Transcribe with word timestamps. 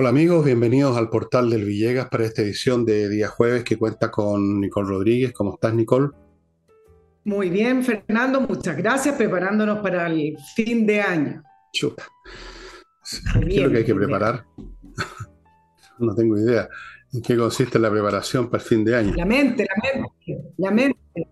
Hola 0.00 0.10
amigos, 0.10 0.44
bienvenidos 0.44 0.96
al 0.96 1.10
portal 1.10 1.50
del 1.50 1.64
Villegas 1.64 2.08
para 2.08 2.24
esta 2.24 2.42
edición 2.42 2.84
de 2.84 3.08
día 3.08 3.26
jueves 3.26 3.64
que 3.64 3.76
cuenta 3.76 4.12
con 4.12 4.60
Nicole 4.60 4.90
Rodríguez. 4.90 5.32
¿Cómo 5.32 5.54
estás, 5.54 5.74
Nicole? 5.74 6.10
Muy 7.24 7.50
bien, 7.50 7.82
Fernando, 7.82 8.40
muchas 8.40 8.76
gracias, 8.76 9.16
preparándonos 9.16 9.80
para 9.80 10.06
el 10.06 10.36
fin 10.54 10.86
de 10.86 11.00
año. 11.00 11.42
Chuta. 11.72 12.04
¿Qué 13.40 13.56
es 13.56 13.62
lo 13.64 13.72
que 13.72 13.78
hay 13.78 13.84
que 13.84 13.94
preparar? 13.96 14.44
no 15.98 16.14
tengo 16.14 16.38
idea. 16.38 16.68
¿En 17.12 17.20
qué 17.20 17.36
consiste 17.36 17.80
la 17.80 17.90
preparación 17.90 18.48
para 18.48 18.62
el 18.62 18.68
fin 18.68 18.84
de 18.84 18.94
año? 18.94 19.14
La 19.16 19.26
mente, 19.26 19.66
la 19.66 19.82
mente, 19.82 20.52
la 20.58 20.70
mente. 20.70 21.28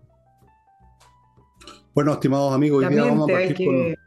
Bueno, 1.93 2.11
estimados 2.11 2.53
amigos, 2.53 2.83
hoy 2.83 2.93
día 2.93 3.05
vamos 3.05 3.29
a 3.29 3.33
partir 3.33 3.97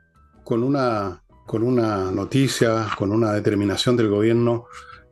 con 0.44 0.62
una 0.62 1.22
con 1.50 1.64
una 1.64 2.12
noticia, 2.12 2.86
con 2.96 3.10
una 3.10 3.32
determinación 3.32 3.96
del 3.96 4.08
gobierno 4.08 4.66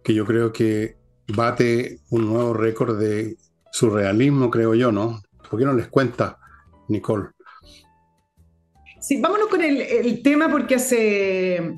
que 0.05 0.15
yo 0.15 0.25
creo 0.25 0.53
que 0.53 0.95
bate 1.35 1.99
un 2.11 2.29
nuevo 2.29 2.55
récord 2.55 2.97
de 2.97 3.37
surrealismo, 3.73 4.49
creo 4.49 4.73
yo, 4.77 4.93
¿no? 4.93 5.21
¿Por 5.51 5.59
qué 5.59 5.65
no 5.65 5.73
les 5.73 5.89
cuenta, 5.89 6.39
Nicole? 6.87 7.31
Sí, 9.01 9.21
vámonos 9.21 9.49
con 9.49 9.63
el, 9.63 10.23
tema 10.23 10.49
porque 10.49 10.77
hace 10.77 11.75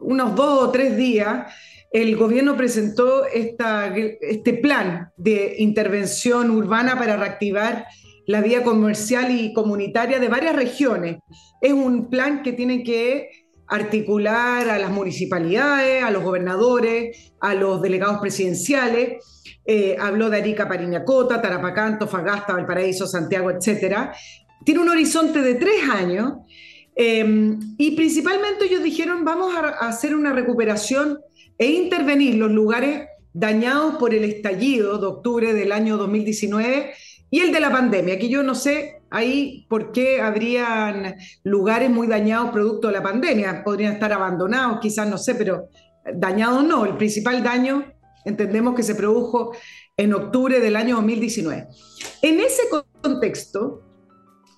unos 0.00 0.36
dos 0.36 0.64
o 0.64 0.70
tres 0.70 0.98
días 0.98 1.50
el 1.90 2.14
gobierno 2.14 2.58
presentó 2.58 3.24
esta, 3.24 3.86
este 3.96 4.52
plan 4.52 5.12
de 5.16 5.54
intervención 5.60 6.50
urbana 6.50 6.98
para 6.98 7.16
reactivar 7.16 7.86
la 8.26 8.42
vía 8.42 8.62
comercial 8.64 9.30
y 9.30 9.54
comunitaria 9.54 10.18
de 10.18 10.28
varias 10.28 10.54
regiones. 10.54 11.20
Es 11.62 11.72
un 11.72 12.10
plan 12.10 12.42
que 12.42 12.52
tiene 12.52 12.82
que 12.82 13.43
articular 13.66 14.68
a 14.68 14.78
las 14.78 14.90
municipalidades, 14.90 16.02
a 16.02 16.10
los 16.10 16.22
gobernadores, 16.22 17.32
a 17.40 17.54
los 17.54 17.80
delegados 17.82 18.20
presidenciales. 18.20 19.52
Eh, 19.66 19.96
habló 19.98 20.28
de 20.28 20.38
Arica, 20.38 20.68
Pariñacota, 20.68 21.40
Tarapacá, 21.40 21.86
Antofagasta, 21.86 22.52
Valparaíso, 22.52 23.06
Santiago, 23.06 23.50
etc. 23.50 24.10
Tiene 24.64 24.80
un 24.80 24.88
horizonte 24.88 25.40
de 25.40 25.54
tres 25.54 25.88
años 25.90 26.34
em, 26.94 27.58
y 27.78 27.92
principalmente 27.92 28.66
ellos 28.66 28.82
dijeron 28.82 29.24
vamos 29.24 29.54
a, 29.54 29.68
hacer 29.88 30.14
una 30.14 30.32
recuperación 30.32 31.18
e 31.58 31.66
intervenir 31.66 32.34
los 32.34 32.50
lugares 32.50 33.08
dañados 33.32 33.96
por 33.96 34.14
el 34.14 34.24
estallido 34.24 34.98
de 34.98 35.06
octubre 35.06 35.54
del 35.54 35.72
año 35.72 35.96
2019 35.96 36.92
y 37.30 37.40
el 37.40 37.52
de 37.52 37.60
la 37.60 37.72
pandemia, 37.72 38.18
que 38.18 38.28
yo 38.28 38.42
no 38.42 38.54
sé 38.54 39.02
ahí 39.14 39.66
por 39.68 39.92
qué 39.92 40.20
habrían 40.20 41.16
lugares 41.44 41.88
muy 41.88 42.06
dañados 42.06 42.50
producto 42.50 42.88
de 42.88 42.94
la 42.94 43.02
pandemia. 43.02 43.62
Podrían 43.64 43.94
estar 43.94 44.12
abandonados, 44.12 44.80
quizás 44.80 45.08
no 45.08 45.18
sé, 45.18 45.34
pero 45.34 45.68
dañados 46.14 46.64
no. 46.64 46.84
El 46.84 46.96
principal 46.96 47.42
daño 47.42 47.84
entendemos 48.24 48.74
que 48.74 48.82
se 48.82 48.94
produjo 48.94 49.52
en 49.96 50.14
octubre 50.14 50.60
del 50.60 50.76
año 50.76 50.96
2019. 50.96 51.68
En 52.22 52.40
ese 52.40 52.62
contexto, 53.02 53.82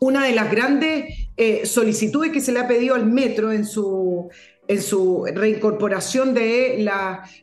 una 0.01 0.25
de 0.25 0.33
las 0.33 0.51
grandes 0.51 1.05
eh, 1.37 1.67
solicitudes 1.67 2.33
que 2.33 2.41
se 2.41 2.53
le 2.53 2.61
ha 2.61 2.69
pedido 2.69 2.95
al 2.95 3.07
metro 3.07 3.53
en 3.53 3.67
su, 3.67 4.31
en 4.69 4.81
su 4.81 5.27
reincorporación 5.27 6.33
de, 6.33 6.89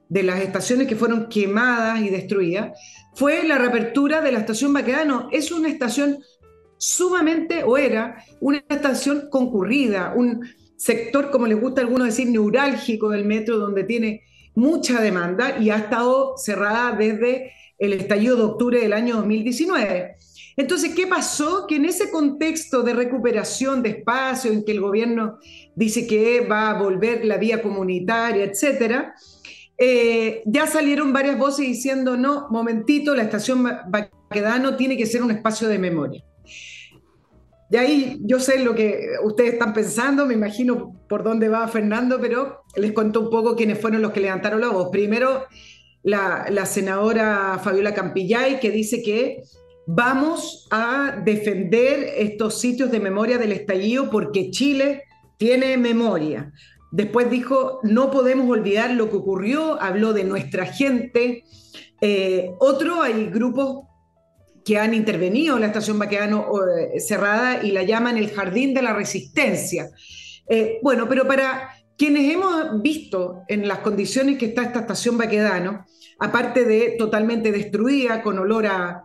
de 0.10 0.24
las 0.24 0.42
estaciones 0.42 0.88
que 0.88 0.96
fueron 0.96 1.30
quemadas 1.30 2.02
y 2.02 2.10
destruidas 2.10 2.80
fue 3.16 3.44
la 3.44 3.58
reapertura 3.58 4.22
de 4.22 4.32
la 4.32 4.40
estación 4.40 4.74
Baquedano. 4.74 5.30
Es 5.32 5.52
una 5.52 5.70
estación 5.70 6.20
sumamente, 6.84 7.64
o 7.64 7.78
era, 7.78 8.26
una 8.42 8.62
estación 8.68 9.30
concurrida, 9.30 10.14
un 10.18 10.46
sector, 10.76 11.32
como 11.32 11.48
les 11.48 11.60
gusta 11.60 11.80
a 11.80 11.86
algunos 11.86 12.08
decir, 12.08 12.28
neurálgico 12.28 13.10
del 13.10 13.24
metro, 13.24 13.58
donde 13.58 13.86
tiene 13.86 14.24
mucha 14.54 15.02
demanda 15.02 15.58
y 15.60 15.70
ha 15.70 15.78
estado 15.78 16.36
cerrada 16.36 16.92
desde 16.98 17.54
el 17.80 17.94
estallido 17.94 18.36
de 18.36 18.44
octubre 18.44 18.82
del 18.82 18.92
año 18.92 19.16
2019. 19.16 20.18
Entonces, 20.58 20.94
¿qué 20.94 21.08
pasó? 21.08 21.68
Que 21.68 21.78
en 21.78 21.86
ese 21.86 22.12
contexto 22.12 22.84
de 22.84 22.94
recuperación 22.94 23.82
de 23.82 23.90
espacio, 23.90 24.52
en 24.52 24.66
que 24.66 24.74
el 24.74 24.82
gobierno 24.82 25.40
dice 25.76 26.06
que 26.06 26.42
va 26.42 26.70
a 26.70 26.84
volver 26.84 27.24
la 27.24 27.38
vía 27.38 27.62
comunitaria, 27.62 28.44
etcétera, 28.44 29.16
eh, 29.78 30.44
ya 30.46 30.68
salieron 30.68 31.14
varias 31.14 31.38
voces 31.38 31.66
diciendo, 31.66 32.18
no, 32.18 32.48
momentito, 32.50 33.16
la 33.16 33.24
estación 33.24 33.64
Baquedano 33.88 34.76
tiene 34.76 34.98
que 34.98 35.06
ser 35.06 35.24
un 35.24 35.32
espacio 35.32 35.70
de 35.70 35.80
memoria. 35.80 36.24
Y 37.70 37.78
ahí 37.78 38.20
yo 38.22 38.40
sé 38.40 38.60
lo 38.60 38.76
que 38.76 39.08
ustedes 39.24 39.54
están 39.54 39.74
pensando, 39.74 40.26
me 40.26 40.34
imagino 40.34 40.94
por 41.08 41.24
dónde 41.24 41.50
va 41.50 41.68
Fernando, 41.68 42.20
pero 42.22 42.64
les 42.76 42.92
cuento 42.92 43.22
un 43.22 43.30
poco 43.30 43.56
quiénes 43.56 43.80
fueron 43.80 44.02
los 44.02 44.12
que 44.12 44.20
levantaron 44.20 44.62
la 44.62 44.70
voz. 44.70 44.90
Primero, 44.92 45.46
la, 46.04 46.66
senadora 46.66 47.60
Fabiola 47.64 47.94
Campillay, 47.94 48.60
que 48.60 48.72
dice 48.72 49.02
que 49.02 49.44
vamos 49.88 50.68
a 50.72 51.22
defender 51.24 52.14
estos 52.18 52.60
sitios 52.60 52.92
de 52.92 53.00
memoria 53.00 53.38
del 53.38 53.52
estallido 53.52 54.10
porque 54.10 54.52
Chile 54.52 55.04
tiene 55.38 55.78
memoria. 55.78 56.52
Después 56.92 57.30
dijo, 57.30 57.80
no 57.84 58.12
podemos 58.12 58.48
olvidar 58.50 58.92
lo 58.92 59.10
que 59.10 59.18
ocurrió, 59.18 59.82
habló 59.82 60.14
de 60.14 60.26
nuestra 60.26 60.66
gente. 60.66 61.44
Eh, 62.02 62.52
otro, 62.60 63.02
hay 63.02 63.32
grupos 63.32 63.88
que 64.64 64.78
han 64.78 64.94
intervenido 64.94 65.56
en 65.56 65.62
la 65.62 65.68
estación 65.68 66.00
Baquedano 66.00 66.48
eh, 66.66 67.00
cerrada 67.00 67.64
y 67.64 67.72
la 67.72 67.84
llaman 67.84 68.18
el 68.18 68.32
jardín 68.32 68.74
de 68.74 68.82
la 68.82 68.94
resistencia. 68.94 69.90
Eh, 70.48 70.80
bueno, 70.82 71.08
pero 71.08 71.28
para 71.28 71.70
quienes 71.98 72.34
hemos 72.34 72.82
visto 72.82 73.44
en 73.48 73.68
las 73.68 73.80
condiciones 73.80 74.38
que 74.38 74.48
está 74.48 74.64
esta 74.64 74.82
estación 74.82 75.18
Baquedano, 75.18 75.86
aparte 76.20 76.66
de 76.66 76.96
totalmente 76.98 77.52
destruida, 77.52 78.22
con 78.22 78.40
olor 78.40 78.68
a, 78.68 79.04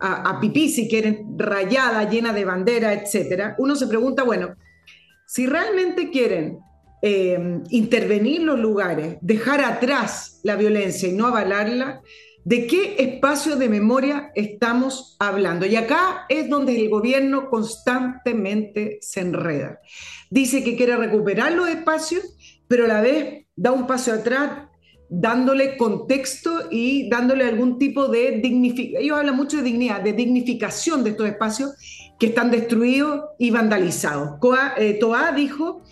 a, 0.00 0.40
pipí, 0.40 0.68
si 0.68 0.88
quieren, 0.88 1.38
rayada, 1.38 2.08
llena 2.08 2.32
de 2.32 2.44
bandera, 2.44 2.92
etc., 2.92 3.54
uno 3.58 3.76
se 3.76 3.86
pregunta, 3.86 4.24
bueno, 4.24 4.56
si 5.26 5.46
realmente 5.46 6.10
quieren 6.10 6.58
eh, 7.00 7.60
intervenir 7.70 8.42
los 8.42 8.58
lugares, 8.58 9.16
dejar 9.20 9.60
atrás 9.64 10.40
la 10.42 10.56
violencia 10.56 11.08
y 11.08 11.12
no 11.12 11.26
avalarla, 11.26 12.02
¿De 12.44 12.66
qué 12.66 12.96
espacio 12.98 13.54
de 13.54 13.68
memoria 13.68 14.32
estamos 14.34 15.16
hablando? 15.20 15.64
Y 15.64 15.76
acá 15.76 16.26
es 16.28 16.48
donde 16.48 16.74
el 16.74 16.88
gobierno 16.88 17.48
constantemente 17.48 18.98
se 19.00 19.20
enreda. 19.20 19.78
Dice 20.28 20.64
que 20.64 20.76
quiere 20.76 20.96
recuperar 20.96 21.52
los 21.52 21.68
espacios, 21.68 22.36
pero 22.66 22.86
a 22.86 22.88
la 22.88 23.00
vez 23.00 23.46
da 23.54 23.70
un 23.70 23.86
paso 23.86 24.12
atrás 24.12 24.68
dándole 25.08 25.76
contexto 25.76 26.68
y 26.70 27.08
dándole 27.10 27.44
algún 27.44 27.78
tipo 27.78 28.08
de 28.08 28.40
dignificación. 28.42 29.02
Ellos 29.02 29.18
hablan 29.18 29.36
mucho 29.36 29.58
de 29.58 29.62
dignidad, 29.62 30.00
de 30.00 30.14
dignificación 30.14 31.04
de 31.04 31.10
estos 31.10 31.28
espacios 31.28 31.74
que 32.18 32.26
están 32.26 32.50
destruidos 32.50 33.26
y 33.38 33.50
vandalizados. 33.50 34.40
Eh, 34.78 34.96
Toa 34.98 35.32
dijo, 35.32 35.82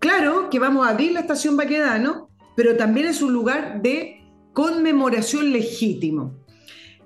claro 0.00 0.50
que 0.50 0.58
vamos 0.58 0.86
a 0.86 0.90
abrir 0.90 1.12
la 1.12 1.20
estación 1.20 1.56
Baquedano, 1.56 2.28
pero 2.56 2.76
también 2.76 3.06
es 3.06 3.22
un 3.22 3.32
lugar 3.32 3.80
de 3.80 4.23
conmemoración 4.54 5.52
legítimo. 5.52 6.32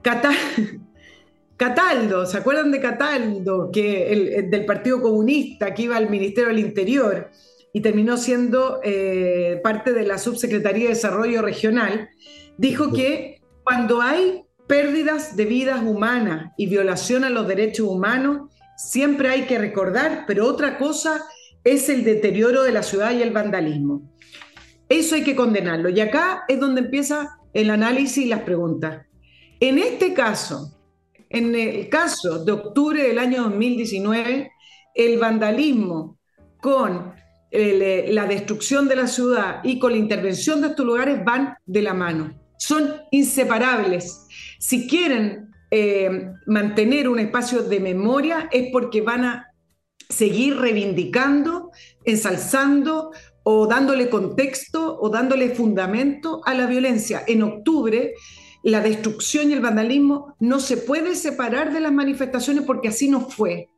Cataldo, 1.57 2.25
¿se 2.25 2.39
acuerdan 2.39 2.71
de 2.71 2.81
Cataldo, 2.81 3.71
que 3.73 4.13
el, 4.13 4.49
del 4.49 4.65
Partido 4.65 5.03
Comunista, 5.03 5.75
que 5.75 5.83
iba 5.83 5.97
al 5.97 6.09
Ministerio 6.09 6.51
del 6.51 6.61
Interior 6.61 7.31
y 7.73 7.81
terminó 7.81 8.17
siendo 8.17 8.81
eh, 8.85 9.61
parte 9.63 9.93
de 9.93 10.05
la 10.05 10.19
Subsecretaría 10.19 10.85
de 10.85 10.91
Desarrollo 10.91 11.43
Regional? 11.43 12.11
Dijo 12.57 12.93
que 12.93 13.41
cuando 13.65 14.01
hay 14.01 14.45
pérdidas 14.69 15.35
de 15.35 15.47
vidas 15.47 15.83
humanas 15.83 16.53
y 16.57 16.67
violación 16.69 17.25
a 17.25 17.31
los 17.31 17.49
derechos 17.49 17.89
humanos, 17.89 18.51
siempre 18.77 19.31
hay 19.31 19.43
que 19.43 19.59
recordar, 19.59 20.25
pero 20.29 20.47
otra 20.47 20.79
cosa 20.79 21.25
es 21.65 21.89
el 21.89 22.05
deterioro 22.05 22.63
de 22.63 22.73
la 22.73 22.85
ciudad 22.85 23.11
y 23.13 23.23
el 23.23 23.33
vandalismo. 23.33 24.03
Eso 24.89 25.17
hay 25.17 25.25
que 25.25 25.37
condenarlo. 25.37 25.89
Y 25.89 26.01
acá 26.01 26.45
es 26.49 26.61
donde 26.61 26.83
empieza 26.83 27.38
el 27.53 27.71
análisis 27.71 28.25
y 28.25 28.29
las 28.29 28.43
preguntas. 28.43 29.07
En 29.61 29.79
este 29.79 30.15
caso, 30.15 30.79
en 31.31 31.55
el 31.55 31.89
caso 31.89 32.45
de 32.45 32.53
octubre 32.53 33.03
del 33.03 33.19
año 33.19 33.45
2019, 33.45 34.51
el 34.95 35.19
vandalismo 35.19 36.19
con 36.61 37.13
eh, 37.51 38.09
la 38.11 38.27
destrucción 38.27 38.89
de 38.89 38.97
la 38.97 39.07
ciudad 39.07 39.61
y 39.65 39.79
con 39.79 39.93
la 39.93 39.99
intervención 39.99 40.61
de 40.61 40.69
estos 40.69 40.85
lugares 40.85 41.25
van 41.25 41.55
de 41.67 41.83
la 41.83 41.95
mano. 41.95 42.35
Son 42.59 42.95
inseparables. 43.11 44.27
Si 44.59 44.89
quieren 44.89 45.51
eh, 45.71 46.31
mantener 46.47 47.09
un 47.09 47.19
espacio 47.19 47.63
de 47.63 47.81
memoria 47.81 48.49
es 48.51 48.71
porque 48.73 49.03
van 49.03 49.25
a 49.25 49.49
seguir 50.09 50.57
reivindicando, 50.57 51.71
ensalzando 52.05 53.13
o 53.51 53.67
dándole 53.67 54.11
contexto 54.11 54.99
o 55.01 55.09
dándole 55.09 55.49
fundamento 55.49 56.43
a 56.45 56.53
la 56.53 56.67
violencia. 56.67 57.23
En 57.27 57.43
octubre, 57.43 58.13
la 58.63 58.83
destrucción 58.83 59.49
y 59.49 59.55
el 59.55 59.63
vandalismo 59.63 60.35
no 60.39 60.61
se 60.61 60.77
puede 60.77 61.15
separar 61.15 61.73
de 61.73 61.81
las 61.81 61.91
manifestaciones 61.91 62.65
porque 62.65 62.89
así 62.89 63.09
no 63.09 63.23
fue. 63.23 63.71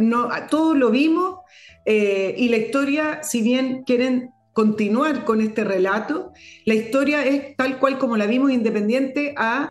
No, 0.00 0.28
todos 0.50 0.76
lo 0.76 0.90
vimos 0.90 1.36
eh, 1.84 2.34
y 2.36 2.48
la 2.48 2.56
historia, 2.56 3.22
si 3.22 3.42
bien 3.42 3.84
quieren 3.84 4.30
continuar 4.52 5.24
con 5.24 5.40
este 5.40 5.62
relato, 5.62 6.32
la 6.64 6.74
historia 6.74 7.24
es 7.24 7.54
tal 7.54 7.78
cual 7.78 7.98
como 7.98 8.16
la 8.16 8.26
vimos 8.26 8.50
independiente 8.50 9.34
a 9.36 9.70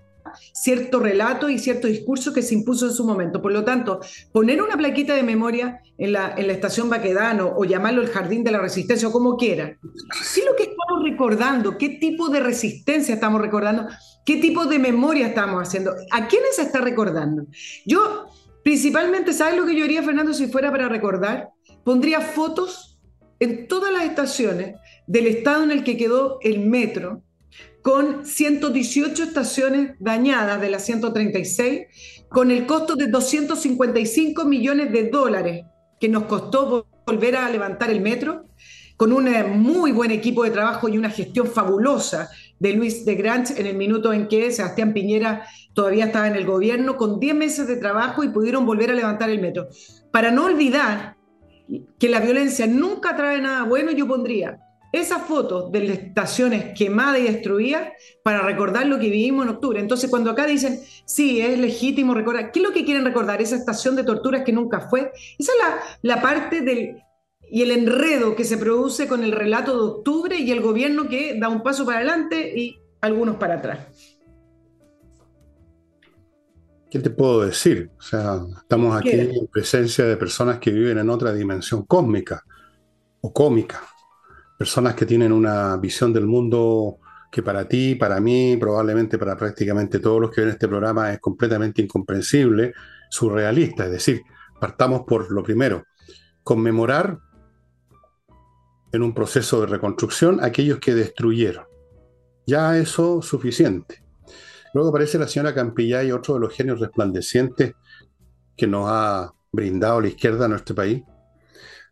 cierto 0.54 1.00
relato 1.00 1.50
y 1.50 1.60
cierto 1.60 1.88
discurso 1.88 2.34
que 2.34 2.42
se 2.42 2.54
impuso 2.54 2.88
en 2.88 2.94
su 2.94 3.06
momento. 3.06 3.42
Por 3.42 3.52
lo 3.52 3.64
tanto, 3.64 4.00
poner 4.32 4.62
una 4.62 4.78
plaquita 4.78 5.16
de 5.16 5.24
memoria 5.24 5.82
en 5.98 6.14
la, 6.14 6.34
en 6.38 6.48
la 6.48 6.54
estación 6.54 6.90
Baquedano 6.90 7.54
o 7.56 7.66
llamarlo 7.66 8.02
el 8.02 8.10
Jardín 8.10 8.44
de 8.44 8.52
la 8.52 8.60
Resistencia 8.60 9.08
o 9.08 9.12
como 9.12 9.38
quiera, 9.38 9.78
¿qué 9.82 10.40
es 10.40 10.46
lo 10.46 10.56
que 10.56 10.64
estamos 10.64 11.04
recordando? 11.04 11.78
¿Qué 11.78 11.90
tipo 11.90 12.30
de 12.30 12.40
resistencia 12.40 13.16
estamos 13.16 13.42
recordando? 13.42 13.88
¿Qué 14.26 14.38
tipo 14.38 14.66
de 14.66 14.80
memoria 14.80 15.28
estamos 15.28 15.62
haciendo? 15.62 15.94
¿A 16.12 16.28
quiénes 16.28 16.56
se 16.56 16.64
está 16.64 16.82
recordando? 16.82 17.46
Yo, 17.86 18.28
principalmente, 18.64 19.34
¿sabes 19.34 19.56
lo 19.56 19.66
que 19.66 19.76
yo 19.76 19.84
haría, 19.84 20.04
Fernando, 20.04 20.34
si 20.34 20.48
fuera 20.48 20.72
para 20.72 20.90
recordar? 20.90 21.50
Pondría 21.84 22.22
fotos 22.22 23.00
en 23.40 23.68
todas 23.68 23.94
las 23.94 24.04
estaciones 24.06 24.76
del 25.08 25.28
estado 25.28 25.64
en 25.64 25.72
el 25.72 25.84
que 25.84 25.98
quedó 25.98 26.40
el 26.42 26.60
metro, 26.68 27.22
con 27.86 28.26
118 28.26 29.26
estaciones 29.26 29.92
dañadas 30.00 30.60
de 30.60 30.72
las 30.72 30.84
136, 30.86 32.26
con 32.30 32.50
el 32.50 32.66
costo 32.66 32.96
de 32.96 33.06
255 33.06 34.44
millones 34.44 34.92
de 34.92 35.08
dólares 35.12 35.66
que 36.00 36.10
nos 36.10 36.24
costó 36.24 36.88
volver 37.06 37.36
a 37.36 37.48
levantar 37.48 37.92
el 37.92 38.02
metro, 38.02 38.46
con 38.98 39.14
un 39.14 39.28
eh, 39.28 39.44
muy 39.44 39.92
buen 39.92 40.10
equipo 40.10 40.44
de 40.44 40.50
trabajo 40.50 40.90
y 40.90 40.98
una 40.98 41.12
gestión 41.12 41.46
fabulosa 41.46 42.28
de 42.58 42.74
Luis 42.74 43.06
de 43.06 43.14
Granch 43.14 43.52
en 43.52 43.68
el 43.68 43.78
minuto 43.78 44.12
en 44.14 44.28
que 44.28 44.52
Sebastián 44.52 44.92
Piñera 44.92 45.46
todavía 45.76 46.06
estaba 46.06 46.28
en 46.28 46.36
el 46.36 46.48
gobierno, 46.48 46.98
con 46.98 47.20
10 47.20 47.36
meses 47.36 47.68
de 47.68 47.76
trabajo 47.76 48.24
y 48.24 48.30
pudieron 48.30 48.66
volver 48.66 48.90
a 48.90 48.96
levantar 48.96 49.30
el 49.30 49.40
metro. 49.40 49.68
Para 50.12 50.32
no 50.32 50.46
olvidar 50.46 51.18
que 52.00 52.10
la 52.10 52.20
violencia 52.20 52.66
nunca 52.66 53.16
trae 53.16 53.40
nada 53.42 53.62
bueno, 53.66 53.92
yo 53.92 54.08
pondría 54.08 54.64
esas 54.97 55.24
fotos 55.24 55.71
de 55.71 55.81
las 55.81 55.97
estaciones 55.97 56.77
quemadas 56.77 57.19
y 57.19 57.24
destruidas 57.24 57.89
para 58.24 58.42
recordar 58.42 58.86
lo 58.88 59.00
que 59.00 59.09
vivimos 59.09 59.45
en 59.45 59.53
octubre. 59.53 59.80
Entonces, 59.80 60.09
cuando 60.09 60.31
acá 60.31 60.45
dicen, 60.45 60.80
sí, 61.06 61.42
es 61.42 61.57
legítimo 61.57 62.13
recordar, 62.13 62.51
¿qué 62.51 62.59
es 62.59 62.65
lo 62.65 62.74
que 62.74 62.86
quieren 62.86 63.06
recordar? 63.06 63.42
Esa 63.42 63.56
estación 63.56 63.95
de 63.95 64.03
torturas 64.03 64.44
que 64.44 64.51
nunca 64.51 64.81
fue. 64.81 65.12
Esa 65.38 65.51
es 65.51 65.57
la, 65.59 66.15
la 66.15 66.21
parte 66.21 66.62
del, 66.62 66.97
y 67.50 67.62
el 67.62 67.71
enredo 67.71 68.36
que 68.36 68.44
se 68.44 68.57
produce 68.57 69.07
con 69.07 69.24
el 69.24 69.31
relato 69.31 69.74
de 69.74 69.92
octubre 69.94 70.38
y 70.38 70.51
el 70.51 70.62
gobierno 70.62 71.07
que 71.07 71.38
da 71.39 71.50
un 71.50 71.63
paso 71.63 71.86
para 71.86 71.98
adelante 71.98 72.53
y 72.56 72.80
algunos 73.01 73.38
para 73.38 73.56
atrás. 73.56 73.80
¿Qué 76.89 77.00
te 77.00 77.09
puedo 77.09 77.41
decir? 77.41 77.91
O 78.00 78.01
sea, 78.01 78.39
estamos 78.57 78.95
aquí 78.95 79.12
en 79.12 79.48
presencia 79.48 80.06
de 80.06 80.15
personas 80.15 80.59
que 80.59 80.71
viven 80.71 80.98
en 80.98 81.09
otra 81.09 81.33
dimensión 81.33 81.83
cósmica 81.83 82.44
o 83.21 83.33
cómica 83.33 83.81
personas 84.57 84.96
que 84.96 85.06
tienen 85.06 85.31
una 85.31 85.78
visión 85.78 86.13
del 86.13 86.25
mundo 86.25 87.00
que 87.31 87.44
para 87.44 87.68
ti, 87.68 87.96
para 87.96 88.19
mí, 88.19 88.56
probablemente 88.57 89.18
para 89.18 89.36
prácticamente 89.36 90.00
todos 90.00 90.22
los 90.22 90.31
que 90.31 90.42
ven 90.42 90.52
este 90.52 90.68
programa 90.68 91.12
es 91.12 91.19
completamente 91.19 91.81
incomprensible, 91.81 92.74
surrealista. 93.10 93.86
Es 93.86 93.92
decir, 93.92 94.22
partamos 94.60 95.02
por 95.06 95.30
lo 95.31 95.44
primero, 95.44 95.84
conmemorar 96.44 97.19
en 98.92 99.04
un 99.04 99.13
proceso 99.13 99.60
de 99.62 99.68
reconstrucción 99.68 100.42
aquellos 100.42 100.80
que 100.80 100.96
destruyeron. 100.96 101.66
Ya 102.48 102.78
eso 102.78 103.22
suficiente. 103.22 104.04
Luego 104.74 104.90
aparece 104.90 105.18
la 105.18 105.28
señora 105.28 105.54
Campillay, 105.54 106.12
otro 106.12 106.36
de 106.36 106.42
los 106.42 106.54
genios 106.54 106.80
resplandecientes 106.80 107.74
que 108.56 108.68
nos 108.68 108.86
ha 108.88 109.34
brindado 109.51 110.01
la 110.01 110.08
izquierda 110.08 110.46
a 110.46 110.50
nuestro 110.50 110.75
país, 110.75 111.04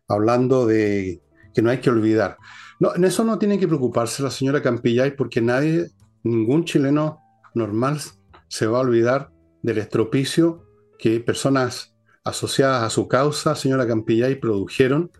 hablando 0.08 0.66
de 0.66 1.20
que 1.54 1.62
no 1.62 1.70
hay 1.70 1.78
que 1.78 1.90
olvidar. 1.90 2.36
No, 2.80 2.94
en 2.94 3.04
eso 3.04 3.24
no 3.24 3.38
tiene 3.38 3.58
que 3.58 3.68
preocuparse 3.68 4.22
la 4.22 4.30
señora 4.30 4.62
Campillay 4.62 5.16
porque 5.16 5.40
nadie, 5.40 5.90
ningún 6.22 6.64
chileno 6.64 7.20
normal 7.54 8.00
se 8.48 8.66
va 8.66 8.78
a 8.78 8.82
olvidar 8.82 9.30
del 9.62 9.78
estropicio 9.78 10.64
que 10.98 11.20
personas 11.20 11.94
asociadas 12.24 12.82
a 12.82 12.90
su 12.90 13.06
causa, 13.06 13.54
señora 13.54 13.86
Campillay, 13.86 14.36
produjeron. 14.36 15.10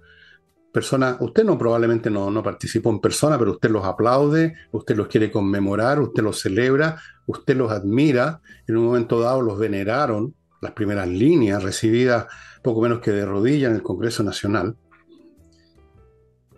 Personas, 0.72 1.16
usted 1.20 1.44
no 1.44 1.56
probablemente 1.56 2.10
no, 2.10 2.30
no 2.30 2.42
participó 2.42 2.90
en 2.90 3.00
persona, 3.00 3.38
pero 3.38 3.52
usted 3.52 3.70
los 3.70 3.84
aplaude, 3.84 4.54
usted 4.72 4.96
los 4.96 5.06
quiere 5.06 5.30
conmemorar, 5.30 6.00
usted 6.00 6.22
los 6.22 6.40
celebra, 6.40 7.00
usted 7.26 7.56
los 7.56 7.70
admira, 7.70 8.40
en 8.66 8.76
un 8.78 8.86
momento 8.86 9.20
dado 9.20 9.40
los 9.40 9.58
veneraron, 9.58 10.34
las 10.60 10.72
primeras 10.72 11.06
líneas 11.06 11.62
recibidas 11.62 12.26
poco 12.64 12.80
menos 12.80 13.00
que 13.00 13.12
de 13.12 13.26
rodillas 13.26 13.70
en 13.70 13.76
el 13.76 13.82
Congreso 13.82 14.24
Nacional. 14.24 14.74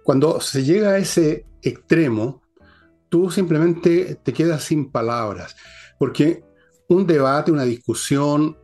Cuando 0.07 0.41
se 0.41 0.63
llega 0.63 0.91
a 0.91 0.99
ese 0.99 1.47
extremo, 1.63 2.41
tú 3.09 3.29
simplemente 3.29 4.15
te 4.23 4.33
quedas 4.33 4.63
sin 4.63 4.93
palabras, 4.93 5.57
porque 5.99 6.45
un 6.89 7.09
debate, 7.09 7.51
una 7.51 7.65
discusión 7.65 8.57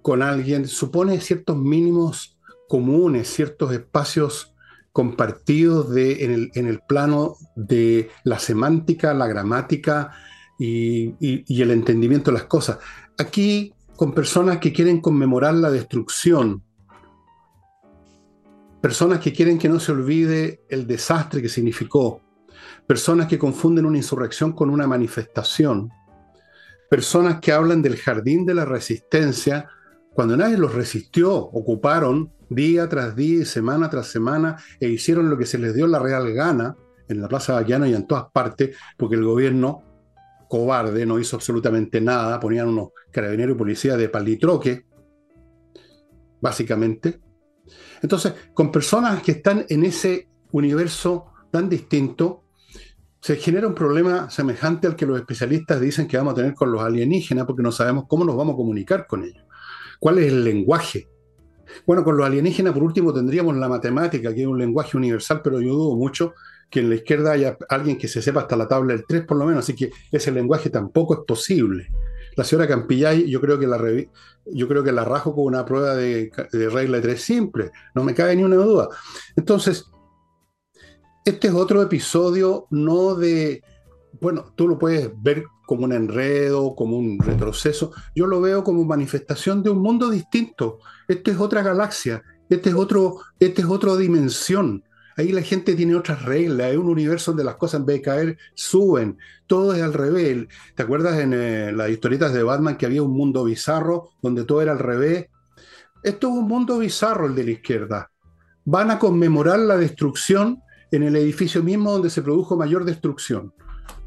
con 0.00 0.22
alguien 0.22 0.66
supone 0.66 1.20
ciertos 1.20 1.58
mínimos 1.58 2.38
comunes, 2.70 3.28
ciertos 3.28 3.70
espacios 3.74 4.54
compartidos 4.92 5.94
en, 5.94 6.50
el, 6.54 6.80
plano 6.88 7.36
de 7.54 8.08
la 8.22 8.38
semántica, 8.38 9.12
la 9.12 9.26
gramática 9.26 10.10
y 10.58 11.60
el 11.60 11.70
entendimiento 11.70 12.30
de 12.30 12.38
las 12.38 12.46
cosas. 12.46 12.78
Aquí, 13.18 13.74
con 13.94 14.14
personas 14.14 14.56
que 14.56 14.72
quieren 14.72 15.02
conmemorar 15.02 15.52
la 15.52 15.70
destrucción 15.70 16.62
personas 18.84 19.18
que 19.18 19.32
quieren 19.32 19.58
que 19.58 19.70
no 19.70 19.80
se 19.80 19.92
olvide 19.92 20.60
el 20.68 20.86
desastre 20.86 21.40
que 21.40 21.48
significó, 21.48 22.20
personas 22.86 23.26
que 23.28 23.38
confunden 23.38 23.86
una 23.86 23.96
insurrección 23.96 24.52
con 24.52 24.68
una 24.68 24.86
manifestación, 24.86 25.90
personas 26.90 27.40
que 27.40 27.50
hablan 27.50 27.80
del 27.80 27.96
jardín 27.96 28.44
de 28.44 28.52
la 28.52 28.66
resistencia 28.66 29.70
cuando 30.12 30.36
nadie 30.36 30.58
los 30.58 30.74
resistió, 30.74 31.34
ocuparon 31.34 32.30
día 32.50 32.86
tras 32.86 33.16
día, 33.16 33.46
semana 33.46 33.88
tras 33.88 34.08
semana 34.08 34.58
e 34.78 34.90
hicieron 34.90 35.30
lo 35.30 35.38
que 35.38 35.46
se 35.46 35.56
les 35.56 35.74
dio 35.74 35.86
la 35.86 35.98
real 35.98 36.30
gana 36.34 36.76
en 37.08 37.22
la 37.22 37.28
Plaza 37.28 37.54
Baquiano 37.54 37.86
y 37.86 37.94
en 37.94 38.06
todas 38.06 38.26
partes, 38.34 38.76
porque 38.98 39.14
el 39.14 39.24
gobierno 39.24 39.82
cobarde 40.46 41.06
no 41.06 41.18
hizo 41.18 41.36
absolutamente 41.36 42.02
nada, 42.02 42.38
ponían 42.38 42.68
unos 42.68 42.88
carabineros 43.10 43.56
y 43.56 43.58
policías 43.58 43.96
de 43.96 44.10
palitroque, 44.10 44.84
básicamente, 46.42 47.24
entonces, 48.04 48.34
con 48.52 48.70
personas 48.70 49.22
que 49.22 49.32
están 49.32 49.64
en 49.66 49.82
ese 49.82 50.28
universo 50.52 51.24
tan 51.50 51.70
distinto, 51.70 52.42
se 53.18 53.36
genera 53.36 53.66
un 53.66 53.74
problema 53.74 54.28
semejante 54.28 54.86
al 54.86 54.94
que 54.94 55.06
los 55.06 55.18
especialistas 55.18 55.80
dicen 55.80 56.06
que 56.06 56.18
vamos 56.18 56.34
a 56.34 56.36
tener 56.36 56.52
con 56.52 56.70
los 56.70 56.82
alienígenas 56.82 57.46
porque 57.46 57.62
no 57.62 57.72
sabemos 57.72 58.04
cómo 58.06 58.26
nos 58.26 58.36
vamos 58.36 58.52
a 58.52 58.56
comunicar 58.58 59.06
con 59.06 59.24
ellos. 59.24 59.42
¿Cuál 59.98 60.18
es 60.18 60.26
el 60.26 60.44
lenguaje? 60.44 61.08
Bueno, 61.86 62.04
con 62.04 62.18
los 62.18 62.26
alienígenas 62.26 62.74
por 62.74 62.82
último 62.82 63.10
tendríamos 63.14 63.56
la 63.56 63.70
matemática, 63.70 64.34
que 64.34 64.42
es 64.42 64.46
un 64.46 64.58
lenguaje 64.58 64.98
universal, 64.98 65.40
pero 65.42 65.62
yo 65.62 65.72
dudo 65.72 65.96
mucho 65.96 66.34
que 66.68 66.80
en 66.80 66.90
la 66.90 66.96
izquierda 66.96 67.32
haya 67.32 67.56
alguien 67.70 67.96
que 67.96 68.06
se 68.06 68.20
sepa 68.20 68.40
hasta 68.40 68.54
la 68.54 68.68
tabla 68.68 68.92
del 68.92 69.06
3 69.06 69.24
por 69.24 69.38
lo 69.38 69.46
menos, 69.46 69.64
así 69.64 69.74
que 69.74 69.90
ese 70.12 70.30
lenguaje 70.30 70.68
tampoco 70.68 71.14
es 71.14 71.20
posible. 71.26 71.88
La 72.36 72.44
señora 72.44 72.68
Campillay, 72.68 73.28
yo 73.30 73.40
creo 73.40 73.58
que 73.58 73.66
la, 73.66 73.78
yo 74.46 74.68
creo 74.68 74.82
que 74.82 74.92
la 74.92 75.04
rajo 75.04 75.34
con 75.34 75.44
una 75.44 75.64
prueba 75.64 75.94
de, 75.94 76.30
regla 76.52 76.98
de 76.98 77.02
tres 77.02 77.22
simple, 77.22 77.70
no 77.94 78.04
me 78.04 78.14
cabe 78.14 78.36
ni 78.36 78.42
una 78.42 78.56
duda. 78.56 78.88
Entonces, 79.36 79.86
este 81.24 81.48
es 81.48 81.54
otro 81.54 81.82
episodio 81.82 82.66
no 82.70 83.14
de, 83.14 83.62
bueno, 84.20 84.52
tú 84.54 84.68
lo 84.68 84.78
puedes 84.78 85.10
ver 85.22 85.44
como 85.66 85.84
un 85.84 85.92
enredo, 85.92 86.74
como 86.74 86.98
un 86.98 87.18
retroceso, 87.18 87.92
yo 88.14 88.26
lo 88.26 88.40
veo 88.40 88.62
como 88.62 88.84
manifestación 88.84 89.62
de 89.62 89.70
un 89.70 89.78
mundo 89.78 90.10
distinto. 90.10 90.78
Este 91.08 91.30
es 91.30 91.38
otra 91.38 91.62
galaxia, 91.62 92.22
este 92.50 92.70
es, 92.70 92.74
otro, 92.74 93.20
este 93.38 93.62
es 93.62 93.68
otra 93.68 93.96
dimensión. 93.96 94.84
Ahí 95.16 95.30
la 95.30 95.42
gente 95.42 95.74
tiene 95.74 95.94
otras 95.94 96.24
reglas, 96.24 96.72
es 96.72 96.76
un 96.76 96.88
universo 96.88 97.30
donde 97.30 97.44
las 97.44 97.56
cosas 97.56 97.80
en 97.80 97.86
vez 97.86 97.96
de 97.96 98.02
caer 98.02 98.38
suben, 98.54 99.18
todo 99.46 99.72
es 99.74 99.82
al 99.82 99.92
revés. 99.92 100.48
¿Te 100.74 100.82
acuerdas 100.82 101.20
en 101.20 101.32
eh, 101.34 101.72
las 101.72 101.90
historietas 101.90 102.32
de 102.32 102.42
Batman 102.42 102.76
que 102.76 102.86
había 102.86 103.02
un 103.02 103.12
mundo 103.12 103.44
bizarro 103.44 104.10
donde 104.22 104.44
todo 104.44 104.60
era 104.60 104.72
al 104.72 104.80
revés? 104.80 105.26
Esto 106.02 106.28
es 106.28 106.34
un 106.34 106.48
mundo 106.48 106.78
bizarro 106.78 107.26
el 107.26 107.34
de 107.34 107.44
la 107.44 107.50
izquierda. 107.52 108.10
Van 108.64 108.90
a 108.90 108.98
conmemorar 108.98 109.60
la 109.60 109.76
destrucción 109.76 110.60
en 110.90 111.02
el 111.04 111.16
edificio 111.16 111.62
mismo 111.62 111.92
donde 111.92 112.10
se 112.10 112.22
produjo 112.22 112.56
mayor 112.56 112.84
destrucción. 112.84 113.52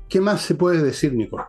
¿Qué 0.09 0.19
más 0.19 0.41
se 0.41 0.55
puede 0.55 0.81
decir, 0.81 1.13
Nicole? 1.13 1.43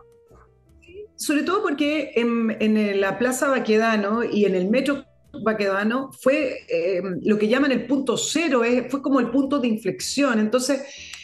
Sobre 1.15 1.43
todo 1.43 1.61
porque 1.61 2.11
en, 2.15 2.55
en 2.59 3.01
la 3.01 3.17
Plaza 3.17 3.49
Baquedano 3.49 4.23
y 4.23 4.45
en 4.45 4.55
el 4.55 4.69
metro 4.69 5.03
Baquedano 5.31 6.11
fue 6.11 6.65
eh, 6.67 7.01
lo 7.21 7.37
que 7.37 7.47
llaman 7.47 7.71
el 7.71 7.85
punto 7.85 8.17
cero, 8.17 8.63
fue 8.89 9.01
como 9.01 9.19
el 9.19 9.29
punto 9.29 9.59
de 9.59 9.67
inflexión. 9.67 10.39
Entonces, 10.39 10.81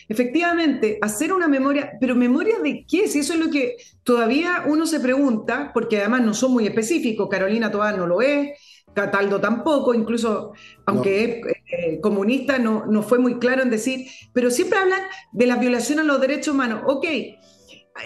efectivamente, 0.07 0.99
hacer 1.01 1.33
una 1.33 1.47
memoria, 1.47 1.93
pero 1.99 2.15
memoria 2.15 2.59
de 2.59 2.85
qué, 2.87 3.07
si 3.07 3.19
eso 3.19 3.33
es 3.33 3.39
lo 3.39 3.49
que 3.49 3.77
todavía 4.03 4.63
uno 4.67 4.85
se 4.85 4.99
pregunta, 4.99 5.71
porque 5.73 5.99
además 5.99 6.21
no 6.21 6.33
son 6.33 6.53
muy 6.53 6.67
específicos, 6.67 7.29
Carolina 7.29 7.71
Tobar 7.71 7.97
no 7.97 8.07
lo 8.07 8.21
es, 8.21 8.59
Cataldo 8.93 9.41
tampoco, 9.41 9.93
incluso 9.93 10.53
aunque 10.85 11.25
es 11.25 11.47
eh, 11.69 11.99
comunista, 12.01 12.57
no, 12.57 12.85
no 12.85 13.03
fue 13.03 13.19
muy 13.19 13.39
claro 13.39 13.61
en 13.61 13.69
decir, 13.69 14.07
pero 14.31 14.49
siempre 14.49 14.79
hablan 14.79 15.01
de 15.33 15.47
la 15.47 15.57
violación 15.57 15.99
a 15.99 16.03
los 16.03 16.21
derechos 16.21 16.53
humanos. 16.53 16.83
Ok, 16.87 17.05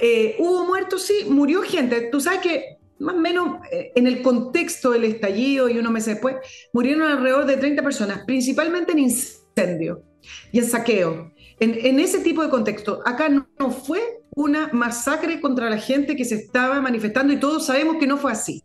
eh, 0.02 0.36
hubo 0.40 0.66
muertos, 0.66 1.04
sí, 1.04 1.26
murió 1.30 1.62
gente. 1.62 2.10
Tú 2.12 2.20
sabes 2.20 2.40
que 2.40 2.79
más 3.00 3.16
o 3.16 3.20
menos 3.20 3.60
eh, 3.72 3.92
en 3.96 4.08
el 4.08 4.22
contexto 4.22 4.92
del 4.92 5.06
estallido 5.06 5.70
y 5.70 5.78
unos 5.78 5.92
meses 5.92 6.16
después, 6.16 6.36
murieron 6.74 7.04
alrededor 7.04 7.46
de 7.46 7.58
30 7.58 7.82
personas, 7.82 8.24
principalmente 8.26 8.92
en 8.92 9.00
incendio 9.00 10.04
y 10.52 10.60
en 10.60 10.66
saqueo. 10.66 11.32
En, 11.62 12.00
ese 12.00 12.20
tipo 12.20 12.42
de 12.42 12.50
contexto, 12.50 13.02
acá 13.06 13.28
no, 13.28 13.72
fue 13.72 14.22
una 14.34 14.70
masacre 14.72 15.42
contra 15.42 15.70
la 15.70 15.78
gente 15.78 16.16
que 16.16 16.24
se 16.24 16.36
estaba 16.36 16.80
manifestando 16.80 17.34
y 17.34 17.38
todos 17.38 17.66
sabemos 17.66 17.98
que 17.98 18.08
no 18.08 18.18
fue 18.18 18.32
así. 18.32 18.64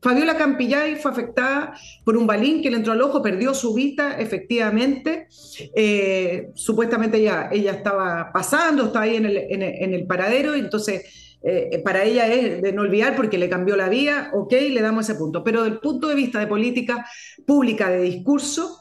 Fabiola 0.00 0.36
Campillay 0.36 0.96
fue 0.96 1.10
afectada 1.10 1.74
por 2.04 2.16
un 2.16 2.26
balín 2.26 2.62
que 2.62 2.70
le 2.70 2.76
entró 2.76 2.92
al 2.92 3.02
ojo, 3.02 3.20
perdió 3.20 3.52
su 3.52 3.74
vista, 3.74 4.18
efectivamente. 4.18 5.26
Eh, 5.74 6.50
supuestamente 6.54 7.18
ella, 7.18 7.48
ella 7.52 7.72
estaba 7.72 8.30
pasando, 8.32 8.86
estaba 8.86 9.04
ahí 9.04 9.16
en 9.16 9.26
el, 9.26 9.36
en 9.36 9.94
el, 9.94 10.06
paradero, 10.06 10.54
entonces 10.54 11.29
eh, 11.42 11.80
para 11.84 12.04
ella 12.04 12.26
es 12.32 12.60
de 12.62 12.72
no 12.72 12.82
olvidar 12.82 13.16
porque 13.16 13.38
le 13.38 13.48
cambió 13.48 13.76
la 13.76 13.88
vía, 13.88 14.30
ok, 14.34 14.52
le 14.52 14.80
damos 14.80 15.08
ese 15.08 15.18
punto. 15.18 15.42
Pero 15.42 15.64
del 15.64 15.78
punto 15.78 16.08
de 16.08 16.14
vista 16.14 16.38
de 16.38 16.46
política 16.46 17.06
pública, 17.46 17.90
de 17.90 18.02
discurso, 18.02 18.78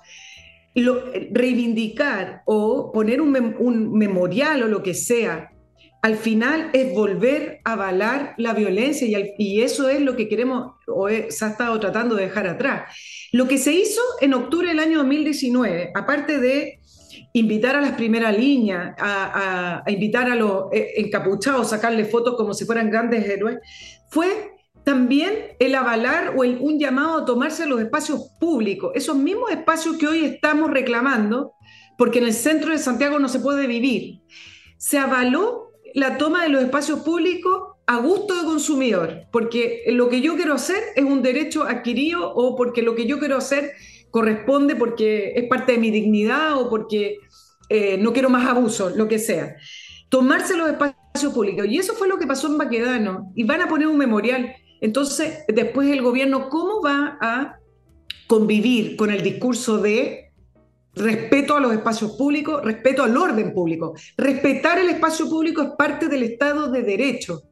reivindicar 1.31 2.43
o 2.45 2.91
poner 2.91 3.21
un, 3.21 3.55
un 3.59 3.93
memorial 3.97 4.63
o 4.63 4.67
lo 4.67 4.83
que 4.83 4.93
sea 4.93 5.51
al 6.01 6.15
final 6.15 6.69
es 6.73 6.93
volver 6.93 7.59
a 7.65 7.73
avalar 7.73 8.33
la 8.37 8.53
violencia 8.53 9.07
y, 9.37 9.61
eso 9.61 9.89
es 9.89 10.01
lo 10.01 10.15
que 10.15 10.29
queremos 10.29 10.75
o 10.87 11.09
se 11.09 11.45
ha 11.45 11.49
estado 11.49 11.79
tratando 11.79 12.15
de 12.15 12.23
dejar 12.23 12.47
atrás. 12.47 12.95
Lo 13.31 13.47
que 13.47 13.57
se 13.57 13.73
hizo 13.73 14.01
en 14.21 14.33
octubre 14.33 14.69
del 14.69 14.79
año 14.79 14.99
2019, 14.99 15.91
aparte 15.93 16.39
de 16.39 16.78
invitar 17.33 17.75
a 17.75 17.81
las 17.81 17.93
primeras 17.93 18.37
líneas, 18.37 18.95
a, 18.97 19.83
invitar 19.87 20.29
a 20.29 20.35
los 20.35 20.65
eh, 20.71 20.93
encapuchados, 20.97 21.69
sacarle 21.69 22.05
fotos 22.05 22.35
como 22.35 22.53
si 22.53 22.65
fueran 22.65 22.89
grandes 22.89 23.27
héroes, 23.27 23.59
fue 24.09 24.55
también 24.83 25.55
el 25.59 25.75
avalar 25.75 26.33
o 26.35 26.41
un 26.41 26.79
llamado 26.79 27.19
a 27.19 27.25
tomarse 27.25 27.67
los 27.67 27.79
espacios 27.81 28.31
públicos, 28.39 28.91
esos 28.95 29.15
mismos 29.15 29.51
espacios 29.51 29.97
que 29.97 30.07
hoy 30.07 30.25
estamos 30.25 30.71
reclamando, 30.71 31.53
porque 31.97 32.19
en 32.19 32.25
el 32.25 32.33
centro 32.33 32.71
de 32.71 32.79
Santiago 32.79 33.19
no 33.19 33.29
se 33.29 33.39
puede 33.39 33.67
vivir. 33.67 34.21
Se 34.77 34.97
avaló 34.97 35.73
la 35.93 36.17
toma 36.17 36.43
de 36.43 36.49
los 36.49 36.63
espacios 36.63 36.99
públicos 37.01 37.75
a 37.85 37.97
gusto 37.97 38.35
de 38.35 38.45
consumidor, 38.45 39.25
porque 39.31 39.83
lo 39.87 40.09
que 40.09 40.21
yo 40.21 40.35
quiero 40.35 40.53
hacer 40.53 40.77
es 40.95 41.03
un 41.03 41.21
derecho 41.21 41.63
adquirido 41.63 42.33
o 42.33 42.55
porque 42.55 42.81
lo 42.81 42.95
que 42.95 43.05
yo 43.05 43.19
quiero 43.19 43.37
hacer 43.37 43.73
corresponde 44.11 44.75
porque 44.75 45.33
es 45.35 45.47
parte 45.47 45.73
de 45.73 45.77
mi 45.77 45.91
dignidad 45.91 46.57
o 46.57 46.69
porque 46.69 47.17
eh, 47.69 47.97
no 47.97 48.13
quiero 48.13 48.29
más 48.29 48.47
abuso, 48.47 48.89
lo 48.89 49.07
que 49.07 49.19
sea. 49.19 49.55
Tomarse 50.09 50.57
los 50.57 50.69
espacios 50.69 51.33
públicos. 51.33 51.65
Y 51.67 51.77
eso 51.77 51.93
fue 51.93 52.07
lo 52.07 52.17
que 52.17 52.27
pasó 52.27 52.47
en 52.47 52.57
Baquedano. 52.57 53.31
Y 53.35 53.43
van 53.43 53.61
a 53.61 53.67
poner 53.67 53.87
un 53.87 53.97
memorial. 53.97 54.53
Entonces, 54.81 55.39
después 55.47 55.89
el 55.89 56.01
gobierno, 56.01 56.49
¿cómo 56.49 56.81
va 56.81 57.17
a 57.21 57.59
convivir 58.27 58.95
con 58.95 59.11
el 59.11 59.21
discurso 59.21 59.79
de 59.79 60.29
respeto 60.95 61.55
a 61.55 61.59
los 61.59 61.73
espacios 61.73 62.11
públicos, 62.11 62.63
respeto 62.63 63.03
al 63.03 63.15
orden 63.15 63.53
público. 63.53 63.95
Respetar 64.17 64.79
el 64.79 64.89
espacio 64.89 65.29
público 65.29 65.61
es 65.61 65.69
parte 65.77 66.07
del 66.07 66.23
Estado 66.23 66.69
de 66.69 66.83
Derecho 66.83 67.43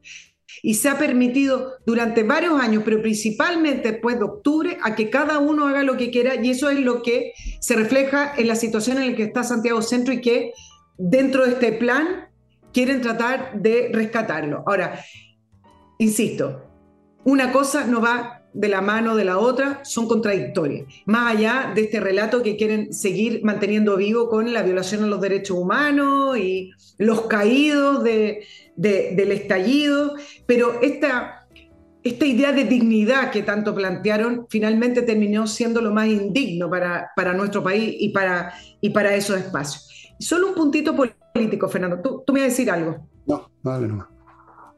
y 0.62 0.74
se 0.74 0.88
ha 0.88 0.98
permitido 0.98 1.74
durante 1.86 2.22
varios 2.22 2.60
años, 2.60 2.82
pero 2.84 3.00
principalmente 3.00 3.92
después 3.92 4.18
de 4.18 4.24
octubre, 4.24 4.78
a 4.82 4.94
que 4.94 5.10
cada 5.10 5.38
uno 5.38 5.66
haga 5.66 5.82
lo 5.82 5.96
que 5.96 6.10
quiera 6.10 6.34
y 6.36 6.50
eso 6.50 6.70
es 6.70 6.80
lo 6.80 7.02
que 7.02 7.32
se 7.60 7.76
refleja 7.76 8.32
en 8.36 8.48
la 8.48 8.56
situación 8.56 8.98
en 8.98 9.10
la 9.10 9.16
que 9.16 9.24
está 9.24 9.44
Santiago 9.44 9.82
Centro 9.82 10.12
y 10.12 10.20
que 10.20 10.52
dentro 10.96 11.44
de 11.44 11.52
este 11.52 11.72
plan 11.72 12.28
quieren 12.72 13.00
tratar 13.00 13.60
de 13.60 13.90
rescatarlo. 13.92 14.62
Ahora, 14.66 15.04
insisto, 15.98 16.64
una 17.24 17.52
cosa 17.52 17.84
no 17.84 18.00
va 18.00 18.37
de 18.58 18.68
la 18.68 18.80
mano 18.80 19.14
de 19.14 19.24
la 19.24 19.38
otra 19.38 19.80
son 19.84 20.08
contradictorias, 20.08 20.84
más 21.06 21.36
allá 21.36 21.70
de 21.76 21.82
este 21.82 22.00
relato 22.00 22.42
que 22.42 22.56
quieren 22.56 22.92
seguir 22.92 23.44
manteniendo 23.44 23.96
vivo 23.96 24.28
con 24.28 24.52
la 24.52 24.64
violación 24.64 25.04
a 25.04 25.06
los 25.06 25.20
derechos 25.20 25.56
humanos 25.56 26.36
y 26.36 26.72
los 26.98 27.22
caídos 27.22 28.02
de, 28.02 28.44
del 28.74 29.30
estallido, 29.30 30.16
pero 30.46 30.80
esta, 30.82 31.46
esta 32.02 32.26
idea 32.26 32.50
de 32.50 32.64
dignidad 32.64 33.30
que 33.30 33.44
tanto 33.44 33.76
plantearon 33.76 34.46
finalmente 34.50 35.02
terminó 35.02 35.46
siendo 35.46 35.80
lo 35.80 35.92
más 35.92 36.08
indigno 36.08 36.68
para, 36.68 37.12
para 37.14 37.34
nuestro 37.34 37.62
país 37.62 37.94
y 37.96 38.08
para, 38.08 38.54
y 38.80 38.90
para 38.90 39.14
esos 39.14 39.38
espacios. 39.38 40.16
Solo 40.18 40.48
un 40.48 40.54
puntito 40.54 40.96
político, 40.96 41.68
Fernando, 41.68 42.00
tú, 42.02 42.24
tú 42.26 42.32
me 42.32 42.40
vas 42.40 42.48
a 42.48 42.50
decir 42.50 42.68
algo. 42.72 43.06
No, 43.24 43.48
vale, 43.62 43.86
no. 43.86 44.08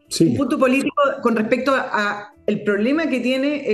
Sí. 0.06 0.26
Un 0.26 0.36
punto 0.36 0.58
político 0.58 1.02
con 1.22 1.34
respecto 1.34 1.72
a, 1.74 2.30
el 2.50 2.64
problema 2.64 3.08
que 3.08 3.20
tiene 3.20 3.70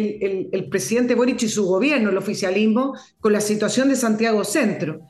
el, 0.52 0.68
presidente 0.68 1.14
Boric 1.14 1.42
y 1.42 1.48
su 1.48 1.64
gobierno, 1.64 2.10
el 2.10 2.18
oficialismo, 2.18 2.94
con 3.20 3.32
la 3.32 3.40
situación 3.40 3.88
de 3.88 3.96
Santiago 3.96 4.44
Centro. 4.44 5.00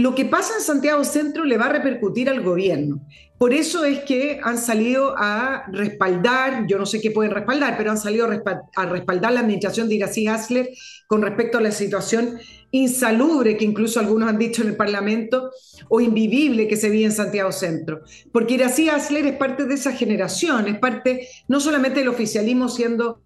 Lo 0.00 0.14
que 0.14 0.24
pasa 0.24 0.54
en 0.56 0.62
Santiago 0.62 1.04
Centro 1.04 1.44
le 1.44 1.58
va 1.58 1.66
a 1.66 1.72
repercutir 1.72 2.30
al 2.30 2.40
gobierno. 2.40 3.06
Por 3.36 3.52
eso 3.52 3.84
es 3.84 3.98
que 3.98 4.40
han 4.42 4.56
salido 4.56 5.14
a 5.14 5.64
respaldar, 5.70 6.66
yo 6.66 6.78
no 6.78 6.86
sé 6.86 7.02
qué 7.02 7.10
pueden 7.10 7.32
respaldar, 7.32 7.76
pero 7.76 7.90
han 7.90 7.98
salido 7.98 8.24
a 8.24 8.86
respaldar 8.86 9.32
la 9.34 9.40
administración 9.40 9.90
de 9.90 9.96
Irací 9.96 10.26
Hasler 10.26 10.70
con 11.06 11.20
respecto 11.20 11.58
a 11.58 11.60
la 11.60 11.70
situación 11.70 12.38
insalubre 12.70 13.58
que 13.58 13.66
incluso 13.66 14.00
algunos 14.00 14.30
han 14.30 14.38
dicho 14.38 14.62
en 14.62 14.68
el 14.68 14.76
Parlamento 14.76 15.50
o 15.90 16.00
invivible 16.00 16.66
que 16.66 16.78
se 16.78 16.88
vive 16.88 17.04
en 17.04 17.12
Santiago 17.12 17.52
Centro. 17.52 18.00
Porque 18.32 18.54
Irací 18.54 18.88
Hasler 18.88 19.26
es 19.26 19.36
parte 19.36 19.66
de 19.66 19.74
esa 19.74 19.92
generación, 19.92 20.66
es 20.66 20.78
parte 20.78 21.28
no 21.46 21.60
solamente 21.60 22.00
del 22.00 22.08
oficialismo 22.08 22.70
siendo 22.70 23.20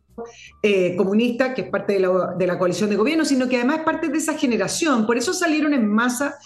eh, 0.63 0.95
comunista, 0.97 1.55
que 1.55 1.63
es 1.63 1.69
parte 1.69 1.95
de 1.95 2.01
la, 2.01 2.35
de 2.39 2.47
la, 2.47 2.59
coalición 2.59 2.89
de 2.89 2.97
gobierno, 2.97 3.25
sino 3.25 3.49
que 3.49 3.57
además 3.57 3.79
es 3.79 3.85
parte 3.85 4.09
de 4.09 4.19
esa 4.19 4.35
generación. 4.35 5.07
Por 5.07 5.19
eso 5.19 5.33
salieron 5.33 5.75
en 5.75 5.87
masa 5.87 6.37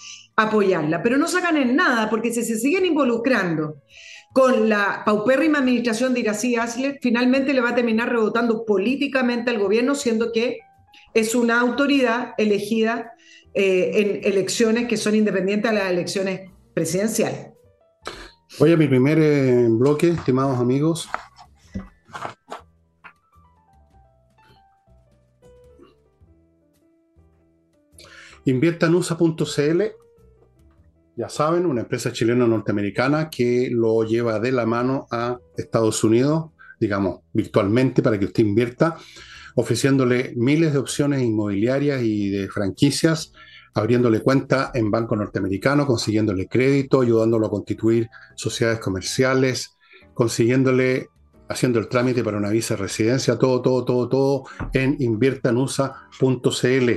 apoyarla, 0.43 1.03
pero 1.03 1.17
no 1.17 1.27
sacan 1.27 1.57
en 1.57 1.75
nada, 1.75 2.09
porque 2.09 2.31
si 2.33 2.43
se 2.43 2.57
siguen 2.57 2.85
involucrando 2.85 3.81
con 4.31 4.69
la 4.69 5.03
paupérrima 5.05 5.59
administración 5.59 6.13
de 6.13 6.21
Irací 6.21 6.55
Asler, 6.55 6.99
finalmente 7.01 7.53
le 7.53 7.61
va 7.61 7.69
a 7.69 7.75
terminar 7.75 8.09
rebotando 8.09 8.63
políticamente 8.65 9.49
al 9.49 9.59
gobierno, 9.59 9.95
siendo 9.95 10.31
que 10.31 10.59
es 11.13 11.35
una 11.35 11.59
autoridad 11.59 12.33
elegida 12.37 13.11
eh, 13.53 13.91
en 13.95 14.31
elecciones 14.31 14.87
que 14.87 14.97
son 14.97 15.15
independientes 15.15 15.71
a 15.71 15.73
las 15.73 15.91
elecciones 15.91 16.51
presidenciales. 16.73 17.47
Voy 18.59 18.71
a 18.71 18.77
mi 18.77 18.87
primer 18.87 19.17
eh, 19.19 19.67
bloque, 19.69 20.09
estimados 20.09 20.59
amigos. 20.59 21.09
Inviertanusa.cl 28.45 29.81
ya 31.19 31.27
saben, 31.27 31.65
una 31.65 31.81
empresa 31.81 32.13
chilena 32.13 32.47
norteamericana 32.47 33.29
que 33.29 33.69
lo 33.69 34.05
lleva 34.05 34.39
de 34.39 34.53
la 34.53 34.65
mano 34.65 35.05
a 35.11 35.37
Estados 35.57 36.01
Unidos, 36.05 36.51
digamos, 36.79 37.19
virtualmente 37.33 38.01
para 38.01 38.17
que 38.17 38.23
usted 38.23 38.45
invierta, 38.45 38.95
ofreciéndole 39.55 40.31
miles 40.37 40.71
de 40.71 40.79
opciones 40.79 41.21
inmobiliarias 41.21 42.01
y 42.03 42.29
de 42.29 42.47
franquicias, 42.47 43.33
abriéndole 43.73 44.21
cuenta 44.21 44.71
en 44.73 44.89
banco 44.91 45.17
norteamericano, 45.17 45.85
consiguiéndole 45.85 46.47
crédito, 46.47 47.01
ayudándolo 47.01 47.47
a 47.47 47.51
constituir 47.51 48.07
sociedades 48.37 48.79
comerciales, 48.79 49.75
consiguiéndole, 50.13 51.09
haciendo 51.49 51.79
el 51.79 51.89
trámite 51.89 52.23
para 52.23 52.37
una 52.37 52.49
visa 52.49 52.75
de 52.75 52.83
residencia, 52.83 53.37
todo, 53.37 53.61
todo, 53.61 53.83
todo, 53.83 54.07
todo 54.07 54.43
en 54.71 54.95
inviertanusa.cl. 54.99 56.89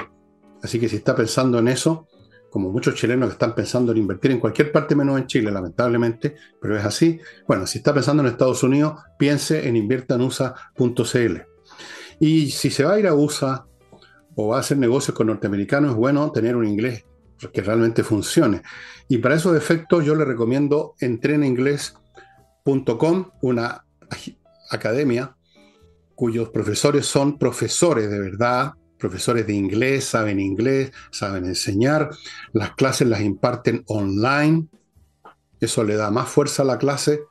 Así 0.62 0.78
que 0.78 0.88
si 0.88 0.94
está 0.94 1.16
pensando 1.16 1.58
en 1.58 1.66
eso, 1.66 2.06
como 2.52 2.70
muchos 2.70 2.94
chilenos 2.94 3.30
que 3.30 3.32
están 3.32 3.54
pensando 3.54 3.92
en 3.92 3.98
invertir 3.98 4.30
en 4.30 4.38
cualquier 4.38 4.70
parte 4.70 4.94
menos 4.94 5.18
en 5.18 5.26
Chile, 5.26 5.50
lamentablemente, 5.50 6.36
pero 6.60 6.76
es 6.76 6.84
así. 6.84 7.18
Bueno, 7.48 7.66
si 7.66 7.78
está 7.78 7.94
pensando 7.94 8.22
en 8.22 8.28
Estados 8.28 8.62
Unidos, 8.62 9.00
piense 9.18 9.66
en 9.66 9.74
inviertanusa.cl. 9.74 11.36
Y 12.20 12.50
si 12.50 12.70
se 12.70 12.84
va 12.84 12.92
a 12.92 12.98
ir 12.98 13.06
a 13.06 13.14
USA 13.14 13.64
o 14.34 14.48
va 14.48 14.58
a 14.58 14.60
hacer 14.60 14.76
negocios 14.76 15.16
con 15.16 15.28
norteamericanos, 15.28 15.92
es 15.92 15.96
bueno 15.96 16.30
tener 16.30 16.54
un 16.54 16.68
inglés 16.68 17.06
que 17.54 17.62
realmente 17.62 18.04
funcione. 18.04 18.60
Y 19.08 19.16
para 19.16 19.36
esos 19.36 19.56
efectos 19.56 20.04
yo 20.04 20.14
le 20.14 20.26
recomiendo 20.26 20.94
entreninglés.com, 21.00 23.30
una 23.40 23.86
academia 24.70 25.34
cuyos 26.14 26.50
profesores 26.50 27.06
son 27.06 27.38
profesores 27.38 28.10
de 28.10 28.20
verdad, 28.20 28.74
profesores 29.02 29.46
de 29.46 29.52
inglés, 29.52 30.04
saben 30.04 30.38
inglés, 30.38 30.92
saben 31.10 31.44
enseñar, 31.44 32.10
las 32.52 32.74
clases 32.76 33.08
las 33.08 33.20
imparten 33.20 33.82
online, 33.88 34.68
eso 35.60 35.82
le 35.82 35.96
da 35.96 36.12
más 36.12 36.28
fuerza 36.28 36.62
a 36.62 36.66
la 36.66 36.78
clase 36.78 37.24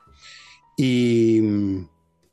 y, 0.76 1.40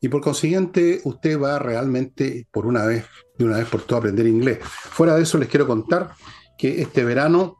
y 0.01 0.09
por 0.09 0.19
consiguiente 0.21 0.99
usted 1.05 1.39
va 1.39 1.57
realmente 1.57 2.47
por 2.51 2.65
una 2.65 2.85
vez, 2.85 3.05
de 3.37 3.45
una 3.45 3.57
vez 3.57 3.67
por 3.67 3.81
todas, 3.83 3.99
a 3.99 3.99
aprender 3.99 4.27
inglés. 4.27 4.59
Fuera 4.61 5.15
de 5.15 5.23
eso 5.23 5.37
les 5.37 5.47
quiero 5.47 5.65
contar 5.65 6.11
que 6.57 6.81
este 6.81 7.05
verano 7.05 7.55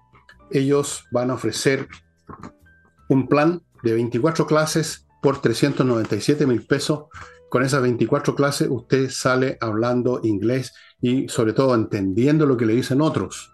ellos 0.51 1.05
van 1.11 1.31
a 1.31 1.35
ofrecer 1.35 1.87
un 3.07 3.27
plan 3.27 3.61
de 3.83 3.93
24 3.93 4.45
clases 4.45 5.07
por 5.21 5.41
397 5.41 6.45
mil 6.45 6.65
pesos. 6.65 7.05
Con 7.49 7.63
esas 7.63 7.81
24 7.81 8.35
clases 8.35 8.67
usted 8.69 9.09
sale 9.09 9.57
hablando 9.61 10.19
inglés 10.23 10.73
y 11.01 11.27
sobre 11.29 11.53
todo 11.53 11.75
entendiendo 11.75 12.45
lo 12.45 12.57
que 12.57 12.65
le 12.65 12.73
dicen 12.73 13.01
otros, 13.01 13.53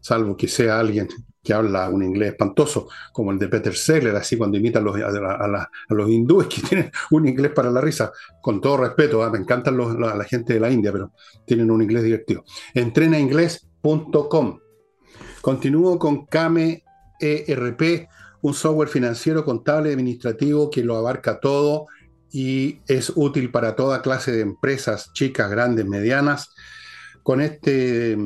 salvo 0.00 0.36
que 0.36 0.48
sea 0.48 0.78
alguien 0.78 1.08
que 1.46 1.54
habla 1.54 1.88
un 1.88 2.02
inglés 2.02 2.32
espantoso, 2.32 2.88
como 3.12 3.30
el 3.30 3.38
de 3.38 3.46
Peter 3.46 3.74
Seller, 3.74 4.16
así 4.16 4.36
cuando 4.36 4.56
imita 4.56 4.80
a 4.80 4.82
los, 4.82 4.96
a, 4.96 5.70
los 5.90 6.10
hindúes 6.10 6.48
que 6.48 6.60
tienen 6.68 6.90
un 7.12 7.28
inglés 7.28 7.52
para 7.52 7.70
la 7.70 7.80
risa, 7.80 8.10
con 8.42 8.60
todo 8.60 8.78
respeto, 8.78 9.22
¿ah? 9.22 9.30
me 9.30 9.38
encantan 9.38 9.76
los, 9.76 9.96
la, 9.96 10.24
gente 10.24 10.54
de 10.54 10.60
la 10.60 10.70
India, 10.70 10.90
pero 10.90 11.12
tienen 11.46 11.70
un 11.70 11.82
inglés 11.82 12.02
divertido. 12.02 12.44
Entrenainglés.com. 12.74 14.58
Continúo 15.40 15.98
con 16.00 16.26
Kame 16.26 16.82
ERP, 17.20 18.08
un 18.42 18.52
software 18.54 18.88
financiero, 18.88 19.44
contable, 19.44 19.92
administrativo 19.92 20.68
que 20.68 20.82
lo 20.82 20.96
abarca 20.96 21.38
todo 21.38 21.86
y 22.32 22.80
es 22.88 23.12
útil 23.14 23.52
para 23.52 23.76
toda 23.76 24.02
clase 24.02 24.32
de 24.32 24.40
empresas, 24.40 25.12
chicas, 25.12 25.48
grandes, 25.48 25.86
medianas. 25.86 26.52
Con 27.26 27.40
este, 27.40 28.16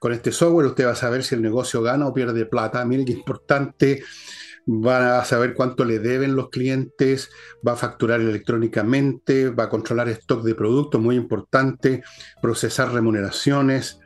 con 0.00 0.12
este 0.12 0.32
software 0.32 0.66
usted 0.66 0.86
va 0.86 0.90
a 0.90 0.96
saber 0.96 1.22
si 1.22 1.36
el 1.36 1.42
negocio 1.42 1.80
gana 1.80 2.08
o 2.08 2.12
pierde 2.12 2.44
plata. 2.46 2.84
Mire 2.84 3.04
qué 3.04 3.12
importante. 3.12 4.02
Va 4.68 5.20
a 5.20 5.24
saber 5.24 5.54
cuánto 5.54 5.84
le 5.84 5.98
deben 5.98 6.36
los 6.36 6.50
clientes, 6.50 7.30
va 7.66 7.72
a 7.72 7.76
facturar 7.76 8.20
electrónicamente, 8.20 9.48
va 9.48 9.64
a 9.64 9.68
controlar 9.70 10.10
stock 10.10 10.42
de 10.42 10.54
productos, 10.54 11.00
muy 11.00 11.16
importante, 11.16 12.02
procesar 12.42 12.92
remuneraciones, 12.92 13.98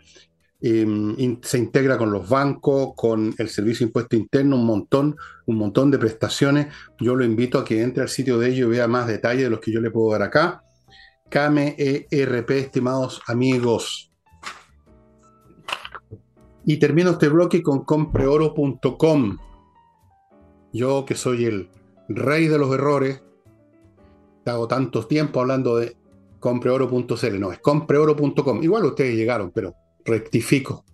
Em, 0.65 1.41
se 1.43 1.59
integra 1.59 1.99
con 1.99 2.13
los 2.13 2.29
bancos, 2.29 2.93
con 2.95 3.35
el 3.37 3.49
servicio 3.49 3.85
de 3.85 3.89
impuesto 3.89 4.15
interno, 4.15 4.55
un 4.55 4.65
montón, 4.65 5.17
un 5.47 5.57
montón 5.57 5.91
de 5.91 5.99
prestaciones. 5.99 6.69
Yo 7.01 7.17
lo 7.17 7.25
invito 7.25 7.59
a 7.59 7.65
que 7.65 7.83
entre 7.83 8.05
al 8.05 8.09
sitio 8.09 8.39
de 8.39 8.51
ellos 8.51 8.69
y 8.69 8.71
vea 8.71 8.87
más 8.87 9.09
detalles 9.09 9.43
de 9.43 9.51
los 9.51 9.59
que 9.59 9.73
yo 9.73 9.81
le 9.81 9.91
puedo 9.91 10.13
dar 10.13 10.23
acá. 10.23 10.63
KMERP, 11.31 12.51
estimados 12.51 13.21
amigos. 13.27 14.12
Y 16.65 16.79
termino 16.79 17.11
este 17.11 17.29
bloque 17.29 17.63
con 17.63 17.85
compreoro.com. 17.85 19.39
Yo 20.73 21.05
que 21.05 21.15
soy 21.15 21.45
el 21.45 21.71
rey 22.09 22.49
de 22.49 22.59
los 22.59 22.73
errores, 22.73 23.23
hago 24.47 24.69
tanto 24.69 25.07
tiempo 25.07 25.41
hablando 25.41 25.77
de 25.77 25.97
compreoro.cl, 26.41 27.41
no, 27.41 27.53
es 27.53 27.59
compreoro.com. 27.61 28.63
Igual 28.63 28.85
ustedes 28.87 29.15
llegaron, 29.15 29.51
pero 29.53 29.75
rectifico. 30.05 30.85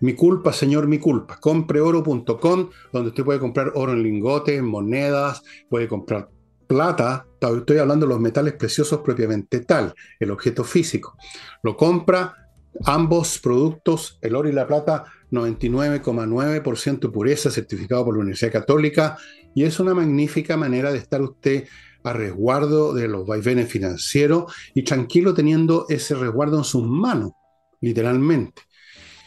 Mi 0.00 0.14
culpa, 0.14 0.52
señor, 0.52 0.86
mi 0.86 0.98
culpa. 0.98 1.38
Compreoro.com, 1.40 2.70
donde 2.92 3.08
usted 3.08 3.24
puede 3.24 3.40
comprar 3.40 3.72
oro 3.74 3.92
en 3.92 4.02
lingotes, 4.02 4.62
monedas, 4.62 5.42
puede 5.68 5.88
comprar 5.88 6.28
plata. 6.66 7.26
Estoy 7.40 7.78
hablando 7.78 8.06
de 8.06 8.12
los 8.12 8.20
metales 8.20 8.54
preciosos 8.54 9.00
propiamente 9.00 9.60
tal, 9.60 9.94
el 10.18 10.30
objeto 10.30 10.64
físico. 10.64 11.16
Lo 11.62 11.76
compra 11.76 12.45
ambos 12.84 13.38
productos, 13.38 14.18
el 14.22 14.34
oro 14.34 14.48
y 14.48 14.52
la 14.52 14.66
plata, 14.66 15.04
99,9% 15.30 17.10
pureza, 17.10 17.50
certificado 17.50 18.04
por 18.04 18.14
la 18.14 18.20
Universidad 18.20 18.52
Católica, 18.52 19.16
y 19.54 19.64
es 19.64 19.80
una 19.80 19.94
magnífica 19.94 20.56
manera 20.56 20.92
de 20.92 20.98
estar 20.98 21.22
usted 21.22 21.66
a 22.04 22.12
resguardo 22.12 22.94
de 22.94 23.08
los 23.08 23.26
vaivenes 23.26 23.68
financieros 23.68 24.54
y 24.74 24.82
tranquilo 24.82 25.34
teniendo 25.34 25.86
ese 25.88 26.14
resguardo 26.14 26.58
en 26.58 26.64
sus 26.64 26.84
manos 26.84 27.32
literalmente. 27.80 28.62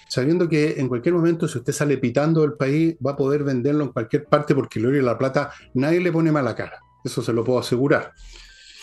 Sabiendo 0.08 0.50
que 0.50 0.80
en 0.80 0.88
cualquier 0.88 1.14
momento, 1.14 1.48
si 1.48 1.60
usted 1.60 1.74
sale 1.74 1.98
pitando 1.98 2.42
del 2.42 2.54
país, 2.54 2.96
va 3.06 3.12
a 3.12 3.16
poder 3.16 3.44
venderlo 3.44 3.84
en 3.84 3.92
cualquier 3.92 4.26
parte 4.26 4.56
porque 4.56 4.80
el 4.80 4.88
oro 4.88 4.98
y 4.98 5.02
la 5.02 5.18
plata 5.18 5.52
nadie 5.76 6.00
le 6.00 6.12
pone 6.12 6.32
mala 6.32 6.56
cara. 6.56 6.80
Eso 7.04 7.22
se 7.22 7.32
lo 7.32 7.44
puedo 7.44 7.60
asegurar. 7.60 8.12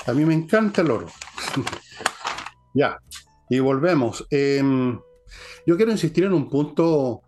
A 0.07 0.13
mí 0.13 0.25
me 0.25 0.35
encanta 0.35 0.83
el 0.83 0.91
oro. 0.91 1.09
ya, 2.75 2.99
y 3.49 3.59
volvemos. 3.59 4.27
Em, 4.31 4.99
yo 5.67 5.77
quiero 5.77 5.93
insistir 5.93 6.25
en 6.25 6.33
un 6.33 6.49
punto, 6.49 7.23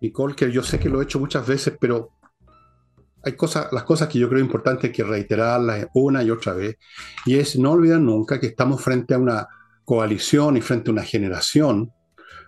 Nicole, 0.00 0.34
que 0.34 0.50
yo 0.50 0.62
sé 0.62 0.78
que 0.78 0.88
lo 0.88 1.00
he 1.00 1.04
hecho 1.04 1.20
muchas 1.20 1.46
veces, 1.46 1.76
pero 1.80 2.10
hay 3.24 3.32
cosas, 3.32 3.72
las 3.72 3.84
cosas 3.84 4.08
que 4.08 4.18
yo 4.18 4.28
creo 4.28 4.40
importantes 4.40 4.90
que 4.90 5.04
reiterarlas 5.04 5.86
una 5.94 6.22
y 6.22 6.30
otra 6.30 6.54
vez, 6.54 6.76
y 7.24 7.36
es 7.36 7.56
no 7.56 7.72
olvidar 7.72 8.00
nunca 8.00 8.40
que 8.40 8.48
estamos 8.48 8.82
frente 8.82 9.14
a 9.14 9.18
una 9.18 9.48
coalición 9.84 10.56
y 10.56 10.60
frente 10.60 10.90
a 10.90 10.92
una 10.92 11.02
generación, 11.02 11.92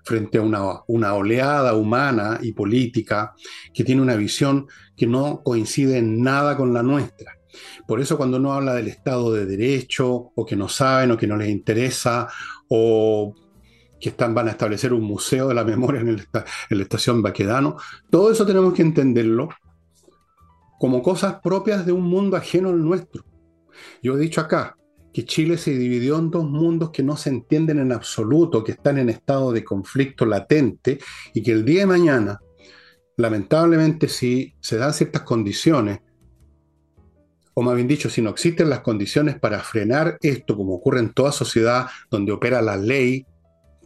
frente 0.04 0.38
a 0.38 0.42
una, 0.42 0.82
una, 0.88 1.14
oleada 1.14 1.74
humana 1.74 2.38
y 2.42 2.52
política 2.52 3.34
que 3.72 3.84
tiene 3.84 4.02
una 4.02 4.16
visión 4.16 4.66
que 4.96 5.06
no 5.06 5.42
coincide 5.42 5.98
en 5.98 6.22
nada 6.22 6.56
con 6.56 6.74
la 6.74 6.82
nuestra. 6.82 7.38
Por 7.86 8.00
eso 8.00 8.16
cuando 8.16 8.38
uno 8.38 8.52
habla 8.52 8.74
del 8.74 8.88
Estado 8.88 9.32
de 9.32 9.46
Derecho, 9.46 10.32
o 10.34 10.46
que 10.46 10.56
no 10.56 10.68
saben, 10.68 11.10
o 11.10 11.16
que 11.16 11.26
no 11.26 11.36
les 11.36 11.48
interesa, 11.48 12.28
o 12.68 13.34
que 14.00 14.10
están, 14.10 14.34
van 14.34 14.48
a 14.48 14.52
establecer 14.52 14.92
un 14.92 15.02
museo 15.02 15.48
de 15.48 15.54
la 15.54 15.64
memoria 15.72 16.00
en, 16.00 16.08
el, 16.08 16.28
en 16.70 16.78
la 16.78 16.82
estación 16.82 17.22
Baquedano, 17.22 17.76
todo 18.10 18.30
eso 18.30 18.44
tenemos 18.44 18.74
que 18.74 18.82
entenderlo 18.82 19.48
como 20.78 21.02
cosas 21.02 21.40
propias 21.42 21.86
de 21.86 21.92
un 21.92 22.02
mundo 22.02 22.36
ajeno 22.36 22.68
al 22.68 22.82
nuestro. 22.82 23.24
Yo 24.02 24.16
he 24.16 24.20
dicho 24.20 24.40
acá, 24.40 24.76
que 25.14 25.24
Chile 25.24 25.56
se 25.56 25.70
dividió 25.70 26.18
en 26.18 26.28
dos 26.28 26.44
mundos 26.44 26.90
que 26.90 27.04
no 27.04 27.16
se 27.16 27.30
entienden 27.30 27.78
en 27.78 27.92
absoluto, 27.92 28.64
que 28.64 28.72
están 28.72 28.98
en 28.98 29.08
estado 29.08 29.52
de 29.52 29.62
conflicto 29.62 30.26
latente 30.26 30.98
y 31.32 31.42
que 31.42 31.52
el 31.52 31.64
día 31.64 31.80
de 31.80 31.86
mañana, 31.86 32.40
lamentablemente, 33.16 34.08
si 34.08 34.54
se 34.60 34.76
dan 34.76 34.92
ciertas 34.92 35.22
condiciones, 35.22 36.00
o 37.54 37.62
más 37.62 37.74
bien 37.76 37.88
dicho, 37.88 38.10
si 38.10 38.20
no 38.20 38.30
existen 38.30 38.68
las 38.68 38.80
condiciones 38.80 39.38
para 39.38 39.60
frenar 39.60 40.18
esto, 40.20 40.56
como 40.56 40.74
ocurre 40.74 41.00
en 41.00 41.12
toda 41.12 41.32
sociedad 41.32 41.86
donde 42.10 42.32
opera 42.32 42.60
la 42.60 42.76
ley 42.76 43.26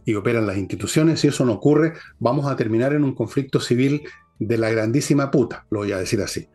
y 0.05 0.15
operan 0.15 0.47
las 0.47 0.57
instituciones, 0.57 1.19
si 1.19 1.27
eso 1.27 1.45
no 1.45 1.53
ocurre, 1.53 1.93
vamos 2.17 2.47
a 2.47 2.55
terminar 2.55 2.93
en 2.93 3.03
un 3.03 3.13
conflicto 3.13 3.59
civil 3.59 4.01
de 4.39 4.57
la 4.57 4.69
grandísima 4.69 5.29
puta, 5.31 5.65
lo 5.69 5.79
voy 5.79 5.91
a 5.91 5.97
decir 5.97 6.21
así 6.21 6.47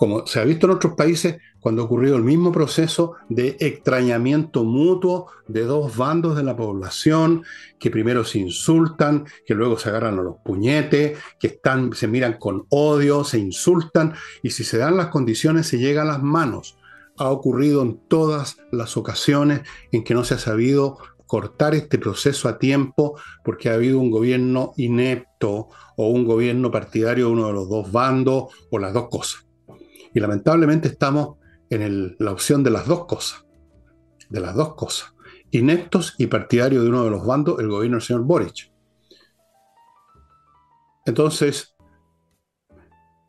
como 0.00 0.26
se 0.26 0.40
ha 0.40 0.44
visto 0.44 0.64
en 0.64 0.72
otros 0.72 0.94
países, 0.94 1.36
cuando 1.60 1.82
ha 1.82 1.84
ocurrido 1.84 2.16
el 2.16 2.22
mismo 2.22 2.52
proceso 2.52 3.16
de 3.28 3.58
extrañamiento 3.60 4.64
mutuo 4.64 5.26
de 5.46 5.64
dos 5.64 5.94
bandos 5.94 6.36
de 6.36 6.42
la 6.42 6.56
población, 6.56 7.44
que 7.78 7.90
primero 7.90 8.24
se 8.24 8.38
insultan, 8.38 9.26
que 9.44 9.54
luego 9.54 9.78
se 9.78 9.90
agarran 9.90 10.18
a 10.18 10.22
los 10.22 10.36
puñetes, 10.42 11.18
que 11.38 11.48
están, 11.48 11.92
se 11.92 12.08
miran 12.08 12.38
con 12.38 12.64
odio, 12.70 13.24
se 13.24 13.40
insultan, 13.40 14.14
y 14.42 14.52
si 14.52 14.64
se 14.64 14.78
dan 14.78 14.96
las 14.96 15.08
condiciones 15.08 15.66
se 15.66 15.76
llega 15.76 16.00
a 16.00 16.06
las 16.06 16.22
manos. 16.22 16.78
Ha 17.18 17.28
ocurrido 17.28 17.82
en 17.82 18.00
todas 18.08 18.56
las 18.72 18.96
ocasiones 18.96 19.60
en 19.92 20.02
que 20.02 20.14
no 20.14 20.24
se 20.24 20.32
ha 20.32 20.38
sabido 20.38 20.96
cortar 21.26 21.74
este 21.74 21.98
proceso 21.98 22.48
a 22.48 22.58
tiempo 22.58 23.20
porque 23.44 23.68
ha 23.68 23.74
habido 23.74 23.98
un 23.98 24.10
gobierno 24.10 24.72
inepto 24.78 25.68
o 25.98 26.08
un 26.08 26.24
gobierno 26.24 26.70
partidario 26.70 27.26
de 27.26 27.32
uno 27.32 27.48
de 27.48 27.52
los 27.52 27.68
dos 27.68 27.92
bandos 27.92 28.44
o 28.70 28.78
las 28.78 28.94
dos 28.94 29.10
cosas. 29.10 29.49
Y 30.14 30.20
lamentablemente 30.20 30.88
estamos 30.88 31.38
en 31.68 32.16
la 32.18 32.32
opción 32.32 32.62
de 32.64 32.70
las 32.70 32.86
dos 32.86 33.06
cosas. 33.06 33.44
De 34.28 34.40
las 34.40 34.54
dos 34.54 34.74
cosas. 34.74 35.14
Ineptos 35.50 36.14
y 36.18 36.26
partidarios 36.26 36.82
de 36.82 36.90
uno 36.90 37.04
de 37.04 37.10
los 37.10 37.24
bandos, 37.26 37.58
el 37.58 37.68
gobierno 37.68 37.96
del 37.96 38.06
señor 38.06 38.24
Boric. 38.24 38.72
Entonces, 41.06 41.74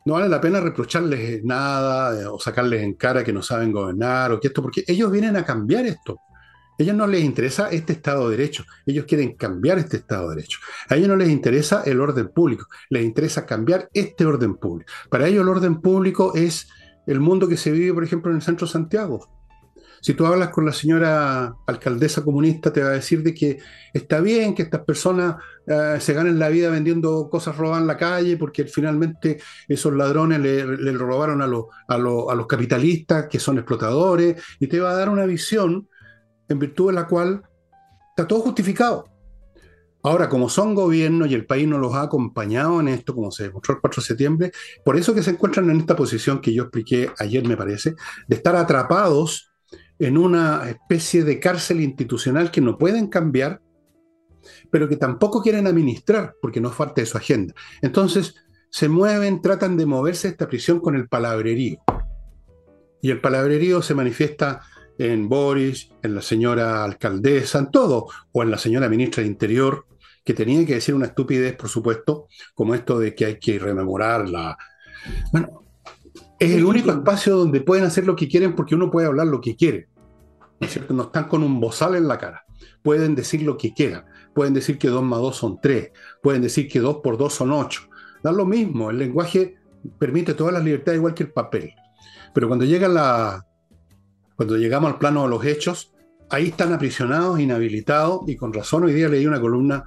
no 0.04 0.14
vale 0.14 0.28
la 0.28 0.40
pena 0.40 0.60
reprocharles 0.60 1.44
nada 1.44 2.20
eh, 2.20 2.26
o 2.26 2.38
sacarles 2.38 2.82
en 2.82 2.94
cara 2.94 3.22
que 3.22 3.32
no 3.32 3.42
saben 3.42 3.72
gobernar 3.72 4.32
o 4.32 4.40
que 4.40 4.48
esto, 4.48 4.62
porque 4.62 4.84
ellos 4.86 5.10
vienen 5.10 5.36
a 5.36 5.44
cambiar 5.44 5.86
esto. 5.86 6.18
Ellos 6.78 6.96
no 6.96 7.06
les 7.06 7.22
interesa 7.22 7.68
este 7.70 7.92
Estado 7.92 8.28
de 8.28 8.36
Derecho, 8.36 8.64
ellos 8.86 9.04
quieren 9.06 9.36
cambiar 9.36 9.78
este 9.78 9.98
Estado 9.98 10.30
de 10.30 10.36
Derecho. 10.36 10.58
A 10.88 10.96
ellos 10.96 11.08
no 11.08 11.16
les 11.16 11.28
interesa 11.28 11.82
el 11.84 12.00
orden 12.00 12.28
público, 12.28 12.66
les 12.90 13.04
interesa 13.04 13.46
cambiar 13.46 13.88
este 13.92 14.24
orden 14.24 14.56
público. 14.56 14.90
Para 15.10 15.28
ellos 15.28 15.42
el 15.42 15.48
orden 15.48 15.80
público 15.80 16.32
es 16.34 16.68
el 17.06 17.20
mundo 17.20 17.48
que 17.48 17.56
se 17.56 17.70
vive, 17.70 17.94
por 17.94 18.04
ejemplo, 18.04 18.30
en 18.30 18.36
el 18.36 18.42
centro 18.42 18.66
de 18.66 18.72
Santiago. 18.72 19.28
Si 20.00 20.14
tú 20.14 20.26
hablas 20.26 20.48
con 20.48 20.66
la 20.66 20.72
señora 20.72 21.54
alcaldesa 21.64 22.24
comunista, 22.24 22.72
te 22.72 22.82
va 22.82 22.88
a 22.88 22.94
decir 22.94 23.22
de 23.22 23.32
que 23.32 23.58
está 23.92 24.20
bien 24.20 24.52
que 24.52 24.62
estas 24.62 24.80
personas 24.80 25.36
eh, 25.64 25.98
se 26.00 26.12
ganen 26.12 26.40
la 26.40 26.48
vida 26.48 26.70
vendiendo 26.70 27.28
cosas 27.30 27.56
robadas 27.56 27.82
en 27.82 27.86
la 27.86 27.96
calle, 27.96 28.36
porque 28.36 28.64
finalmente 28.64 29.40
esos 29.68 29.94
ladrones 29.94 30.40
le, 30.40 30.92
robaron 30.92 31.40
a, 31.40 31.44
a, 31.44 31.94
a 31.94 31.98
los 32.34 32.46
capitalistas, 32.48 33.28
que 33.28 33.38
son 33.38 33.58
explotadores, 33.58 34.42
y 34.58 34.66
te 34.66 34.80
va 34.80 34.90
a 34.90 34.96
dar 34.96 35.08
una 35.08 35.24
visión 35.24 35.88
en 36.48 36.58
virtud 36.58 36.88
de 36.88 36.94
la 36.94 37.06
cual 37.06 37.42
está 38.10 38.26
todo 38.26 38.40
justificado. 38.40 39.12
Ahora, 40.04 40.28
como 40.28 40.48
son 40.48 40.74
gobiernos 40.74 41.30
y 41.30 41.34
el 41.34 41.46
país 41.46 41.68
no 41.68 41.78
los 41.78 41.94
ha 41.94 42.02
acompañado 42.02 42.80
en 42.80 42.88
esto, 42.88 43.14
como 43.14 43.30
se 43.30 43.44
demostró 43.44 43.74
el 43.74 43.80
4 43.80 44.00
de 44.00 44.06
septiembre, 44.06 44.52
por 44.84 44.96
eso 44.96 45.14
que 45.14 45.22
se 45.22 45.30
encuentran 45.30 45.70
en 45.70 45.78
esta 45.78 45.94
posición 45.94 46.40
que 46.40 46.52
yo 46.52 46.64
expliqué 46.64 47.10
ayer, 47.18 47.46
me 47.46 47.56
parece, 47.56 47.94
de 48.26 48.36
estar 48.36 48.56
atrapados 48.56 49.52
en 50.00 50.18
una 50.18 50.68
especie 50.68 51.22
de 51.22 51.38
cárcel 51.38 51.80
institucional 51.80 52.50
que 52.50 52.60
no 52.60 52.78
pueden 52.78 53.06
cambiar, 53.06 53.62
pero 54.70 54.88
que 54.88 54.96
tampoco 54.96 55.40
quieren 55.40 55.68
administrar, 55.68 56.34
porque 56.42 56.60
no 56.60 56.70
falta 56.70 57.00
de 57.00 57.06
su 57.06 57.16
agenda. 57.16 57.54
Entonces, 57.80 58.34
se 58.70 58.88
mueven, 58.88 59.40
tratan 59.40 59.76
de 59.76 59.86
moverse 59.86 60.26
esta 60.26 60.48
prisión 60.48 60.80
con 60.80 60.96
el 60.96 61.06
palabrerío. 61.06 61.78
Y 63.00 63.10
el 63.10 63.20
palabrerío 63.20 63.82
se 63.82 63.94
manifiesta 63.94 64.62
en 65.02 65.28
Boris, 65.28 65.90
en 66.02 66.14
la 66.14 66.22
señora 66.22 66.84
alcaldesa, 66.84 67.58
en 67.58 67.70
todo, 67.70 68.06
o 68.30 68.42
en 68.42 68.50
la 68.50 68.58
señora 68.58 68.88
ministra 68.88 69.22
de 69.22 69.28
Interior, 69.28 69.86
que 70.24 70.34
tenía 70.34 70.64
que 70.64 70.74
decir 70.74 70.94
una 70.94 71.06
estupidez, 71.06 71.56
por 71.56 71.68
supuesto, 71.68 72.28
como 72.54 72.74
esto 72.74 72.98
de 72.98 73.14
que 73.14 73.24
hay 73.24 73.38
que 73.38 73.58
rememorar 73.58 74.28
la... 74.28 74.56
Bueno, 75.32 75.64
es 76.38 76.52
el 76.52 76.64
único 76.64 76.90
espacio 76.90 77.36
donde 77.36 77.60
pueden 77.60 77.84
hacer 77.84 78.06
lo 78.06 78.14
que 78.14 78.28
quieren 78.28 78.54
porque 78.54 78.74
uno 78.74 78.90
puede 78.90 79.08
hablar 79.08 79.26
lo 79.26 79.40
que 79.40 79.56
quiere. 79.56 79.88
¿No 80.60 80.66
es 80.66 80.72
cierto? 80.72 80.94
No 80.94 81.04
están 81.04 81.26
con 81.26 81.42
un 81.42 81.58
bozal 81.58 81.96
en 81.96 82.06
la 82.06 82.18
cara. 82.18 82.44
Pueden 82.82 83.16
decir 83.16 83.42
lo 83.42 83.56
que 83.56 83.74
quieran. 83.74 84.04
Pueden 84.32 84.54
decir 84.54 84.78
que 84.78 84.88
2 84.88 85.02
más 85.02 85.18
2 85.18 85.36
son 85.36 85.60
3. 85.60 85.90
Pueden 86.22 86.42
decir 86.42 86.68
que 86.68 86.78
2 86.78 86.98
por 87.02 87.18
2 87.18 87.32
son 87.32 87.50
8. 87.50 87.88
Da 88.22 88.30
lo 88.30 88.46
mismo. 88.46 88.90
El 88.90 88.98
lenguaje 88.98 89.56
permite 89.98 90.34
todas 90.34 90.54
las 90.54 90.62
libertades 90.62 90.98
igual 90.98 91.14
que 91.14 91.24
el 91.24 91.32
papel. 91.32 91.74
Pero 92.32 92.46
cuando 92.46 92.64
llega 92.64 92.86
la, 92.88 93.44
cuando 94.42 94.56
llegamos 94.56 94.92
al 94.92 94.98
plano 94.98 95.22
de 95.22 95.28
los 95.28 95.44
hechos, 95.44 95.92
ahí 96.28 96.48
están 96.48 96.72
aprisionados, 96.72 97.38
inhabilitados, 97.38 98.22
y 98.26 98.34
con 98.34 98.52
razón 98.52 98.82
hoy 98.82 98.92
día 98.92 99.08
leí 99.08 99.24
una 99.24 99.40
columna, 99.40 99.84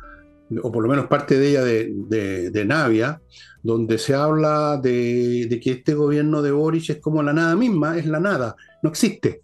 o 0.63 0.71
por 0.71 0.81
lo 0.81 0.89
menos 0.89 1.07
parte 1.07 1.37
de 1.37 1.49
ella 1.49 1.63
de, 1.65 2.65
Navia, 2.65 3.21
donde 3.61 3.97
se 3.97 4.13
habla 4.13 4.79
de, 4.81 5.47
de, 5.49 5.59
que 5.59 5.71
este 5.71 5.93
gobierno 5.93 6.41
de 6.41 6.51
Boris 6.51 6.89
es 6.89 7.01
como 7.01 7.21
la 7.21 7.33
nada 7.33 7.53
misma, 7.57 7.97
es 7.97 8.05
la 8.05 8.21
nada, 8.21 8.55
no 8.81 8.89
existe, 8.89 9.41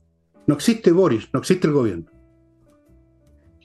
no 0.47 0.55
existe 0.55 0.93
Boris, 0.93 1.27
no 1.33 1.41
existe 1.41 1.67
el 1.67 1.73
gobierno. 1.73 2.05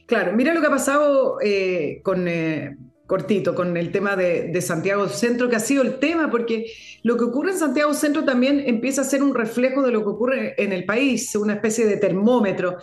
Claro, 0.07 0.33
mira 0.33 0.53
lo 0.53 0.61
que 0.61 0.67
ha 0.67 0.71
pasado 0.71 1.39
eh, 1.41 2.01
con, 2.03 2.27
eh, 2.27 2.77
cortito 3.07 3.55
con 3.55 3.77
el 3.77 3.93
tema 3.93 4.17
de, 4.17 4.61
Santiago 4.61 5.09
Centro, 5.09 5.49
que 5.49 5.57
ha 5.57 5.61
sido 5.61 5.83
el 5.83 5.99
tema, 5.99 6.31
porque 6.31 6.73
lo 7.03 7.17
que 7.17 7.25
ocurre 7.25 7.53
en 7.53 7.59
Santiago 7.59 7.95
Centro 7.95 8.25
también 8.25 8.63
empieza 8.67 9.03
a 9.03 9.05
ser 9.05 9.23
un 9.23 9.35
reflejo 9.35 9.83
de 9.83 9.93
lo 9.93 10.03
que 10.03 10.09
ocurre 10.09 10.55
en 10.63 10.73
el 10.73 10.85
país, 10.85 11.35
una 11.37 11.55
especie 11.55 11.87
de 11.87 11.97
termómetro. 11.97 12.79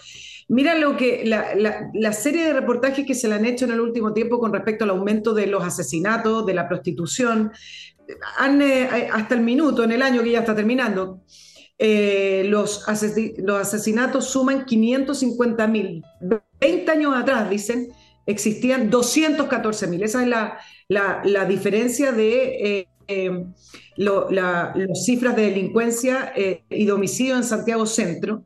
Mira 0.48 0.76
lo 0.76 0.96
que 0.96 1.24
la, 1.26 2.14
serie 2.14 2.46
de 2.46 2.54
reportajes 2.54 3.06
que 3.06 3.16
se 3.16 3.28
le 3.28 3.36
han 3.36 3.46
hecho 3.46 3.66
en 3.66 3.72
el 3.72 3.82
último 3.82 4.14
tiempo 4.14 4.40
con 4.40 4.54
respecto 4.54 4.86
al 4.86 4.92
aumento 4.92 5.34
de 5.34 5.48
los 5.48 5.64
asesinatos, 5.64 6.46
de 6.46 6.54
la 6.54 6.68
prostitución, 6.68 7.52
han, 8.38 8.62
eh, 8.62 9.10
hasta 9.12 9.36
el 9.36 9.42
minuto, 9.42 9.84
en 9.84 9.92
el 9.92 10.02
año 10.02 10.24
que 10.24 10.32
ya 10.32 10.40
está 10.40 10.56
terminando, 10.56 11.22
eh, 11.78 12.46
los, 12.48 12.86
los 13.38 13.60
asesinatos 13.60 14.26
suman 14.26 14.66
550 14.66 15.68
mil. 15.68 16.04
20 16.60 16.92
años 16.92 17.14
atrás, 17.16 17.50
dicen, 17.50 17.90
existían 18.26 18.90
214 18.90 19.88
mil. 19.88 20.04
Esa 20.04 20.22
es 20.22 20.28
la, 20.88 21.46
diferencia 21.46 22.12
de 22.12 22.80
eh, 22.80 22.88
eh, 23.08 23.46
las 23.98 25.06
cifras 25.06 25.36
de 25.36 25.44
delincuencia 25.44 26.34
eh, 26.36 26.64
y 26.70 26.86
de 26.86 26.92
homicidio 26.92 27.36
en 27.36 27.44
Santiago 27.44 27.86
Centro. 27.86 28.46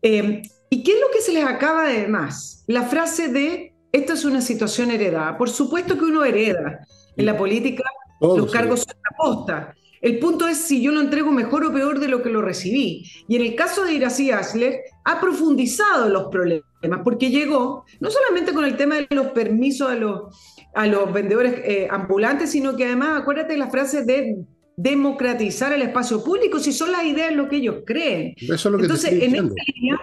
¿Y 0.00 0.82
qué 0.82 0.92
es 0.92 1.00
lo 1.00 1.10
que 1.12 1.22
se 1.22 1.32
les 1.32 1.44
acaba 1.44 1.88
de 1.88 2.06
más? 2.06 2.64
La 2.66 2.82
frase 2.82 3.28
de, 3.28 3.74
esta 3.90 4.12
es 4.12 4.24
una 4.24 4.40
situación 4.40 4.90
heredada. 4.90 5.38
Por 5.38 5.50
supuesto 5.50 5.98
que 5.98 6.04
uno 6.04 6.24
hereda. 6.24 6.80
En 7.16 7.26
la 7.26 7.36
política 7.36 7.84
los 8.20 8.50
cargos 8.52 8.80
son 8.80 8.94
la 9.02 9.16
posta. 9.16 9.74
El 10.00 10.18
punto 10.18 10.46
es 10.46 10.58
si 10.58 10.82
yo 10.82 10.92
lo 10.92 11.00
entrego 11.00 11.32
mejor 11.32 11.64
o 11.64 11.72
peor 11.72 11.98
de 11.98 12.08
lo 12.08 12.22
que 12.22 12.30
lo 12.30 12.42
recibí. 12.42 13.04
Y 13.28 13.36
en 13.36 13.42
el 13.42 13.54
caso 13.54 13.84
de 13.84 13.94
Iracy 13.94 14.30
Asler, 14.30 14.80
ha 15.04 15.20
profundizado 15.20 16.08
los 16.08 16.28
problemas 16.28 16.68
porque 17.02 17.30
llegó 17.30 17.84
no 18.00 18.10
solamente 18.10 18.52
con 18.52 18.64
el 18.64 18.76
tema 18.76 18.96
de 18.96 19.08
los 19.10 19.28
permisos 19.28 19.90
a 19.90 19.94
los, 19.94 20.66
a 20.74 20.86
los 20.86 21.12
vendedores 21.12 21.54
eh, 21.64 21.88
ambulantes, 21.90 22.50
sino 22.50 22.76
que 22.76 22.84
además, 22.84 23.20
acuérdate 23.20 23.54
de 23.54 23.58
la 23.58 23.70
frase 23.70 24.04
de 24.04 24.36
democratizar 24.76 25.72
el 25.72 25.82
espacio 25.82 26.22
público, 26.22 26.60
si 26.60 26.72
son 26.72 26.92
las 26.92 27.04
ideas 27.04 27.34
lo 27.34 27.48
que 27.48 27.56
ellos 27.56 27.82
creen. 27.84 28.34
Entonces, 28.38 29.10
en 29.12 29.34
esta 29.34 29.62
línea 29.74 29.98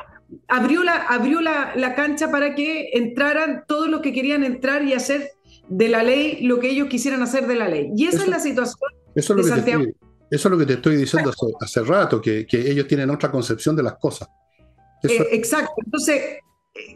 abrió, 0.47 0.84
la, 0.84 0.95
abrió 0.95 1.39
la, 1.41 1.95
cancha 1.95 2.29
para 2.29 2.55
que 2.55 2.89
entraran 2.93 3.63
todos 3.67 3.88
los 3.88 4.01
que 4.01 4.12
querían 4.12 4.43
entrar 4.43 4.84
y 4.84 4.93
hacer 4.93 5.29
de 5.69 5.89
la 5.89 6.04
ley 6.04 6.41
lo 6.41 6.60
que 6.60 6.69
ellos 6.69 6.88
quisieran 6.88 7.21
hacer 7.21 7.47
de 7.47 7.56
la 7.56 7.67
ley. 7.67 7.91
Y 7.95 8.06
esa 8.06 8.23
es 8.23 8.28
la 8.28 8.39
situación 8.39 8.89
eso 9.15 9.34
es 9.34 9.38
lo 9.38 9.43
de 9.43 9.49
que 9.49 9.56
Santiago. 9.56 9.84
eso 10.30 10.47
es 10.47 10.51
lo 10.51 10.58
que 10.58 10.65
te 10.65 10.73
estoy 10.73 10.97
diciendo 10.97 11.32
hace, 11.62 11.84
rato, 11.84 12.21
que, 12.21 12.45
que, 12.45 12.69
ellos 12.69 12.88
tienen 12.88 13.10
otra 13.10 13.32
concepción 13.32 13.75
de 13.75 13.84
las 13.84 13.95
cosas. 13.95 14.28
Eh, 15.04 15.28
exacto. 15.32 15.73
Entonces, 15.86 16.39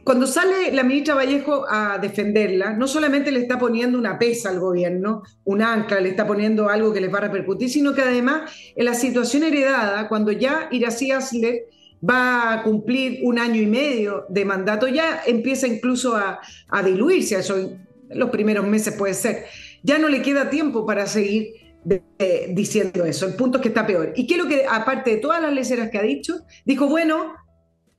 cuando 0.03 0.27
sale 0.27 0.73
la 0.73 0.83
ministra 0.83 1.15
Vallejo 1.15 1.65
a 1.69 1.97
defenderla, 1.99 2.73
no 2.73 2.87
solamente 2.87 3.31
le 3.31 3.39
está 3.39 3.57
poniendo 3.57 3.97
una 3.97 4.19
pesa 4.19 4.49
al 4.49 4.59
gobierno, 4.59 5.23
un 5.45 5.61
ancla, 5.61 6.01
le 6.01 6.09
está 6.09 6.27
poniendo 6.27 6.67
algo 6.67 6.91
que 6.91 6.99
les 6.99 7.13
va 7.13 7.19
a 7.19 7.21
repercutir, 7.21 7.69
sino 7.69 7.93
que 7.93 8.01
además 8.01 8.51
en 8.75 8.85
la 8.85 8.93
situación 8.93 9.43
heredada, 9.43 10.09
cuando 10.09 10.33
ya 10.33 10.67
Irací 10.71 11.11
Asler 11.11 11.67
va 12.07 12.53
a 12.53 12.63
cumplir 12.63 13.19
un 13.23 13.39
año 13.39 13.61
y 13.61 13.67
medio 13.67 14.25
de 14.27 14.43
mandato, 14.43 14.87
ya 14.87 15.21
empieza 15.25 15.67
incluso 15.67 16.15
a, 16.15 16.41
diluirse, 16.83 17.39
eso 17.39 17.55
los 18.09 18.29
primeros 18.29 18.67
meses 18.67 18.93
puede 18.95 19.13
ser, 19.13 19.45
ya 19.83 19.97
no 19.97 20.09
le 20.09 20.21
queda 20.21 20.49
tiempo 20.49 20.85
para 20.85 21.07
seguir 21.07 21.53
diciendo 22.49 23.05
eso, 23.05 23.25
el 23.25 23.35
punto 23.35 23.57
es 23.57 23.61
que 23.61 23.69
está 23.69 23.87
peor. 23.87 24.13
¿Y 24.15 24.27
qué 24.27 24.37
lo 24.37 24.47
que, 24.47 24.65
aparte 24.69 25.11
de 25.11 25.17
todas 25.17 25.41
las 25.41 25.53
leceras 25.53 25.89
que 25.89 25.97
ha 25.97 26.03
dicho, 26.03 26.41
dijo, 26.65 26.87
bueno, 26.87 27.33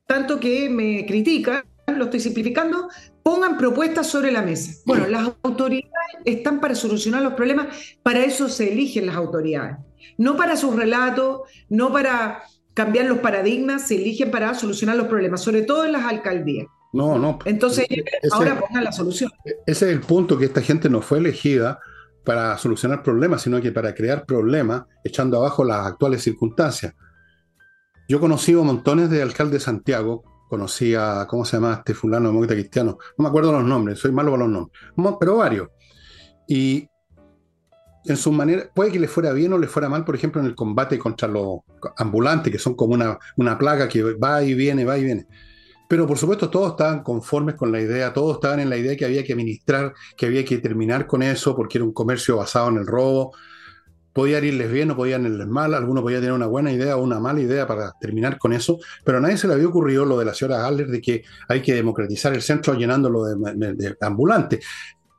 tanto 0.07 0.39
que 0.39 0.69
me 0.69 1.07
critica, 1.07 1.65
lo 1.87 2.05
estoy 2.05 2.21
simplificando, 2.21 2.89
pongan 3.23 3.57
propuestas 3.57 4.07
sobre 4.07 4.33
la 4.33 4.43
mesa. 4.43 4.81
Bueno, 4.87 5.07
las 5.07 5.33
autoridades 5.43 5.91
están 6.25 6.61
para 6.61 6.75
solucionar 6.75 7.23
los 7.23 7.35
problemas, 7.35 7.97
para 8.03 8.25
eso 8.25 8.49
se 8.49 8.73
eligen 8.73 9.07
las 9.07 9.17
autoridades. 9.17 9.77
No 10.17 10.37
para 10.37 10.57
sus 10.57 10.77
relatos, 10.77 11.43
no 11.69 11.93
para 11.93 12.43
cambiar 12.75 13.07
los 13.07 13.19
paradigmas, 13.19 13.89
se 13.89 13.97
eligen 13.97 14.31
para 14.31 14.55
solucionar 14.55 14.97
los 14.97 15.09
problemas, 15.09 15.43
sobre 15.43 15.63
todo 15.63 15.85
en 15.85 15.93
las 15.93 16.05
alcaldías. 16.05 16.67
No, 16.93 17.19
no. 17.19 17.39
Entonces, 17.45 17.87
ahora 18.33 18.59
pongan 18.59 18.85
la 18.85 18.93
solución. 18.93 19.31
Ese 19.45 19.87
es 19.87 19.93
el 19.93 20.01
punto, 20.01 20.37
que 20.37 20.47
esta 20.47 20.61
gente 20.61 20.91
no 20.91 21.03
fue 21.03 21.19
elegida 21.19 21.79
para 22.25 22.59
solucionar 22.59 23.03
problemas, 23.03 23.43
sino 23.43 23.61
que 23.61 23.73
para 23.73 23.95
crear 23.95 24.27
problemas, 24.27 24.85
echando 25.05 25.39
abajo 25.39 25.65
las 25.65 25.87
actuales 25.87 26.23
circunstancias. 26.23 26.95
Yo 28.09 28.19
he 28.19 28.21
conocido 28.21 28.65
montones 28.65 29.09
de 29.09 29.23
alcaldes 29.23 29.61
de 29.61 29.61
Santiago 29.61 30.25
conocí 30.51 30.97
a, 30.97 31.27
¿cómo 31.29 31.45
se 31.45 31.57
llama 31.57 31.75
este 31.75 31.95
fulano 31.95 32.29
demócrata 32.29 32.55
cristiano? 32.55 32.99
No 33.17 33.23
me 33.23 33.29
acuerdo 33.29 33.53
los 33.53 33.65
nombres, 33.65 34.01
soy 34.01 34.11
malo 34.11 34.33
para 34.33 34.43
los 34.43 34.53
nombres, 34.53 35.17
pero 35.21 35.37
varios. 35.37 35.69
Y 36.49 36.89
en 38.05 38.17
su 38.17 38.33
manera, 38.33 38.69
puede 38.75 38.91
que 38.91 38.99
le 38.99 39.07
fuera 39.07 39.33
bien 39.33 39.53
o 39.53 39.59
le 39.59 39.69
fuera 39.69 39.89
mal, 39.89 40.05
por 40.05 40.17
ejemplo, 40.17 40.41
en 40.41 40.49
el 40.49 40.57
combate 40.57 40.99
contra 40.99 41.29
los 41.29 41.61
ambulantes, 41.97 42.53
que 42.53 42.59
son 42.59 42.75
como 42.75 42.95
una, 42.95 43.17
una 43.37 43.57
plaga 43.57 43.89
que 43.89 44.03
va 44.03 44.43
y 44.43 44.55
viene, 44.55 44.85
va 44.85 44.99
y 44.99 45.05
viene. 45.05 45.27
Pero 45.91 46.07
por 46.07 46.19
supuesto 46.19 46.49
todos 46.49 46.71
estaban 46.71 47.03
conformes 47.03 47.57
con 47.57 47.73
la 47.73 47.81
idea, 47.81 48.13
todos 48.13 48.37
estaban 48.37 48.61
en 48.61 48.71
la 48.71 48.77
idea 48.77 48.97
que 48.97 49.05
había 49.05 49.25
que 49.25 49.33
administrar, 49.33 49.93
que 50.17 50.27
había 50.27 50.45
que 50.45 50.59
terminar 50.59 51.09
con 51.09 51.21
eso, 51.21 51.57
porque 51.57 51.79
era 51.79 51.85
un 51.85 51.93
comercio 51.93 52.37
basado 52.37 52.69
en 52.69 52.77
el 52.77 52.87
robo, 52.87 53.33
podían 54.13 54.45
irles 54.45 54.71
bien 54.71 54.93
o 54.93 54.97
podían 54.97 55.25
irles 55.25 55.49
mal, 55.49 55.75
alguno 55.75 56.01
podía 56.01 56.19
tener 56.19 56.33
una 56.33 56.47
buena 56.47 56.71
idea 56.71 56.97
o 56.97 57.03
una 57.03 57.19
mala 57.19 57.41
idea 57.41 57.67
para 57.67 57.93
terminar 58.01 58.39
con 58.39 58.53
eso, 58.53 58.79
pero 59.05 59.19
a 59.19 59.21
nadie 59.21 59.37
se 59.37 59.49
le 59.49 59.55
había 59.55 59.67
ocurrido 59.67 60.05
lo 60.05 60.17
de 60.17 60.27
la 60.27 60.33
señora 60.33 60.65
Haller 60.65 60.87
de 60.87 61.01
que 61.01 61.25
hay 61.49 61.61
que 61.61 61.75
democratizar 61.75 62.33
el 62.35 62.43
centro 62.43 62.75
llenándolo 62.75 63.25
de, 63.25 63.75
de, 63.75 63.97
ambulantes. 64.01 64.65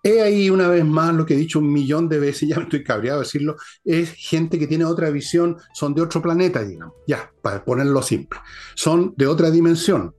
He 0.02 0.22
ahí 0.22 0.50
una 0.50 0.70
vez 0.70 0.86
más 0.86 1.14
lo 1.14 1.26
que 1.26 1.34
he 1.34 1.38
dicho 1.38 1.60
un 1.60 1.70
millón 1.70 2.08
de 2.08 2.18
veces, 2.18 2.48
ya 2.48 2.56
me 2.56 2.64
estoy 2.64 2.82
cabreado 2.82 3.20
de 3.20 3.26
decirlo, 3.26 3.58
es 3.84 4.14
gente 4.14 4.58
que 4.58 4.68
tiene 4.68 4.86
otra 4.86 5.10
visión, 5.10 5.58
son 5.74 5.94
de 5.94 6.02
otro 6.02 6.22
planeta, 6.22 6.64
digamos, 6.64 6.96
ya, 7.06 7.30
para 7.42 7.66
ponerlo 7.66 8.02
simple, 8.02 8.40
son 8.74 9.14
de 9.18 9.28
otra 9.28 9.52
dimensión, 9.52 10.16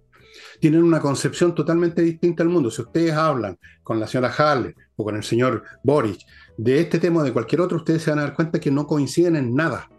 tienen 0.62 0.84
una 0.84 1.00
concepción 1.00 1.56
totalmente 1.56 2.02
distinta 2.02 2.44
al 2.44 2.48
mundo. 2.48 2.70
Si 2.70 2.82
ustedes 2.82 3.12
hablan 3.14 3.58
con 3.82 3.98
la 3.98 4.06
señora 4.06 4.32
Haller 4.32 4.76
o 4.94 5.02
con 5.02 5.16
el 5.16 5.24
señor 5.24 5.64
Boric 5.82 6.20
de 6.56 6.78
este 6.78 7.00
tema 7.00 7.20
o 7.20 7.24
de 7.24 7.32
cualquier 7.32 7.62
otro, 7.62 7.78
ustedes 7.78 8.02
se 8.02 8.10
van 8.10 8.20
a 8.20 8.22
dar 8.22 8.34
cuenta 8.34 8.60
que 8.60 8.70
no 8.70 8.86
coinciden 8.86 9.34
en 9.34 9.56
nada. 9.56 9.90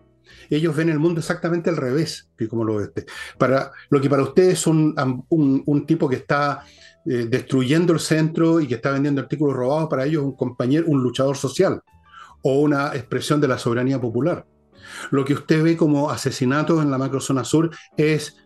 Ellos 0.49 0.73
ven 0.73 0.88
el 0.88 0.99
mundo 0.99 1.19
exactamente 1.19 1.69
al 1.69 1.76
revés 1.76 2.30
que 2.38 2.47
como 2.47 2.63
lo 2.63 2.78
ve 2.78 2.84
usted. 2.84 3.06
Para, 3.38 3.73
lo 3.89 3.99
que 3.99 4.10
para 4.10 4.23
ustedes 4.23 4.54
es 4.54 4.65
un, 4.65 4.95
un, 5.28 5.86
tipo 5.86 6.08
que 6.08 6.15
está 6.15 6.63
eh, 7.08 7.28
destruyendo 7.30 7.91
el 7.91 7.99
centro 7.99 8.62
y 8.62 8.67
que 8.67 8.76
está 8.76 8.91
vendiendo 8.91 9.19
artículos 9.19 9.58
robados, 9.58 9.89
para 9.89 10.06
ellos 10.06 10.21
es 10.21 10.28
un 10.28 10.38
compañero, 10.38 10.86
un 10.88 11.04
luchador 11.04 11.36
social 11.36 11.82
o 12.41 12.62
una 12.62 12.95
expresión 12.95 13.41
de 13.41 13.49
la 13.49 13.58
soberanía 13.58 13.99
popular. 13.99 14.45
Lo 15.12 15.26
que 15.26 15.34
usted 15.34 15.62
ve 15.62 15.76
como 15.76 16.10
asesinatos 16.10 16.82
en 16.82 16.89
la 16.89 16.97
macrozona 16.97 17.43
sur 17.43 17.69
es 17.97 18.38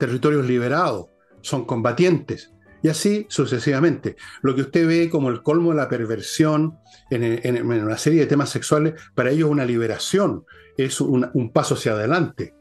territorios 0.00 0.44
liberados, 0.44 1.06
son 1.42 1.64
combatientes 1.64 2.52
Y 2.82 2.88
así 2.88 3.26
sucesivamente. 3.28 4.16
Lo 4.42 4.54
que 4.54 4.62
usted 4.62 4.86
ve 4.86 5.10
como 5.10 5.28
el 5.28 5.42
colmo 5.42 5.70
de 5.70 5.76
la 5.76 5.88
perversión 5.88 6.78
en, 7.10 7.66
una 7.66 7.98
serie 7.98 8.20
de 8.20 8.26
temas 8.26 8.50
sexuales, 8.50 8.94
para 9.14 9.30
ellos 9.30 9.48
es 9.48 9.52
una 9.52 9.66
liberación, 9.66 10.44
es 10.76 11.00
un 11.00 11.52
paso 11.52 11.74
hacia 11.74 11.92
adelante. 11.92 12.54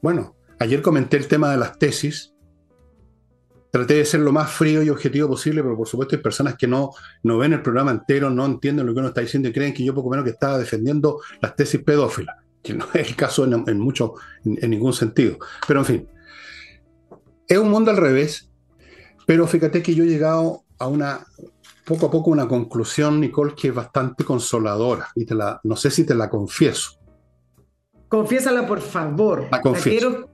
Bueno, 0.00 0.36
ayer 0.58 0.80
comenté 0.82 1.16
el 1.16 1.26
tema 1.26 1.50
de 1.50 1.58
las 1.58 1.78
tesis. 1.78 2.32
Traté 3.70 3.94
de 3.94 4.04
ser 4.06 4.20
lo 4.20 4.32
más 4.32 4.50
frío 4.50 4.82
y 4.82 4.88
objetivo 4.88 5.28
posible, 5.28 5.62
pero 5.62 5.76
por 5.76 5.86
supuesto 5.86 6.16
hay 6.16 6.22
personas 6.22 6.56
que 6.56 6.66
no, 6.66 6.92
no 7.22 7.36
ven 7.36 7.52
el 7.52 7.60
programa 7.60 7.90
entero, 7.90 8.30
no 8.30 8.46
entienden 8.46 8.86
lo 8.86 8.94
que 8.94 9.00
uno 9.00 9.08
está 9.08 9.20
diciendo 9.20 9.48
y 9.48 9.52
creen 9.52 9.74
que 9.74 9.84
yo 9.84 9.94
poco 9.94 10.08
menos 10.08 10.24
que 10.24 10.30
estaba 10.30 10.58
defendiendo 10.58 11.20
las 11.42 11.54
tesis 11.56 11.82
pedófilas, 11.82 12.36
que 12.62 12.72
no 12.72 12.86
es 12.94 13.08
el 13.08 13.16
caso 13.16 13.44
en, 13.44 13.78
mucho, 13.78 14.14
en 14.44 14.70
ningún 14.70 14.94
sentido. 14.94 15.38
Pero 15.66 15.80
en 15.80 15.86
fin, 15.86 16.08
es 17.48 17.58
un 17.58 17.70
mundo 17.70 17.90
al 17.90 17.96
revés 17.96 18.50
pero 19.26 19.46
fíjate 19.46 19.82
que 19.82 19.94
yo 19.94 20.04
he 20.04 20.06
llegado 20.06 20.62
a 20.78 20.86
una, 20.86 21.26
poco 21.84 22.06
a 22.06 22.10
poco, 22.10 22.30
una 22.30 22.46
conclusión, 22.46 23.20
Nicole, 23.20 23.54
que 23.54 23.68
es 23.68 23.74
bastante 23.74 24.24
consoladora. 24.24 25.08
Y 25.16 25.26
te 25.26 25.34
la, 25.34 25.60
no 25.64 25.74
sé 25.74 25.90
si 25.90 26.06
te 26.06 26.14
la 26.14 26.30
confieso. 26.30 26.92
Confiésala, 28.08 28.66
por 28.66 28.80
favor. 28.80 29.48
La 29.50 29.60
confieso. 29.60 30.30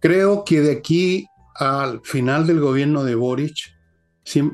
Creo 0.00 0.44
que 0.44 0.60
de 0.60 0.72
aquí 0.72 1.26
al 1.54 2.00
final 2.02 2.46
del 2.46 2.60
gobierno 2.60 3.04
de 3.04 3.14
Boric 3.14 3.56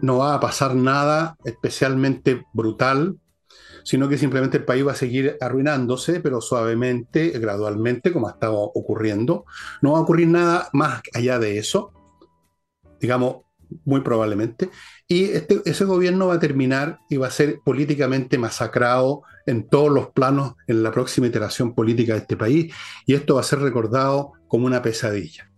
no 0.03 0.19
va 0.19 0.35
a 0.35 0.41
pasar 0.41 0.75
nada 0.75 1.37
especialmente 1.45 2.45
brutal, 2.53 3.19
sino 3.87 4.09
que 4.09 4.19
simplemente 4.19 4.57
el 4.57 4.65
país 4.65 4.85
va 4.85 4.93
a 4.93 4.97
seguir 4.97 5.37
arruinándose, 5.41 6.19
pero 6.19 6.41
suavemente, 6.41 7.31
gradualmente, 7.39 8.13
como 8.13 8.27
ha 8.27 8.33
estado 8.33 8.61
ocurriendo. 8.61 9.45
No 9.81 9.93
va 9.93 9.99
a 9.99 10.01
ocurrir 10.03 10.27
nada 10.27 10.69
más 10.73 11.03
allá 11.15 11.39
de 11.39 11.59
eso. 11.59 11.93
Digamos, 13.01 13.43
muy 13.85 14.01
probablemente, 14.01 14.71
y 15.07 15.25
este, 15.25 15.63
ese 15.65 15.85
gobierno 15.85 16.27
va 16.27 16.35
a 16.35 16.41
terminar 16.41 16.99
y 17.09 17.17
va 17.17 17.29
a 17.29 17.31
ser 17.31 17.61
políticamente 17.65 18.39
masacrado 18.39 19.23
en 19.47 19.69
todos 19.69 19.93
los 19.93 20.11
planos 20.11 20.55
en 20.67 20.83
la 20.83 20.91
próxima 20.91 21.29
iteración 21.29 21.73
política 21.73 22.15
de 22.15 22.21
este 22.21 22.37
país, 22.37 22.75
y 23.07 23.15
esto 23.15 23.37
va 23.37 23.43
a 23.43 23.45
ser 23.45 23.61
recordado 23.61 24.33
como 24.49 24.67
una 24.67 24.83
pesadilla. 24.83 25.53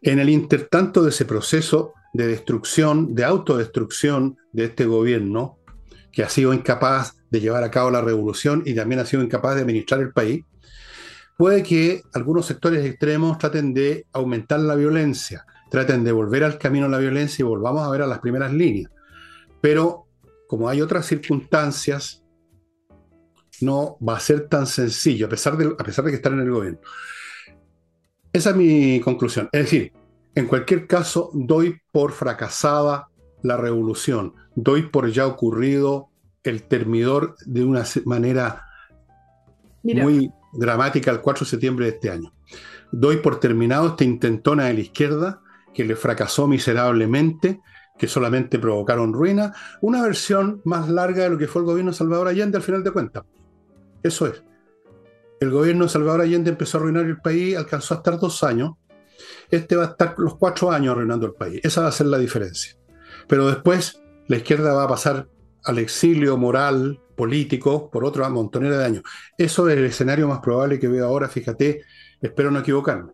En 0.00 0.20
el 0.20 0.30
intertanto 0.30 1.02
de 1.02 1.10
ese 1.10 1.26
proceso 1.26 1.92
de 2.14 2.28
destrucción, 2.28 3.14
de 3.14 3.24
autodestrucción 3.24 4.38
de 4.52 4.64
este 4.64 4.86
gobierno, 4.86 5.58
que 6.16 6.22
ha 6.22 6.30
sido 6.30 6.54
incapaz 6.54 7.12
de 7.36 7.42
llevar 7.42 7.62
a 7.64 7.70
cabo 7.70 7.90
la 7.90 8.00
revolución 8.00 8.62
y 8.64 8.74
también 8.74 9.00
ha 9.00 9.06
sido 9.06 9.22
incapaz 9.22 9.54
de 9.54 9.62
administrar 9.62 10.00
el 10.00 10.12
país, 10.12 10.44
puede 11.36 11.62
que 11.62 12.02
algunos 12.14 12.46
sectores 12.46 12.84
extremos 12.84 13.38
traten 13.38 13.74
de 13.74 14.06
aumentar 14.12 14.60
la 14.60 14.74
violencia, 14.74 15.44
traten 15.70 16.02
de 16.04 16.12
volver 16.12 16.44
al 16.44 16.58
camino 16.58 16.86
de 16.86 16.92
la 16.92 16.98
violencia 16.98 17.42
y 17.42 17.46
volvamos 17.46 17.86
a 17.86 17.90
ver 17.90 18.02
a 18.02 18.06
las 18.06 18.20
primeras 18.20 18.52
líneas. 18.52 18.90
Pero 19.60 20.06
como 20.46 20.68
hay 20.68 20.80
otras 20.80 21.06
circunstancias, 21.06 22.22
no 23.60 23.96
va 24.06 24.16
a 24.16 24.20
ser 24.20 24.48
tan 24.48 24.66
sencillo, 24.66 25.26
a 25.26 25.28
pesar 25.28 25.56
de, 25.56 25.66
a 25.78 25.84
pesar 25.84 26.04
de 26.04 26.10
que 26.10 26.16
están 26.16 26.34
en 26.34 26.40
el 26.40 26.50
gobierno. 26.50 26.80
Esa 28.32 28.50
es 28.50 28.56
mi 28.56 29.00
conclusión. 29.00 29.48
Es 29.52 29.64
decir, 29.64 29.92
en 30.34 30.46
cualquier 30.46 30.86
caso, 30.86 31.30
doy 31.32 31.80
por 31.90 32.12
fracasada 32.12 33.08
la 33.42 33.56
revolución, 33.56 34.34
doy 34.54 34.82
por 34.90 35.10
ya 35.10 35.26
ocurrido 35.26 36.10
el 36.50 36.64
termidor 36.64 37.36
de 37.44 37.64
una 37.64 37.84
manera 38.04 38.66
muy 39.82 40.30
dramática 40.52 41.10
el 41.10 41.20
4 41.20 41.44
de 41.44 41.50
septiembre 41.50 41.86
de 41.86 41.92
este 41.92 42.10
año. 42.10 42.32
Doy 42.92 43.18
por 43.18 43.40
terminado 43.40 43.88
esta 43.88 44.04
intentona 44.04 44.66
de 44.66 44.74
la 44.74 44.80
izquierda 44.80 45.40
que 45.74 45.84
le 45.84 45.96
fracasó 45.96 46.46
miserablemente, 46.46 47.60
que 47.98 48.08
solamente 48.08 48.58
provocaron 48.58 49.12
ruina, 49.12 49.54
una 49.80 50.02
versión 50.02 50.60
más 50.64 50.88
larga 50.88 51.24
de 51.24 51.30
lo 51.30 51.38
que 51.38 51.48
fue 51.48 51.62
el 51.62 51.66
gobierno 51.66 51.90
de 51.90 51.96
Salvador 51.96 52.28
Allende 52.28 52.56
al 52.56 52.62
final 52.62 52.82
de 52.82 52.90
cuentas. 52.90 53.24
Eso 54.02 54.26
es. 54.26 54.42
El 55.40 55.50
gobierno 55.50 55.84
de 55.84 55.90
Salvador 55.90 56.22
Allende 56.22 56.50
empezó 56.50 56.78
a 56.78 56.80
arruinar 56.80 57.04
el 57.04 57.20
país, 57.20 57.56
alcanzó 57.56 57.94
a 57.94 57.98
estar 57.98 58.18
dos 58.18 58.42
años. 58.42 58.72
Este 59.50 59.76
va 59.76 59.84
a 59.84 59.88
estar 59.88 60.14
los 60.18 60.36
cuatro 60.36 60.70
años 60.70 60.92
arruinando 60.92 61.26
el 61.26 61.34
país. 61.34 61.60
Esa 61.62 61.82
va 61.82 61.88
a 61.88 61.92
ser 61.92 62.06
la 62.06 62.18
diferencia. 62.18 62.76
Pero 63.28 63.46
después 63.46 64.00
la 64.28 64.36
izquierda 64.36 64.72
va 64.72 64.84
a 64.84 64.88
pasar 64.88 65.28
al 65.66 65.78
exilio 65.78 66.36
moral, 66.36 67.00
político, 67.16 67.90
por 67.90 68.04
otra 68.04 68.28
montonera 68.28 68.78
de 68.78 68.84
años. 68.84 69.02
Eso 69.36 69.68
es 69.68 69.76
el 69.76 69.84
escenario 69.84 70.28
más 70.28 70.38
probable 70.40 70.78
que 70.78 70.88
veo 70.88 71.06
ahora, 71.06 71.28
fíjate, 71.28 71.82
espero 72.20 72.50
no 72.50 72.60
equivocarme. 72.60 73.12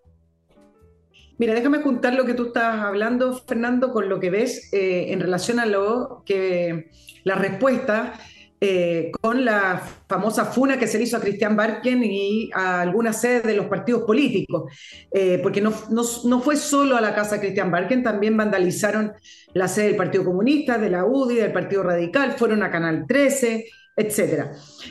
Mira, 1.39 1.55
déjame 1.55 1.83
juntar 1.83 2.15
lo 2.15 2.25
que 2.25 2.35
tú 2.35 2.49
estás 2.49 2.81
hablando, 2.81 3.37
Fernando, 3.37 3.93
con 3.93 4.09
lo 4.09 4.21
que 4.21 4.31
ves 4.31 4.73
eh, 4.73 5.13
en 5.13 5.21
relación 5.21 5.59
a 5.59 5.67
lo 5.67 6.23
que 6.25 6.91
la 7.25 7.35
respuesta 7.35 8.15
eh, 8.65 9.11
con 9.21 9.45
la 9.45 9.83
famosa 10.07 10.45
funa 10.45 10.79
que 10.79 10.87
se 10.87 10.97
le 10.97 11.03
hizo 11.03 11.17
a 11.17 11.21
Cristian 11.21 11.57
Barken 11.57 12.01
y 12.05 12.49
a 12.55 12.83
algunas 12.83 13.21
sedes 13.21 13.43
de 13.43 13.55
los 13.55 13.67
partidos 13.67 14.05
políticos, 14.05 14.71
eh, 15.11 15.41
porque 15.43 15.61
no, 15.61 15.73
no, 15.91 16.41
fue 16.41 16.55
solo 16.55 16.97
a 16.97 17.01
la 17.01 17.13
casa 17.13 17.35
de 17.35 17.41
Cristian 17.41 17.73
Barken, 17.73 18.05
también 18.05 18.37
vandalizaron 18.37 19.15
la 19.53 19.67
sede 19.67 19.87
del 19.87 19.97
Partido 19.97 20.25
Comunista, 20.25 20.79
de 20.79 20.91
la 20.91 21.05
UDI, 21.05 21.39
del 21.39 21.53
Partido 21.53 21.83
Radical, 21.83 22.35
fueron 22.39 22.63
a 22.63 22.71
Canal 22.71 23.05
13, 23.09 23.67
etc. 23.97 24.45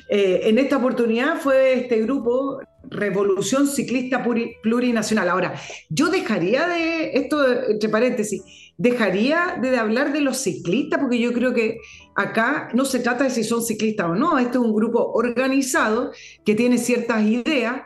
en 0.09 0.59
esta 0.59 0.75
oportunidad 0.75 1.37
fue 1.37 1.75
este 1.75 2.01
grupo 2.01 2.59
revolución 2.89 3.67
ciclista 3.67 4.21
plurinacional. 4.61 5.29
Ahora, 5.29 5.55
yo 5.89 6.09
dejaría 6.09 6.67
de, 6.67 7.11
esto 7.13 7.69
entre 7.69 7.87
paréntesis, 7.87 8.60
dejaría 8.77 9.57
de 9.61 9.77
hablar 9.77 10.13
de 10.13 10.21
los 10.21 10.37
ciclistas, 10.37 10.99
porque 10.99 11.19
yo 11.19 11.33
creo 11.33 11.53
que 11.53 11.77
acá 12.15 12.69
no 12.73 12.85
se 12.85 12.99
trata 12.99 13.25
de 13.25 13.29
si 13.29 13.43
son 13.43 13.61
ciclistas 13.61 14.07
o 14.07 14.15
no, 14.15 14.39
este 14.39 14.57
es 14.57 14.63
un 14.63 14.73
grupo 14.73 15.11
organizado 15.13 16.11
que 16.45 16.55
tiene 16.55 16.77
ciertas 16.77 17.23
ideas, 17.23 17.81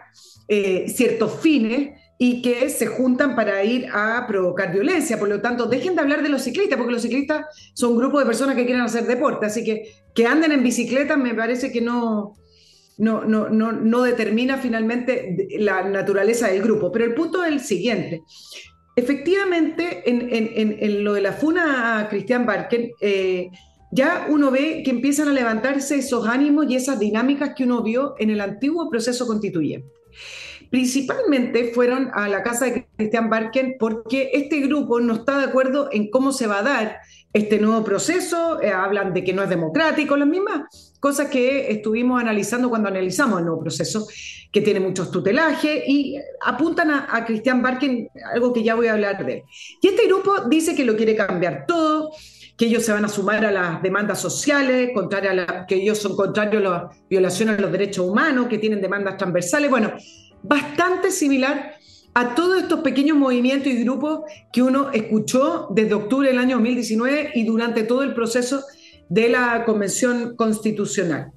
eh, 0.47 0.85
ciertos 0.87 1.39
fines 1.39 1.99
y 2.17 2.41
que 2.41 2.69
se 2.69 2.87
juntan 2.87 3.35
para 3.35 3.63
ir 3.63 3.87
a 3.91 4.25
provocar 4.27 4.71
violencia. 4.71 5.19
Por 5.19 5.27
lo 5.27 5.41
tanto, 5.41 5.65
dejen 5.65 5.95
de 5.95 6.01
hablar 6.01 6.23
de 6.23 6.29
los 6.29 6.43
ciclistas, 6.43 6.77
porque 6.77 6.93
los 6.93 7.01
ciclistas 7.01 7.45
son 7.73 7.91
un 7.91 7.97
grupo 7.97 8.19
de 8.19 8.25
personas 8.25 8.55
que 8.55 8.65
quieren 8.65 8.83
hacer 8.83 9.05
deporte, 9.05 9.45
así 9.45 9.63
que 9.63 9.83
que 10.15 10.25
anden 10.25 10.53
en 10.53 10.63
bicicleta 10.63 11.17
me 11.17 11.35
parece 11.35 11.73
que 11.73 11.81
no, 11.81 12.37
no, 12.97 13.25
no, 13.25 13.49
no, 13.49 13.73
no 13.73 14.01
determina 14.03 14.57
finalmente 14.57 15.35
la 15.59 15.83
naturaleza 15.83 16.47
del 16.47 16.61
grupo. 16.61 16.91
Pero 16.91 17.05
el 17.05 17.13
punto 17.13 17.43
es 17.43 17.51
el 17.51 17.59
siguiente. 17.59 18.21
Efectivamente, 18.95 20.03
en, 20.05 21.03
lo 21.03 21.13
de 21.13 21.21
la 21.21 21.33
funa 21.33 21.99
a 21.99 22.07
Cristian 22.07 22.45
Barker, 22.45 22.91
eh, 23.01 23.49
ya 23.91 24.27
uno 24.29 24.51
ve 24.51 24.83
que 24.83 24.91
empiezan 24.91 25.27
a 25.27 25.33
levantarse 25.33 25.97
esos 25.97 26.27
ánimos 26.27 26.67
y 26.69 26.75
esas 26.75 26.99
dinámicas 26.99 27.53
que 27.55 27.65
uno 27.65 27.83
vio 27.83 28.15
en 28.19 28.29
el 28.29 28.39
antiguo 28.39 28.89
proceso 28.89 29.27
constituyente. 29.27 29.87
Principalmente 30.69 31.71
fueron 31.73 32.09
a 32.13 32.27
la 32.27 32.41
casa 32.41 32.65
de 32.65 32.87
Cristian 32.97 33.29
Barken 33.29 33.75
porque 33.79 34.31
este 34.33 34.59
grupo 34.61 34.99
no 34.99 35.13
está 35.13 35.37
de 35.37 35.45
acuerdo 35.45 35.89
en 35.91 36.09
cómo 36.09 36.31
se 36.31 36.47
va 36.47 36.59
a 36.59 36.63
dar 36.63 36.99
este 37.33 37.59
nuevo 37.59 37.83
proceso, 37.83 38.61
eh, 38.61 38.71
hablan 38.71 39.13
de 39.13 39.23
que 39.23 39.33
no 39.33 39.43
es 39.43 39.49
democrático, 39.49 40.15
las 40.15 40.27
mismas 40.27 40.93
cosas 41.05 41.29
que 41.29 41.71
estuvimos 41.71 42.19
analizando 42.19 42.67
cuando 42.67 42.89
analizamos 42.89 43.37
el 43.37 43.45
nuevo 43.45 43.61
proceso, 43.61 44.07
que 44.51 44.59
tiene 44.61 44.79
muchos 44.79 45.11
tutelajes 45.11 45.83
y 45.85 46.17
apuntan 46.41 46.89
a, 46.89 47.23
Cristian 47.23 47.61
Barken, 47.61 48.09
algo 48.33 48.51
que 48.51 48.63
ya 48.63 48.73
voy 48.73 48.87
a 48.87 48.93
hablar 48.93 49.23
de 49.23 49.33
él. 49.33 49.43
Y 49.83 49.89
este 49.89 50.07
grupo 50.07 50.33
dice 50.49 50.73
que 50.73 50.83
lo 50.83 50.95
quiere 50.95 51.15
cambiar 51.15 51.67
todo, 51.67 52.09
que 52.57 52.65
ellos 52.65 52.83
se 52.83 52.91
van 52.91 53.05
a 53.05 53.07
sumar 53.07 53.45
a 53.45 53.51
las 53.51 53.83
demandas 53.83 54.19
sociales, 54.19 54.93
a 54.97 55.67
que 55.67 55.75
ellos 55.75 55.99
son 55.99 56.15
contrarios 56.15 56.65
a 56.65 56.69
la 56.69 56.89
violación 57.07 57.49
a 57.49 57.57
los 57.59 57.71
derechos 57.71 58.03
humanos, 58.07 58.47
que 58.47 58.57
tienen 58.57 58.81
demandas 58.81 59.15
transversales. 59.15 59.69
Bueno, 59.69 59.93
bastante 60.41 61.11
similar 61.11 61.75
a 62.15 62.33
todos 62.33 62.63
estos 62.63 62.79
pequeños 62.79 63.15
movimientos 63.15 63.67
y 63.67 63.83
grupos 63.83 64.21
que 64.51 64.63
uno 64.63 64.89
escuchó 64.91 65.67
desde 65.69 65.93
octubre 65.93 66.29
del 66.29 66.39
año 66.39 66.55
2019 66.55 67.33
y 67.35 67.43
durante 67.43 67.83
todo 67.83 68.01
el 68.01 68.15
proceso 68.15 68.63
de 69.09 69.29
la 69.29 69.63
Convención 69.65 70.35
Constitucional. 70.35 71.31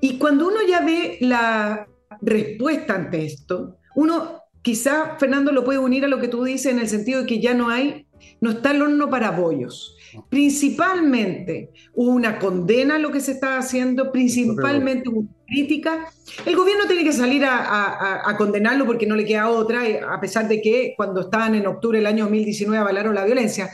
Y 0.00 0.18
cuando 0.18 0.48
uno 0.48 0.58
ya 0.68 0.80
ve 0.84 1.18
la 1.20 1.88
respuesta 2.20 2.94
ante 2.94 3.24
esto, 3.24 3.76
uno 3.94 4.42
quizá, 4.62 5.16
Fernando, 5.18 5.52
lo 5.52 5.64
puede 5.64 5.78
unir 5.78 6.04
a 6.04 6.08
lo 6.08 6.20
que 6.20 6.28
tú 6.28 6.44
dices 6.44 6.72
en 6.72 6.78
el 6.78 6.88
sentido 6.88 7.20
de 7.20 7.26
que 7.26 7.40
ya 7.40 7.54
no 7.54 7.68
hay, 7.68 8.06
no 8.40 8.50
está 8.50 8.70
el 8.70 8.82
horno 8.82 9.10
para 9.10 9.30
bollos. 9.30 9.96
Principalmente 10.28 11.70
hubo 11.94 12.10
una 12.10 12.38
condena 12.38 12.96
a 12.96 12.98
lo 12.98 13.10
que 13.10 13.20
se 13.20 13.32
estaba 13.32 13.58
haciendo, 13.58 14.10
principalmente 14.12 15.08
una 15.08 15.28
crítica. 15.46 16.06
El 16.46 16.56
gobierno 16.56 16.86
tiene 16.86 17.04
que 17.04 17.12
salir 17.12 17.44
a, 17.44 18.34
condenarlo 18.38 18.86
porque 18.86 19.06
no 19.06 19.16
le 19.16 19.24
queda 19.24 19.48
otra, 19.48 19.86
eh, 19.86 20.00
a 20.06 20.20
pesar 20.20 20.46
de 20.48 20.60
que 20.60 20.94
cuando 20.96 21.22
estaban 21.22 21.54
en 21.54 21.66
octubre 21.66 21.98
del 21.98 22.06
año 22.06 22.24
2019 22.24 22.78
avalaron 22.78 23.14
la 23.14 23.24
violencia. 23.24 23.70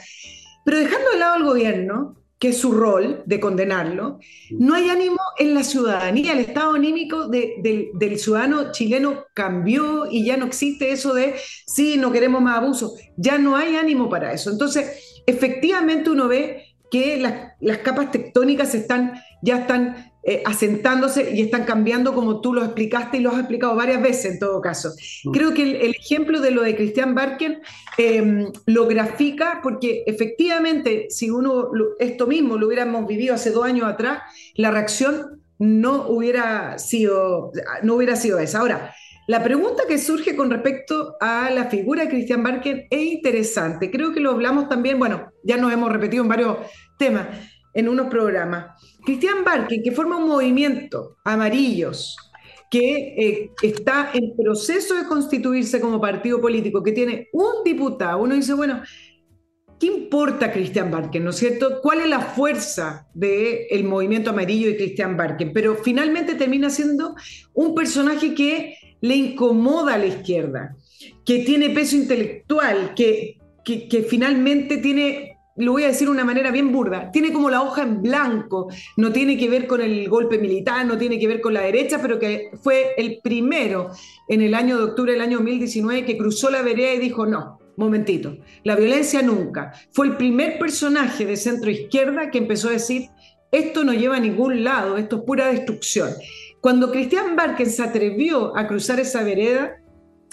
Pero 0.65 0.79
dejando 0.79 1.11
de 1.11 1.19
lado 1.19 1.35
al 1.35 1.45
gobierno, 1.45 2.17
que 2.39 2.49
es 2.49 2.59
su 2.59 2.73
rol 2.73 3.23
de 3.27 3.41
condenarlo, 3.41 4.19
no 4.51 4.75
hay 4.75 4.89
ánimo 4.89 5.21
en 5.39 5.55
la 5.55 5.65
ciudadanía, 5.65 6.33
el 6.33 6.41
estado 6.41 6.75
anímico 6.75 7.29
del 7.29 8.19
ciudadano 8.19 8.73
chileno 8.73 9.25
cambió 9.35 10.07
y 10.11 10.25
ya 10.25 10.37
no 10.37 10.47
existe 10.47 10.93
eso 10.93 11.15
de, 11.15 11.37
sí, 11.67 11.97
no 11.97 12.13
queremos 12.13 12.43
más 12.43 12.59
abuso, 12.59 12.95
ya 13.17 13.39
no 13.39 13.57
hay 13.57 13.77
ánimo 13.77 14.09
para 14.09 14.33
eso. 14.33 14.51
Entonces, 14.51 15.23
efectivamente 15.27 16.11
uno 16.11 16.29
ve 16.29 16.75
que 16.91 17.19
las, 17.19 17.53
las 17.61 17.79
capas 17.79 18.11
tectónicas 18.11 18.75
están, 18.75 19.15
ya 19.45 19.59
están 19.59 20.13
eh, 20.27 20.43
asentándose 20.47 21.35
y 21.35 21.43
están 21.43 21.65
cambiando 21.65 22.15
como 22.15 22.41
tú 22.41 22.55
lo 22.55 22.65
explicaste 22.65 23.19
y 23.19 23.21
lo 23.21 23.31
has 23.31 23.41
explicado 23.41 23.77
varias 23.77 24.01
veces 24.01 24.33
en 24.33 24.39
todo 24.39 24.63
caso. 24.63 24.95
Mm. 25.25 25.31
Creo 25.33 25.53
que 25.53 25.63
el, 25.63 25.95
ejemplo 25.95 26.41
de 26.41 26.51
lo 26.51 26.63
de 26.63 26.75
Christian 26.75 27.15
Barken 27.15 27.61
em, 27.99 28.51
lo 28.65 28.87
grafica 28.87 29.61
porque 29.63 30.03
efectivamente 30.07 31.09
si 31.11 31.29
uno 31.29 31.69
esto 31.99 32.27
mismo 32.27 32.57
lo 32.57 32.69
hubiéramos 32.69 33.07
vivido 33.07 33.35
hace 33.35 33.51
dos 33.51 33.67
años 33.67 33.87
atrás, 33.87 34.23
la 34.55 34.71
reacción 34.71 35.43
no 35.59 36.09
hubiera 36.09 36.79
sido, 36.79 37.53
no 37.83 37.97
hubiera 37.97 38.17
sido 38.17 38.39
esa. 38.39 38.61
Ahora, 38.61 38.95
la 39.27 39.45
pregunta 39.45 39.83
que 39.87 39.99
surge 39.99 40.37
con 40.37 40.51
respecto 40.51 41.17
a 41.21 41.51
la 41.51 41.67
figura 41.67 42.05
de 42.05 42.09
Christian 42.09 42.43
Barken 42.43 42.87
es 42.89 43.01
interesante. 43.01 43.91
Creo 43.91 44.15
que 44.15 44.21
lo 44.21 44.31
hablamos 44.31 44.71
también, 44.71 44.99
bueno, 44.99 45.33
ya 45.43 45.59
nos 45.59 45.71
hemos 45.71 45.93
repetido 45.93 46.23
en 46.23 46.29
varios 46.29 46.57
temas 46.99 47.27
en 47.75 47.89
unos 47.89 48.07
programas. 48.09 48.67
Cristian 49.05 49.45
Barque, 49.45 49.83
que 49.83 49.93
forma 49.93 50.17
un 50.17 50.29
movimiento, 50.29 51.17
Amarillos, 51.25 52.17
que 52.71 53.15
eh, 53.17 53.51
está 53.63 54.11
en 54.15 54.35
proceso 54.37 54.95
de 54.95 55.07
constituirse 55.07 55.81
como 55.81 56.01
partido 56.01 56.41
político, 56.41 56.83
que 56.83 56.93
tiene 56.93 57.29
un 57.33 57.63
diputado, 57.65 58.23
uno 58.23 58.35
dice, 58.35 58.55
bueno, 58.55 58.83
¿qué 59.79 59.87
importa 59.87 60.51
Cristian 60.51 60.91
Barque, 60.91 61.21
no 61.21 61.31
es 61.31 61.37
cierto? 61.37 61.81
¿Cuál 61.83 62.01
es 62.01 62.09
la 62.09 62.21
fuerza 62.21 63.07
del 63.15 63.85
movimiento 63.85 64.31
amarillo 64.31 64.69
de 64.69 64.77
Cristian 64.77 65.17
Barque? 65.17 65.47
Pero 65.47 65.77
finalmente 65.77 66.35
termina 66.35 66.71
siendo 66.71 67.15
un 67.53 67.75
personaje 67.75 68.35
que 68.35 68.75
le 69.01 69.15
incomoda 69.15 69.95
a 69.95 69.99
la 69.99 70.07
izquierda, 70.07 70.77
que 71.25 71.41
tiene 71.41 71.71
peso 71.71 71.95
intelectual, 71.97 72.95
que, 72.95 73.39
que 73.65 74.07
finalmente 74.09 74.79
tiene 74.79 75.34
lo 75.57 75.73
voy 75.73 75.85
a 75.85 75.89
decir 75.89 76.09
de 76.09 76.13
una 76.13 76.25
manera 76.25 76.51
bien 76.51 76.73
burda, 76.73 77.11
tiene 77.13 77.33
como 77.33 77.49
la 77.49 77.63
hoja 77.63 77.83
en 77.83 78.03
blanco, 78.03 78.69
no 78.97 79.13
tiene 79.13 79.37
que 79.37 79.49
ver 79.49 79.67
con 79.67 79.81
el 79.81 80.09
golpe 80.09 80.39
militar, 80.39 80.85
no 80.85 80.99
tiene 80.99 81.19
que 81.19 81.29
ver 81.29 81.41
con 81.41 81.55
la 81.55 81.61
derecha, 81.61 82.01
pero 82.03 82.19
que 82.19 82.51
fue 82.63 82.95
el 82.97 83.21
primero 83.23 83.91
en 84.29 84.43
el 84.43 84.55
año 84.55 84.77
de 84.77 84.85
octubre 84.85 85.13
del 85.13 85.21
año 85.21 85.39
2019 85.39 86.05
que 86.05 86.19
cruzó 86.19 86.51
la 86.51 86.63
vereda 86.63 86.95
y 86.95 86.99
dijo, 86.99 87.27
no, 87.27 87.59
momentito, 87.77 88.37
la 88.65 88.77
violencia 88.77 89.23
nunca. 89.23 89.73
Fue 89.93 90.07
el 90.07 90.17
primer 90.17 90.59
personaje 90.59 91.25
de 91.25 91.37
centro 91.37 91.71
izquierda 91.71 92.31
que 92.31 92.39
empezó 92.39 92.69
a 92.69 92.73
decir, 92.73 93.09
esto 93.53 93.85
no 93.85 93.93
lleva 93.93 94.17
a 94.17 94.21
ningún 94.21 94.65
lado, 94.65 94.97
esto 94.97 95.19
es 95.19 95.23
pura 95.23 95.49
destrucción. 95.49 96.11
Cuando 96.61 96.91
Cristian 96.91 97.37
Barken 97.37 97.71
se 97.71 97.83
atrevió 97.83 98.57
a 98.57 98.67
cruzar 98.67 98.99
esa 98.99 99.23
vereda, 99.23 99.77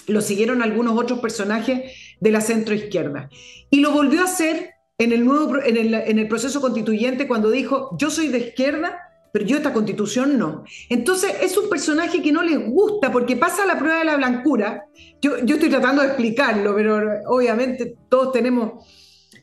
lo 0.08 0.20
siguieron 0.20 0.62
algunos 0.62 0.98
otros 0.98 1.20
personajes 1.20 2.16
de 2.20 2.30
la 2.30 2.40
centro 2.40 2.74
izquierda. 2.74 3.28
Y 3.70 3.80
lo 3.80 3.92
volvió 3.92 4.22
a 4.22 4.24
hacer 4.24 4.70
en 5.04 5.12
el, 5.12 5.24
nuevo, 5.24 5.56
en 5.62 5.76
el, 5.76 5.94
en 5.94 6.18
el 6.18 6.28
proceso 6.28 6.60
constituyente 6.60 7.26
cuando 7.26 7.50
dijo, 7.50 7.96
yo 7.98 8.10
soy 8.10 8.28
de 8.28 8.38
izquierda, 8.38 8.98
pero 9.32 9.46
yo 9.46 9.56
esta 9.56 9.72
constitución 9.72 10.38
no. 10.38 10.64
Entonces 10.88 11.34
es 11.42 11.56
un 11.56 11.68
personaje 11.68 12.22
que 12.22 12.32
no 12.32 12.42
les 12.42 12.58
gusta 12.66 13.10
porque 13.10 13.36
pasa 13.36 13.64
la 13.64 13.78
prueba 13.78 13.98
de 13.98 14.04
la 14.04 14.16
blancura. 14.16 14.84
Yo, 15.20 15.38
yo 15.44 15.54
estoy 15.54 15.70
tratando 15.70 16.02
de 16.02 16.08
explicarlo, 16.08 16.74
pero 16.74 17.00
obviamente 17.26 17.94
todos 18.08 18.32
tenemos 18.32 18.84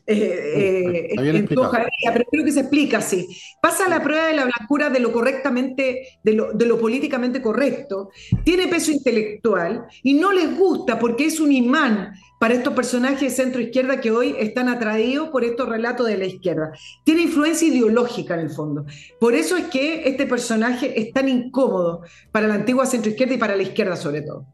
eh, 0.06 1.08
eh, 1.14 1.46
pero 1.46 2.24
creo 2.30 2.44
que 2.44 2.52
se 2.52 2.60
explica 2.60 2.98
así. 2.98 3.28
Pasa 3.62 3.88
la 3.88 4.02
prueba 4.02 4.26
de 4.26 4.34
la 4.34 4.44
blancura 4.44 4.90
de 4.90 4.98
lo 4.98 5.12
correctamente, 5.12 6.18
de 6.22 6.32
lo, 6.32 6.52
de 6.52 6.66
lo 6.66 6.80
políticamente 6.80 7.40
correcto, 7.40 8.10
tiene 8.44 8.66
peso 8.66 8.90
intelectual 8.90 9.86
y 10.02 10.14
no 10.14 10.32
les 10.32 10.56
gusta 10.56 10.98
porque 10.98 11.26
es 11.26 11.38
un 11.38 11.52
imán 11.52 12.12
para 12.40 12.54
estos 12.54 12.72
personajes 12.72 13.20
de 13.20 13.30
centro 13.30 13.60
izquierda 13.60 14.00
que 14.00 14.10
hoy 14.10 14.34
están 14.38 14.70
atraídos 14.70 15.28
por 15.28 15.44
estos 15.44 15.68
relatos 15.68 16.06
de 16.06 16.16
la 16.16 16.24
izquierda. 16.24 16.72
Tiene 17.04 17.24
influencia 17.24 17.68
ideológica 17.68 18.32
en 18.32 18.40
el 18.40 18.48
fondo. 18.48 18.86
Por 19.20 19.34
eso 19.34 19.58
es 19.58 19.66
que 19.66 20.08
este 20.08 20.24
personaje 20.24 20.98
es 20.98 21.12
tan 21.12 21.28
incómodo 21.28 22.00
para 22.32 22.48
la 22.48 22.54
antigua 22.54 22.86
centro 22.86 23.10
izquierda 23.10 23.34
y 23.34 23.38
para 23.38 23.56
la 23.56 23.62
izquierda 23.62 23.94
sobre 23.94 24.22
todo. 24.22 24.46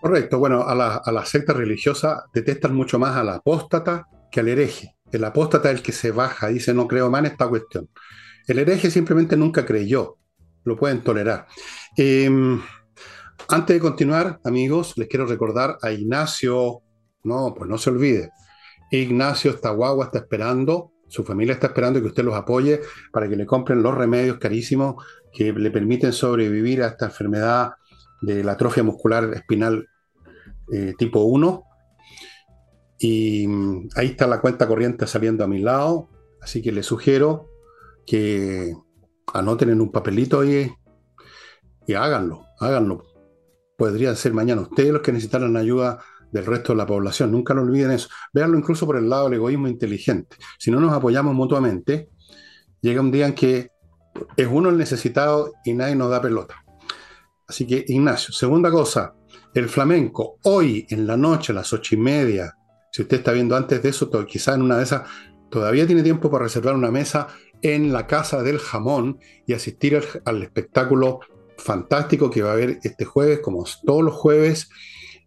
Correcto. 0.00 0.38
Bueno, 0.38 0.62
a 0.62 0.74
la, 0.74 0.94
a 0.96 1.12
la 1.12 1.26
secta 1.26 1.52
religiosa 1.52 2.24
detestan 2.32 2.74
mucho 2.74 2.98
más 2.98 3.14
a 3.14 3.22
la 3.22 3.34
apóstata 3.34 4.06
que 4.32 4.40
al 4.40 4.48
hereje. 4.48 4.96
El 5.12 5.22
apóstata 5.24 5.70
es 5.70 5.76
el 5.76 5.82
que 5.82 5.92
se 5.92 6.12
baja, 6.12 6.48
dice 6.48 6.72
no 6.72 6.88
creo 6.88 7.10
más 7.10 7.18
en 7.20 7.32
esta 7.32 7.46
cuestión. 7.48 7.90
El 8.46 8.60
hereje 8.60 8.90
simplemente 8.90 9.36
nunca 9.36 9.66
creyó, 9.66 10.16
lo 10.64 10.74
pueden 10.74 11.02
tolerar. 11.02 11.46
Em, 11.98 12.62
antes 13.48 13.76
de 13.76 13.80
continuar, 13.80 14.40
amigos, 14.42 14.94
les 14.96 15.06
quiero 15.06 15.26
recordar 15.26 15.76
a 15.82 15.92
Ignacio, 15.92 16.80
no, 17.24 17.54
pues 17.54 17.68
no 17.68 17.78
se 17.78 17.90
olvide. 17.90 18.30
Ignacio 18.90 19.52
está 19.52 19.70
guagua, 19.70 20.06
está 20.06 20.18
esperando, 20.18 20.92
su 21.08 21.24
familia 21.24 21.54
está 21.54 21.68
esperando 21.68 22.00
que 22.00 22.06
usted 22.06 22.24
los 22.24 22.34
apoye 22.34 22.80
para 23.12 23.28
que 23.28 23.36
le 23.36 23.46
compren 23.46 23.82
los 23.82 23.94
remedios 23.94 24.38
carísimos 24.38 25.04
que 25.32 25.52
le 25.52 25.70
permiten 25.70 26.12
sobrevivir 26.12 26.82
a 26.82 26.88
esta 26.88 27.06
enfermedad 27.06 27.72
de 28.20 28.44
la 28.44 28.52
atrofia 28.52 28.82
muscular 28.82 29.32
espinal 29.34 29.88
eh, 30.72 30.94
tipo 30.98 31.20
1 31.24 31.64
y 33.00 33.46
mm, 33.46 33.88
ahí 33.96 34.08
está 34.08 34.26
la 34.26 34.40
cuenta 34.40 34.68
corriente 34.68 35.06
saliendo 35.06 35.42
a 35.42 35.48
mi 35.48 35.58
lado, 35.58 36.08
así 36.40 36.62
que 36.62 36.70
les 36.70 36.86
sugiero 36.86 37.48
que 38.06 38.74
anoten 39.32 39.70
en 39.70 39.80
un 39.80 39.90
papelito 39.90 40.44
y, 40.44 40.72
y 41.86 41.94
háganlo, 41.94 42.44
háganlo. 42.60 43.04
Podrían 43.76 44.16
ser 44.16 44.34
mañana 44.34 44.60
ustedes 44.60 44.92
los 44.92 45.00
que 45.00 45.12
necesitaran 45.12 45.56
ayuda 45.56 46.00
del 46.32 46.46
resto 46.46 46.72
de 46.72 46.78
la 46.78 46.86
población. 46.86 47.32
Nunca 47.32 47.54
lo 47.54 47.62
olviden 47.62 47.90
eso. 47.90 48.08
Véanlo 48.32 48.58
incluso 48.58 48.86
por 48.86 48.96
el 48.96 49.08
lado 49.08 49.24
del 49.24 49.34
egoísmo 49.34 49.68
inteligente. 49.68 50.36
Si 50.58 50.70
no 50.70 50.80
nos 50.80 50.92
apoyamos 50.92 51.34
mutuamente, 51.34 52.08
llega 52.80 53.00
un 53.00 53.10
día 53.10 53.26
en 53.26 53.34
que 53.34 53.70
es 54.36 54.48
uno 54.50 54.70
el 54.70 54.78
necesitado 54.78 55.52
y 55.64 55.72
nadie 55.74 55.96
nos 55.96 56.10
da 56.10 56.20
pelota. 56.20 56.64
Así 57.46 57.66
que, 57.66 57.84
Ignacio, 57.88 58.32
segunda 58.32 58.70
cosa, 58.70 59.14
el 59.54 59.68
flamenco, 59.68 60.38
hoy 60.44 60.86
en 60.90 61.06
la 61.06 61.16
noche 61.16 61.52
a 61.52 61.56
las 61.56 61.72
ocho 61.72 61.96
y 61.96 61.98
media, 61.98 62.56
si 62.92 63.02
usted 63.02 63.18
está 63.18 63.32
viendo 63.32 63.56
antes 63.56 63.82
de 63.82 63.88
eso, 63.88 64.08
quizá 64.26 64.54
en 64.54 64.62
una 64.62 64.76
de 64.76 64.84
esas 64.84 65.02
todavía 65.50 65.86
tiene 65.86 66.02
tiempo 66.02 66.30
para 66.30 66.44
reservar 66.44 66.74
una 66.74 66.90
mesa 66.90 67.28
en 67.62 67.92
la 67.92 68.06
Casa 68.06 68.42
del 68.42 68.58
Jamón 68.58 69.18
y 69.46 69.52
asistir 69.52 70.00
al, 70.24 70.42
espectáculo 70.42 71.20
fantástico 71.58 72.30
que 72.30 72.42
va 72.42 72.50
a 72.50 72.52
haber 72.54 72.78
este 72.82 73.04
jueves, 73.04 73.40
como 73.40 73.64
todos 73.84 74.02
los 74.02 74.14
jueves, 74.14 74.70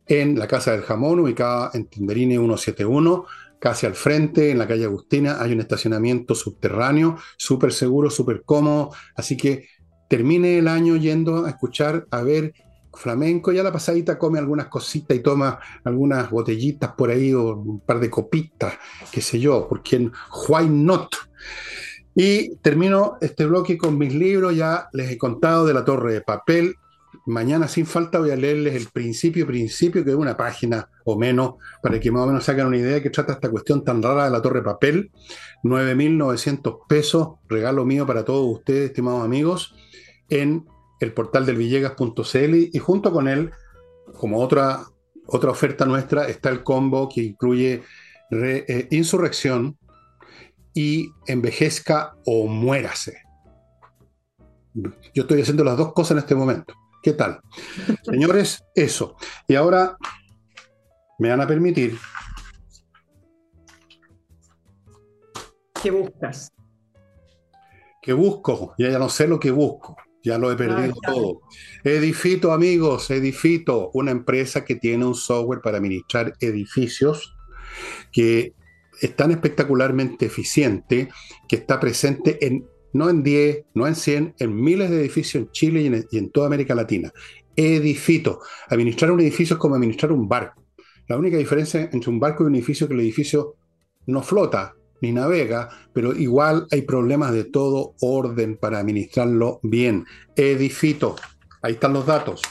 en 0.07 0.37
la 0.37 0.47
Casa 0.47 0.71
del 0.71 0.81
Jamón, 0.81 1.19
ubicada 1.19 1.71
en 1.73 1.85
Tinderini 1.85 2.35
171, 2.35 3.25
casi 3.59 3.85
al 3.85 3.95
frente, 3.95 4.51
en 4.51 4.59
la 4.59 4.67
calle 4.67 4.85
Agustina. 4.85 5.37
Hay 5.41 5.53
un 5.53 5.61
estacionamiento 5.61 6.35
subterráneo, 6.35 7.17
súper 7.37 7.71
seguro, 7.71 8.09
súper 8.09 8.43
cómodo. 8.43 8.91
Así 9.15 9.37
que 9.37 9.67
termine 10.09 10.57
el 10.57 10.67
año 10.67 10.95
yendo 10.97 11.45
a 11.45 11.49
escuchar, 11.49 12.05
a 12.11 12.21
ver 12.21 12.53
flamenco, 12.93 13.51
ya 13.51 13.63
la 13.63 13.71
pasadita 13.71 14.17
come 14.17 14.39
algunas 14.39 14.67
cositas 14.67 15.17
y 15.17 15.21
toma 15.21 15.59
algunas 15.83 16.29
botellitas 16.29 16.91
por 16.91 17.09
ahí 17.09 17.33
o 17.33 17.55
un 17.55 17.79
par 17.79 17.99
de 17.99 18.09
copitas, 18.09 18.75
qué 19.11 19.21
sé 19.21 19.39
yo, 19.39 19.67
porque 19.67 20.11
why 20.47 20.67
not. 20.69 21.09
Y 22.15 22.57
termino 22.57 23.17
este 23.21 23.45
bloque 23.45 23.77
con 23.77 23.97
mis 23.97 24.13
libros, 24.13 24.55
ya 24.55 24.87
les 24.93 25.09
he 25.09 25.17
contado 25.17 25.65
de 25.65 25.73
la 25.73 25.83
torre 25.83 26.13
de 26.13 26.21
papel. 26.21 26.75
Mañana 27.25 27.69
sin 27.69 27.85
falta 27.85 28.19
voy 28.19 28.31
a 28.31 28.35
leerles 28.35 28.75
el 28.75 28.87
principio, 28.87 29.47
principio, 29.47 30.03
que 30.03 30.09
es 30.09 30.15
una 30.15 30.35
página 30.35 30.89
o 31.05 31.17
menos, 31.17 31.55
para 31.81 31.99
que 31.99 32.11
más 32.11 32.23
o 32.23 32.27
menos 32.27 32.49
hagan 32.49 32.67
una 32.67 32.77
idea 32.77 32.95
de 32.95 33.01
que 33.01 33.09
trata 33.09 33.33
esta 33.33 33.49
cuestión 33.49 33.83
tan 33.83 34.03
rara 34.03 34.25
de 34.25 34.31
la 34.31 34.41
torre 34.41 34.61
papel. 34.61 35.11
9.900 35.63 36.85
pesos, 36.87 37.35
regalo 37.47 37.85
mío 37.85 38.05
para 38.05 38.25
todos 38.25 38.57
ustedes, 38.57 38.89
estimados 38.89 39.23
amigos, 39.23 39.73
en 40.29 40.65
el 40.99 41.13
portal 41.13 41.45
del 41.45 41.55
villegas.cl 41.57 42.69
y 42.73 42.79
junto 42.79 43.13
con 43.13 43.29
él, 43.29 43.51
como 44.19 44.39
otra, 44.39 44.83
otra 45.25 45.51
oferta 45.51 45.85
nuestra, 45.85 46.27
está 46.27 46.49
el 46.49 46.63
combo 46.63 47.07
que 47.07 47.21
incluye 47.21 47.83
eh, 48.31 48.87
insurrección 48.91 49.77
y 50.73 51.11
envejezca 51.27 52.15
o 52.25 52.47
muérase. 52.47 53.21
Yo 54.73 55.23
estoy 55.23 55.41
haciendo 55.41 55.63
las 55.63 55.77
dos 55.77 55.93
cosas 55.93 56.11
en 56.11 56.17
este 56.19 56.35
momento. 56.35 56.73
¿Qué 57.03 57.11
tal? 57.11 57.41
Señores, 58.03 58.63
eso. 58.73 59.17
Y 59.45 59.55
ahora 59.55 59.97
me 61.19 61.29
van 61.29 61.41
a 61.41 61.47
permitir. 61.47 61.97
¿Qué 65.83 65.91
buscas? 65.91 66.53
¿Qué 68.01 68.13
busco? 68.13 68.73
Ya, 68.77 68.89
ya 68.89 68.99
no 68.99 69.09
sé 69.09 69.27
lo 69.27 69.37
que 69.37 69.51
busco. 69.51 69.97
Ya 70.23 70.37
lo 70.37 70.49
he 70.49 70.55
perdido 70.55 70.93
todo. 71.05 71.41
Edifito, 71.83 72.53
amigos, 72.53 73.11
Edifito, 73.11 73.91
una 73.93 74.11
empresa 74.11 74.63
que 74.63 74.75
tiene 74.75 75.05
un 75.05 75.15
software 75.15 75.59
para 75.59 75.79
administrar 75.79 76.33
edificios 76.39 77.35
que 78.13 78.53
es 79.01 79.15
tan 79.17 79.31
espectacularmente 79.31 80.27
eficiente 80.27 81.09
que 81.49 81.57
está 81.57 81.81
presente 81.81 82.47
en 82.47 82.65
no 82.93 83.09
en 83.09 83.23
10, 83.23 83.65
no 83.73 83.87
en 83.87 83.95
100, 83.95 84.35
en 84.39 84.55
miles 84.55 84.89
de 84.89 85.01
edificios 85.01 85.43
en 85.43 85.51
Chile 85.51 85.81
y 85.81 85.87
en, 85.87 86.05
y 86.11 86.17
en 86.17 86.29
toda 86.29 86.47
América 86.47 86.75
Latina. 86.75 87.11
Edifito. 87.55 88.39
Administrar 88.69 89.11
un 89.11 89.19
edificio 89.19 89.55
es 89.55 89.59
como 89.59 89.75
administrar 89.75 90.11
un 90.11 90.27
barco. 90.27 90.63
La 91.07 91.17
única 91.17 91.37
diferencia 91.37 91.89
entre 91.91 92.09
un 92.09 92.19
barco 92.19 92.43
y 92.43 92.47
un 92.47 92.55
edificio 92.55 92.85
es 92.85 92.87
que 92.89 92.93
el 92.95 93.01
edificio 93.01 93.55
no 94.07 94.21
flota 94.21 94.75
ni 95.01 95.11
navega, 95.11 95.69
pero 95.91 96.13
igual 96.13 96.65
hay 96.71 96.83
problemas 96.83 97.33
de 97.33 97.43
todo 97.43 97.93
orden 97.99 98.57
para 98.57 98.79
administrarlo 98.79 99.59
bien. 99.61 100.05
Edifito. 100.35 101.17
Ahí 101.61 101.73
están 101.73 101.93
los 101.93 102.05
datos. 102.05 102.41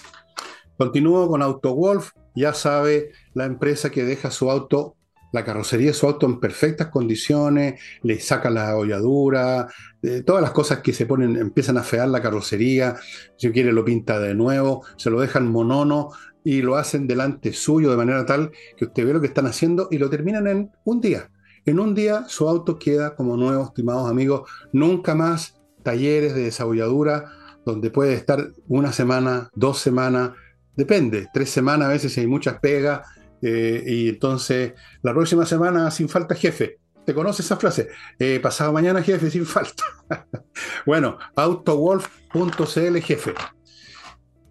Continúo 0.76 1.28
con 1.28 1.42
AutoWolf. 1.42 2.10
Ya 2.34 2.52
sabe 2.54 3.12
la 3.34 3.46
empresa 3.46 3.90
que 3.90 4.04
deja 4.04 4.30
su 4.30 4.50
auto 4.50 4.96
la 5.32 5.44
carrocería 5.44 5.88
de 5.88 5.94
su 5.94 6.06
auto 6.06 6.26
en 6.26 6.38
perfectas 6.38 6.88
condiciones, 6.88 7.80
le 8.02 8.20
saca 8.20 8.50
la 8.50 8.76
holladura, 8.76 9.66
eh, 10.02 10.22
todas 10.24 10.42
las 10.42 10.52
cosas 10.52 10.78
que 10.78 10.92
se 10.92 11.06
ponen, 11.06 11.36
empiezan 11.36 11.78
a 11.78 11.82
fear 11.82 12.08
la 12.08 12.22
carrocería, 12.22 12.96
si 13.36 13.50
quiere 13.50 13.72
lo 13.72 13.84
pinta 13.84 14.20
de 14.20 14.34
nuevo, 14.34 14.84
se 14.96 15.10
lo 15.10 15.20
dejan 15.20 15.50
monono 15.50 16.10
y 16.44 16.62
lo 16.62 16.76
hacen 16.76 17.06
delante 17.06 17.52
suyo 17.52 17.90
de 17.90 17.96
manera 17.96 18.26
tal 18.26 18.50
que 18.76 18.84
usted 18.84 19.06
ve 19.06 19.14
lo 19.14 19.20
que 19.20 19.28
están 19.28 19.46
haciendo 19.46 19.88
y 19.90 19.98
lo 19.98 20.10
terminan 20.10 20.46
en 20.46 20.70
un 20.84 21.00
día. 21.00 21.30
En 21.64 21.80
un 21.80 21.94
día 21.94 22.24
su 22.28 22.48
auto 22.48 22.78
queda 22.78 23.14
como 23.14 23.36
nuevo, 23.36 23.64
estimados 23.64 24.10
amigos, 24.10 24.50
nunca 24.72 25.14
más 25.14 25.60
talleres 25.82 26.34
de 26.34 26.44
desabolladura 26.44 27.24
donde 27.64 27.90
puede 27.90 28.14
estar 28.14 28.52
una 28.66 28.92
semana, 28.92 29.48
dos 29.54 29.78
semanas, 29.78 30.32
depende, 30.76 31.28
tres 31.32 31.50
semanas 31.50 31.88
a 31.88 31.92
veces 31.92 32.12
si 32.12 32.20
hay 32.20 32.26
muchas 32.26 32.58
pegas 32.58 33.06
eh, 33.42 33.82
y 33.86 34.08
entonces, 34.08 34.72
la 35.02 35.12
próxima 35.12 35.44
semana, 35.44 35.90
sin 35.90 36.08
falta, 36.08 36.34
jefe. 36.34 36.78
¿Te 37.04 37.12
conoces 37.12 37.44
esa 37.44 37.56
frase? 37.56 37.88
Eh, 38.18 38.38
pasado 38.40 38.72
mañana, 38.72 39.02
jefe, 39.02 39.28
sin 39.30 39.44
falta. 39.44 39.82
bueno, 40.86 41.18
autowolf.cl, 41.34 42.98
jefe. 43.00 43.34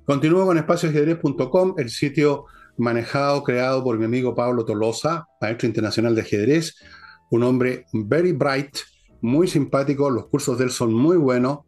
Continúo 0.06 0.46
con 0.46 0.58
espacioajedrez.com, 0.58 1.76
el 1.78 1.90
sitio 1.90 2.46
manejado, 2.78 3.44
creado 3.44 3.84
por 3.84 3.98
mi 3.98 4.06
amigo 4.06 4.36
Pablo 4.36 4.66
Tolosa, 4.66 5.26
maestro 5.40 5.68
internacional 5.68 6.16
de 6.16 6.22
ajedrez, 6.22 6.76
un 7.30 7.44
hombre 7.44 7.86
very 7.94 8.34
bright, 8.34 8.76
muy 9.22 9.48
simpático, 9.48 10.10
los 10.10 10.28
cursos 10.28 10.58
de 10.58 10.66
él 10.66 10.72
son 10.72 10.94
muy 10.94 11.16
buenos 11.16 11.60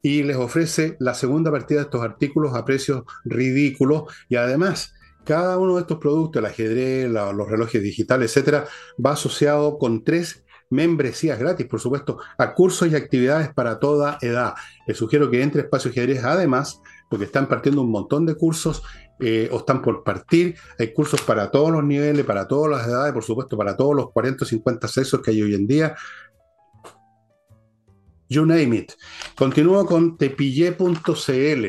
y 0.00 0.22
les 0.22 0.36
ofrece 0.36 0.96
la 0.98 1.14
segunda 1.14 1.50
partida 1.50 1.80
de 1.80 1.84
estos 1.84 2.02
artículos 2.02 2.54
a 2.54 2.64
precios 2.64 3.04
ridículos 3.24 4.04
y 4.28 4.36
además 4.36 4.94
cada 5.24 5.58
uno 5.58 5.76
de 5.76 5.82
estos 5.82 5.98
productos, 5.98 6.40
el 6.40 6.46
ajedrez, 6.46 7.10
los 7.10 7.48
relojes 7.48 7.82
digitales, 7.82 8.30
etcétera, 8.30 8.66
va 9.04 9.12
asociado 9.12 9.78
con 9.78 10.04
tres 10.04 10.44
membresías 10.70 11.38
gratis, 11.38 11.66
por 11.66 11.80
supuesto, 11.80 12.18
a 12.38 12.54
cursos 12.54 12.90
y 12.90 12.96
actividades 12.96 13.52
para 13.52 13.78
toda 13.78 14.18
edad. 14.22 14.54
Les 14.86 14.96
sugiero 14.96 15.30
que 15.30 15.42
entre 15.42 15.62
Espacio 15.62 15.90
Ajedrez, 15.90 16.24
además, 16.24 16.80
porque 17.10 17.26
están 17.26 17.46
partiendo 17.46 17.82
un 17.82 17.90
montón 17.90 18.24
de 18.24 18.34
cursos 18.34 18.82
eh, 19.20 19.50
o 19.52 19.58
están 19.58 19.82
por 19.82 20.02
partir. 20.02 20.56
Hay 20.78 20.94
cursos 20.94 21.20
para 21.20 21.50
todos 21.50 21.70
los 21.70 21.84
niveles, 21.84 22.24
para 22.24 22.48
todas 22.48 22.70
las 22.70 22.88
edades, 22.88 23.12
por 23.12 23.22
supuesto, 23.22 23.56
para 23.56 23.76
todos 23.76 23.94
los 23.94 24.10
40 24.12 24.44
o 24.44 24.48
50 24.48 24.88
sexos 24.88 25.20
que 25.20 25.30
hay 25.30 25.42
hoy 25.42 25.54
en 25.54 25.66
día. 25.66 25.94
You 28.30 28.46
name 28.46 28.74
it. 28.74 28.92
Continúo 29.36 29.84
con 29.84 30.16
tepille.cl, 30.16 31.66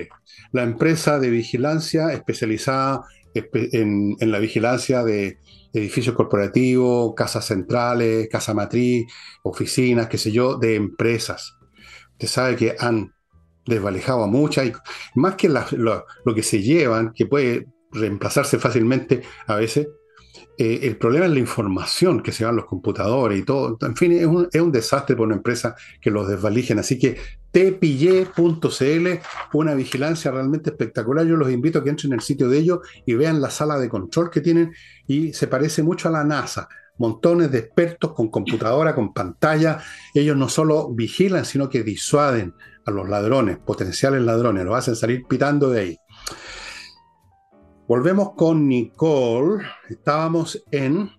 la 0.54 0.64
empresa 0.64 1.20
de 1.20 1.30
vigilancia 1.30 2.14
especializada 2.14 3.04
en, 3.34 4.16
la 4.20 4.40
vigilancia 4.40 5.04
de 5.04 5.40
edificios 5.74 6.16
corporativos, 6.16 7.14
casas 7.16 7.46
centrales, 7.46 8.28
casa 8.30 8.54
matriz, 8.54 9.06
oficinas, 9.44 10.08
qué 10.08 10.18
sé 10.18 10.32
yo, 10.32 10.58
de 10.58 10.76
empresas. 10.76 11.56
Usted 12.12 12.28
sabe 12.28 12.56
que 12.56 12.76
han 12.80 13.14
desvalijado 13.66 14.24
a 14.24 14.28
muchas, 14.28 14.68
y 14.68 14.74
más 15.16 15.36
que 15.36 15.50
lo, 15.50 16.06
que 16.36 16.44
se 16.44 16.62
llevan, 16.62 17.14
que 17.14 17.26
puede 17.26 17.68
reemplazarse 17.92 18.60
fácilmente 18.60 19.22
a 19.48 19.56
veces, 19.56 19.88
eh, 20.58 20.80
el 20.84 20.98
problema 20.98 21.26
es 21.26 21.32
la 21.32 21.40
información 21.40 22.22
que 22.22 22.32
se 22.32 22.46
van 22.46 22.56
los 22.56 22.66
computadores 22.66 23.40
y 23.40 23.44
todo. 23.44 23.78
En 23.82 23.96
fin, 23.96 24.12
es 24.14 24.26
un, 24.26 24.48
es 24.52 24.62
un 24.62 24.72
desastre 24.72 25.16
por 25.16 25.28
una 25.28 25.36
empresa 25.36 25.76
que 26.02 26.12
los 26.12 26.28
desvalijen. 26.28 26.80
Así 26.80 26.98
que 26.98 27.18
tpille.cl, 27.52 29.08
una 29.54 29.74
vigilancia 29.76 30.32
realmente 30.32 30.72
espectacular. 30.72 31.26
Yo 31.26 31.36
los 31.36 31.52
invito 31.52 31.80
a 31.80 31.84
que 31.84 31.90
entren 31.90 32.14
en 32.14 32.20
el 32.20 32.26
sitio 32.26 32.50
de 32.50 32.58
ellos 32.58 32.80
y 33.06 33.14
vean 33.14 33.42
la 33.42 33.50
sala 33.50 33.78
de 33.78 33.90
control 33.90 34.30
que 34.30 34.42
tienen 34.42 34.74
y 35.08 35.34
se 35.34 35.48
parece 35.48 35.84
mucho 35.84 36.10
a 36.10 36.12
la 36.12 36.24
NASA. 36.24 36.68
Montones 36.98 37.52
de 37.52 37.60
expertos 37.60 38.14
con 38.14 38.30
computadora, 38.30 38.94
con 38.94 39.14
pantalla. 39.14 39.80
Ellos 40.14 40.38
no 40.38 40.50
solo 40.50 40.94
vigilan, 40.94 41.46
sino 41.46 41.70
que 41.70 41.84
disuaden 41.84 42.54
a 42.86 42.92
los 42.92 43.10
ladrones, 43.10 43.58
potenciales 43.58 44.22
ladrones, 44.22 44.66
los 44.66 44.76
hacen 44.76 44.96
salir 44.96 45.24
pitando 45.28 45.70
de 45.70 45.80
ahí. 45.80 45.98
Volvemos 47.94 48.32
con 48.34 48.68
Nicole. 48.68 49.64
Estábamos 49.88 50.64
en... 50.72 51.12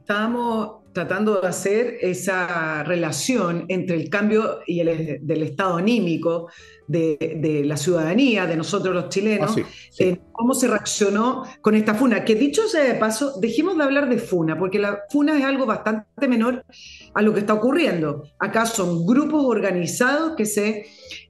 Estábamos 0.00 0.78
tratando 0.92 1.40
de 1.40 1.46
hacer 1.46 1.98
esa 2.00 2.82
relación 2.82 3.64
entre 3.68 3.94
el 3.94 4.10
cambio 4.10 4.58
y 4.66 4.80
el, 4.80 5.24
del 5.24 5.42
estado 5.44 5.76
anímico 5.76 6.50
de, 6.88 7.62
la 7.64 7.76
ciudadanía, 7.76 8.46
de 8.46 8.56
nosotros 8.56 8.92
los 8.92 9.08
chilenos, 9.08 9.54
ah, 9.56 10.18
cómo 10.32 10.52
se 10.52 10.66
reaccionó 10.66 11.44
con 11.60 11.76
esta 11.76 11.94
funa. 11.94 12.24
Que 12.24 12.34
dicho 12.34 12.66
sea 12.66 12.82
de 12.82 12.94
paso, 12.94 13.38
dejemos 13.38 13.78
de 13.78 13.84
hablar 13.84 14.08
de 14.08 14.18
funa, 14.18 14.58
porque 14.58 14.80
la 14.80 15.02
funa 15.10 15.38
es 15.38 15.44
algo 15.44 15.64
bastante 15.64 16.26
menor 16.26 16.64
a 17.14 17.22
lo 17.22 17.32
que 17.32 17.40
está 17.40 17.54
ocurriendo. 17.54 18.24
Acá 18.40 18.66
son 18.66 19.06
grupos 19.06 19.44
organizados 19.44 20.34
que 20.36 20.44
se 20.44 20.86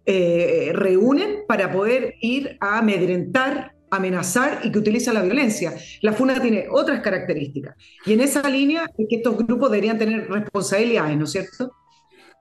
eh, 0.06 0.70
reúnen 0.72 1.40
para 1.46 1.70
poder 1.70 2.14
ir 2.22 2.56
a 2.60 2.78
amedrentar 2.78 3.75
amenazar 3.90 4.60
y 4.64 4.72
que 4.72 4.78
utiliza 4.78 5.12
la 5.12 5.22
violencia. 5.22 5.74
La 6.02 6.12
FUNA 6.12 6.40
tiene 6.40 6.66
otras 6.70 7.00
características. 7.00 7.76
Y 8.04 8.14
en 8.14 8.20
esa 8.20 8.48
línea 8.48 8.90
es 8.96 9.06
que 9.08 9.16
estos 9.16 9.36
grupos 9.36 9.70
deberían 9.70 9.98
tener 9.98 10.28
responsabilidades, 10.28 11.16
¿no 11.16 11.24
es 11.24 11.32
cierto? 11.32 11.72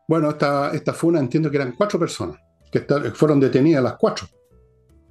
Bueno, 0.08 0.30
esta, 0.30 0.72
esta 0.72 0.94
FUNA 0.94 1.20
entiendo 1.20 1.50
que 1.50 1.58
eran 1.58 1.74
cuatro 1.74 2.00
personas, 2.00 2.38
que 2.72 2.82
fueron 3.14 3.40
detenidas 3.40 3.84
las 3.84 3.96
cuatro. 3.98 4.28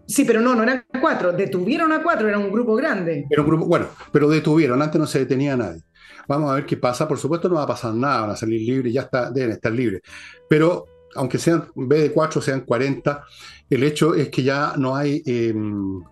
Sí, 0.06 0.24
pero 0.24 0.40
no, 0.40 0.54
no 0.54 0.62
eran 0.62 0.84
cuatro, 1.00 1.32
detuvieron 1.32 1.90
a 1.92 2.02
cuatro, 2.02 2.28
era 2.28 2.38
un 2.38 2.50
grupo 2.50 2.74
grande. 2.74 3.26
Era 3.30 3.42
un 3.42 3.48
grupo, 3.48 3.66
bueno, 3.66 3.86
pero 4.12 4.28
detuvieron, 4.28 4.82
antes 4.82 5.00
no 5.00 5.06
se 5.06 5.20
detenía 5.20 5.54
a 5.54 5.56
nadie. 5.56 5.82
Vamos 6.28 6.50
a 6.50 6.54
ver 6.54 6.66
qué 6.66 6.76
pasa, 6.76 7.08
por 7.08 7.18
supuesto 7.18 7.48
no 7.48 7.56
va 7.56 7.62
a 7.62 7.66
pasar 7.66 7.94
nada, 7.94 8.22
van 8.22 8.30
a 8.30 8.36
salir 8.36 8.60
libres, 8.60 8.92
ya 8.92 9.02
está, 9.02 9.30
deben 9.30 9.52
estar 9.52 9.72
libres. 9.72 10.02
Pero 10.48 10.86
aunque 11.16 11.38
sean, 11.38 11.66
en 11.76 11.88
vez 11.88 12.02
de 12.02 12.12
cuatro, 12.12 12.40
sean 12.40 12.60
40, 12.62 13.24
el 13.70 13.82
hecho 13.82 14.14
es 14.14 14.28
que 14.28 14.42
ya 14.42 14.74
no 14.76 14.94
hay 14.94 15.22
em, 15.24 16.02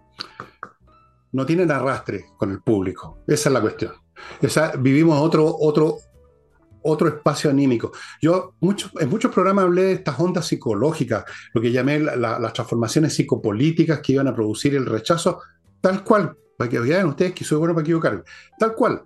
no 1.32 1.46
tienen 1.46 1.70
arrastre 1.70 2.26
con 2.36 2.50
el 2.50 2.60
público. 2.60 3.18
Esa 3.26 3.48
es 3.48 3.52
la 3.52 3.60
cuestión. 3.60 3.92
vivimos 4.78 5.20
otro, 5.20 5.56
otro, 5.60 5.98
otro 6.82 7.08
espacio 7.08 7.50
anímico. 7.50 7.92
Yo 8.20 8.54
en 8.60 9.08
muchos 9.08 9.32
programas 9.32 9.64
hablé 9.64 9.82
de 9.82 9.92
estas 9.92 10.18
ondas 10.20 10.46
psicológicas, 10.46 11.24
lo 11.54 11.60
que 11.60 11.72
llamé 11.72 11.98
las 12.00 12.52
transformaciones 12.52 13.14
psicopolíticas 13.14 14.00
que 14.00 14.12
iban 14.12 14.28
a 14.28 14.34
producir 14.34 14.74
el 14.74 14.86
rechazo, 14.86 15.40
tal 15.80 16.04
cual, 16.04 16.36
para 16.56 16.70
que 16.70 16.78
vean 16.78 17.06
ustedes 17.06 17.32
que 17.32 17.44
soy 17.44 17.58
bueno 17.58 17.74
para 17.74 17.82
equivocarme, 17.82 18.22
tal 18.58 18.74
cual. 18.74 19.02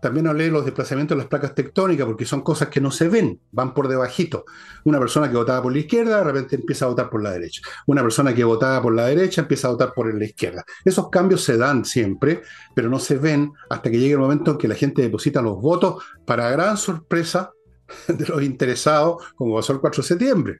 También 0.00 0.26
hablé 0.26 0.44
de 0.44 0.50
los 0.50 0.64
desplazamientos 0.64 1.16
de 1.16 1.22
las 1.22 1.28
placas 1.28 1.54
tectónicas, 1.54 2.06
porque 2.06 2.24
son 2.24 2.42
cosas 2.42 2.68
que 2.68 2.80
no 2.80 2.90
se 2.90 3.08
ven, 3.08 3.40
van 3.52 3.74
por 3.74 3.88
debajito. 3.88 4.44
Una 4.84 4.98
persona 4.98 5.28
que 5.28 5.36
votaba 5.36 5.62
por 5.62 5.72
la 5.72 5.78
izquierda, 5.78 6.18
de 6.18 6.24
repente 6.24 6.56
empieza 6.56 6.86
a 6.86 6.88
votar 6.88 7.10
por 7.10 7.22
la 7.22 7.32
derecha. 7.32 7.62
Una 7.86 8.02
persona 8.02 8.34
que 8.34 8.44
votaba 8.44 8.80
por 8.80 8.94
la 8.94 9.06
derecha, 9.06 9.42
empieza 9.42 9.68
a 9.68 9.72
votar 9.72 9.92
por 9.94 10.12
la 10.12 10.24
izquierda. 10.24 10.64
Esos 10.84 11.10
cambios 11.10 11.42
se 11.44 11.56
dan 11.56 11.84
siempre, 11.84 12.42
pero 12.74 12.88
no 12.88 12.98
se 12.98 13.18
ven 13.18 13.52
hasta 13.68 13.90
que 13.90 13.98
llegue 13.98 14.14
el 14.14 14.20
momento 14.20 14.52
en 14.52 14.58
que 14.58 14.68
la 14.68 14.74
gente 14.74 15.02
deposita 15.02 15.42
los 15.42 15.60
votos, 15.60 16.02
para 16.24 16.50
gran 16.50 16.76
sorpresa 16.76 17.50
de 18.08 18.26
los 18.26 18.42
interesados, 18.42 19.32
como 19.34 19.56
pasó 19.56 19.72
el 19.72 19.80
4 19.80 20.02
de 20.02 20.08
septiembre. 20.08 20.58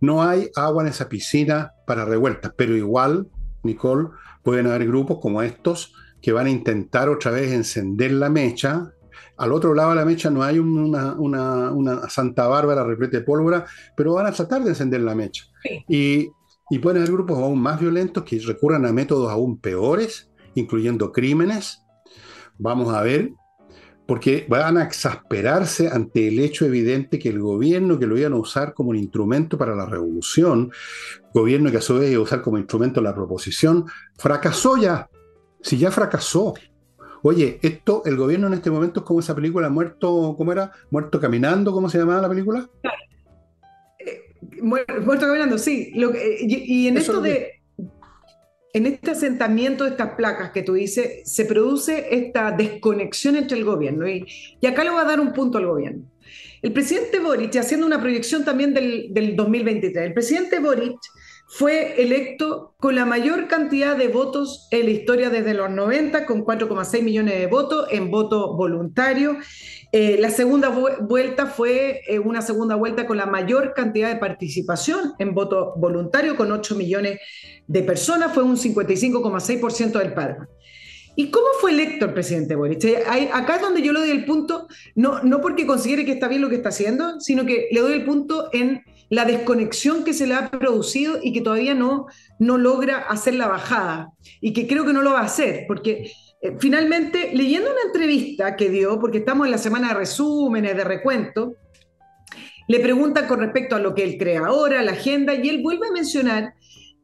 No 0.00 0.22
hay 0.22 0.50
agua 0.56 0.82
en 0.82 0.88
esa 0.88 1.08
piscina 1.08 1.72
para 1.86 2.04
revueltas, 2.04 2.52
pero 2.56 2.74
igual, 2.74 3.28
Nicole, 3.62 4.08
pueden 4.42 4.66
haber 4.66 4.86
grupos 4.86 5.18
como 5.20 5.42
estos 5.42 5.92
que 6.20 6.32
van 6.32 6.46
a 6.46 6.50
intentar 6.50 7.08
otra 7.08 7.30
vez 7.30 7.52
encender 7.52 8.12
la 8.12 8.28
mecha. 8.28 8.92
Al 9.36 9.52
otro 9.52 9.74
lado 9.74 9.90
de 9.90 9.96
la 9.96 10.04
mecha 10.04 10.30
no 10.30 10.42
hay 10.42 10.58
una, 10.58 12.08
Santa 12.08 12.46
Bárbara 12.46 12.84
repleta 12.84 13.18
de 13.18 13.24
pólvora, 13.24 13.64
pero 13.96 14.14
van 14.14 14.26
a 14.26 14.32
tratar 14.32 14.62
de 14.62 14.70
encender 14.70 15.00
la 15.00 15.14
mecha. 15.14 15.44
Y, 15.88 16.28
y 16.70 16.78
pueden 16.78 17.02
haber 17.02 17.12
grupos 17.12 17.38
aún 17.38 17.60
más 17.60 17.80
violentos 17.80 18.24
que 18.24 18.38
recurran 18.38 18.84
a 18.86 18.92
métodos 18.92 19.30
aún 19.30 19.58
peores, 19.58 20.30
incluyendo 20.54 21.10
crímenes. 21.12 21.82
Vamos 22.58 22.92
a 22.94 23.02
ver, 23.02 23.32
porque 24.10 24.44
van 24.48 24.76
a 24.76 24.82
exasperarse 24.82 25.88
ante 25.88 26.28
el 26.28 26.40
hecho 26.40 26.66
evidente 26.66 27.18
que 27.18 27.28
el 27.28 27.40
gobierno 27.40 27.98
que 27.98 28.08
lo 28.08 28.18
iban 28.18 28.32
a 28.32 28.38
usar 28.38 28.74
como 28.74 28.90
un 28.90 28.96
instrumento 28.96 29.56
para 29.56 29.74
la 29.74 29.86
revolución, 29.86 30.72
gobierno 31.32 31.70
que 31.70 31.76
a 31.76 31.80
su 31.80 31.96
vez 31.96 32.10
iba 32.10 32.20
a 32.20 32.24
usar 32.24 32.42
como 32.42 32.58
instrumento 32.58 33.00
la 33.00 33.14
proposición, 33.14 33.86
fracasó 34.18 34.76
ya 34.76 35.08
si 35.62 35.78
ya 35.78 35.90
fracasó. 35.90 36.54
Oye, 37.22 37.58
esto, 37.62 38.02
el 38.06 38.16
gobierno 38.16 38.46
en 38.46 38.54
este 38.54 38.70
momento 38.70 39.00
es 39.00 39.06
como 39.06 39.20
esa 39.20 39.34
película 39.34 39.68
Muerto, 39.68 40.34
¿cómo 40.36 40.52
era? 40.52 40.72
Muerto 40.90 41.20
caminando, 41.20 41.72
¿cómo 41.72 41.88
se 41.88 41.98
llamaba 41.98 42.22
la 42.22 42.28
película? 42.28 42.68
Eh, 43.98 44.62
muerto, 44.62 45.26
caminando, 45.26 45.58
sí. 45.58 45.92
y, 45.94 46.88
en 46.88 46.96
esto 46.96 47.20
de. 47.20 47.60
En 48.72 48.86
este 48.86 49.10
asentamiento 49.10 49.82
de 49.82 49.90
estas 49.90 50.14
placas 50.14 50.52
que 50.52 50.62
tú 50.62 50.74
dices, 50.74 51.28
se 51.28 51.44
produce 51.44 52.06
esta 52.14 52.52
desconexión 52.52 53.34
entre 53.34 53.58
el 53.58 53.64
gobierno. 53.64 54.08
Y, 54.08 54.24
y 54.60 54.66
acá 54.66 54.84
le 54.84 54.90
voy 54.90 55.00
a 55.00 55.04
dar 55.04 55.18
un 55.18 55.32
punto 55.32 55.58
al 55.58 55.66
gobierno. 55.66 56.04
El 56.62 56.72
presidente 56.72 57.18
Boric, 57.18 57.56
haciendo 57.56 57.86
una 57.86 58.00
proyección 58.00 58.44
también 58.44 58.72
del, 58.72 59.12
del 59.12 59.34
2023, 59.34 60.06
el 60.06 60.14
presidente 60.14 60.60
Boric 60.60 60.98
fue 61.52 62.00
electo 62.00 62.74
con 62.78 62.94
la 62.94 63.04
mayor 63.04 63.48
cantidad 63.48 63.96
de 63.96 64.06
votos 64.06 64.68
en 64.70 64.84
la 64.84 64.92
historia 64.92 65.30
desde 65.30 65.52
los 65.52 65.68
90, 65.68 66.24
con 66.24 66.44
4,6 66.44 67.02
millones 67.02 67.40
de 67.40 67.48
votos 67.48 67.88
en 67.90 68.08
voto 68.08 68.56
voluntario. 68.56 69.36
Eh, 69.90 70.16
la 70.20 70.30
segunda 70.30 70.68
vuelta 70.68 71.46
fue 71.46 72.02
eh, 72.06 72.20
una 72.20 72.40
segunda 72.40 72.76
vuelta 72.76 73.04
con 73.04 73.16
la 73.16 73.26
mayor 73.26 73.74
cantidad 73.74 74.08
de 74.08 74.20
participación 74.20 75.14
en 75.18 75.34
voto 75.34 75.74
voluntario, 75.76 76.36
con 76.36 76.52
8 76.52 76.76
millones 76.76 77.18
de 77.66 77.82
personas, 77.82 78.32
fue 78.32 78.44
un 78.44 78.56
55,6% 78.56 79.98
del 79.98 80.14
padrón. 80.14 80.48
¿Y 81.16 81.32
cómo 81.32 81.48
fue 81.60 81.72
electo 81.72 82.04
el 82.04 82.14
presidente 82.14 82.54
Boric? 82.54 82.84
Eh, 82.84 83.02
acá 83.32 83.56
es 83.56 83.60
donde 83.60 83.82
yo 83.82 83.92
le 83.92 83.98
doy 83.98 84.10
el 84.10 84.24
punto, 84.24 84.68
no, 84.94 85.20
no 85.24 85.40
porque 85.40 85.66
considere 85.66 86.04
que 86.04 86.12
está 86.12 86.28
bien 86.28 86.42
lo 86.42 86.48
que 86.48 86.54
está 86.54 86.68
haciendo, 86.68 87.18
sino 87.18 87.44
que 87.44 87.66
le 87.72 87.80
doy 87.80 87.94
el 87.94 88.04
punto 88.04 88.50
en 88.52 88.84
la 89.10 89.24
desconexión 89.24 90.04
que 90.04 90.14
se 90.14 90.26
le 90.26 90.34
ha 90.34 90.50
producido 90.50 91.18
y 91.22 91.32
que 91.32 91.40
todavía 91.40 91.74
no, 91.74 92.06
no 92.38 92.56
logra 92.56 92.98
hacer 92.98 93.34
la 93.34 93.48
bajada. 93.48 94.12
Y 94.40 94.52
que 94.52 94.66
creo 94.66 94.86
que 94.86 94.92
no 94.92 95.02
lo 95.02 95.12
va 95.12 95.20
a 95.20 95.24
hacer, 95.24 95.64
porque 95.66 96.12
eh, 96.40 96.56
finalmente, 96.58 97.32
leyendo 97.34 97.70
una 97.70 97.82
entrevista 97.86 98.56
que 98.56 98.70
dio, 98.70 98.98
porque 99.00 99.18
estamos 99.18 99.46
en 99.46 99.50
la 99.50 99.58
semana 99.58 99.88
de 99.88 99.94
resúmenes, 99.94 100.76
de 100.76 100.84
recuento, 100.84 101.56
le 102.68 102.78
preguntan 102.78 103.26
con 103.26 103.40
respecto 103.40 103.74
a 103.74 103.80
lo 103.80 103.94
que 103.94 104.04
él 104.04 104.16
cree 104.16 104.36
ahora, 104.36 104.80
la 104.82 104.92
agenda, 104.92 105.34
y 105.34 105.48
él 105.48 105.60
vuelve 105.60 105.88
a 105.88 105.92
mencionar 105.92 106.54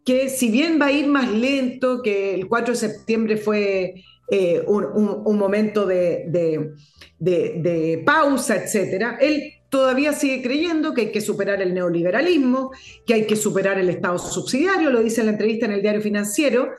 que 0.04 0.28
si 0.28 0.48
bien 0.48 0.80
va 0.80 0.86
a 0.86 0.92
ir 0.92 1.08
más 1.08 1.28
lento, 1.32 2.00
que 2.02 2.32
el 2.34 2.46
4 2.46 2.74
de 2.74 2.78
septiembre 2.78 3.36
fue 3.36 3.94
eh, 4.30 4.62
un, 4.64 5.36
momento 5.36 5.84
de, 5.84 6.24
de, 6.28 6.70
de, 7.18 8.02
pausa, 8.06 8.54
etcétera, 8.54 9.18
él 9.20 9.55
todavía 9.76 10.14
sigue 10.14 10.40
creyendo 10.40 10.94
que 10.94 11.02
hay 11.02 11.12
que 11.12 11.20
superar 11.20 11.60
el 11.60 11.74
neoliberalismo, 11.74 12.70
que 13.06 13.12
hay 13.12 13.26
que 13.26 13.36
superar 13.36 13.78
el 13.78 13.90
Estado 13.90 14.18
subsidiario, 14.18 14.88
lo 14.88 15.02
dice 15.02 15.22
la 15.22 15.32
entrevista 15.32 15.66
en 15.66 15.72
el 15.72 15.82
diario 15.82 16.00
financiero, 16.00 16.70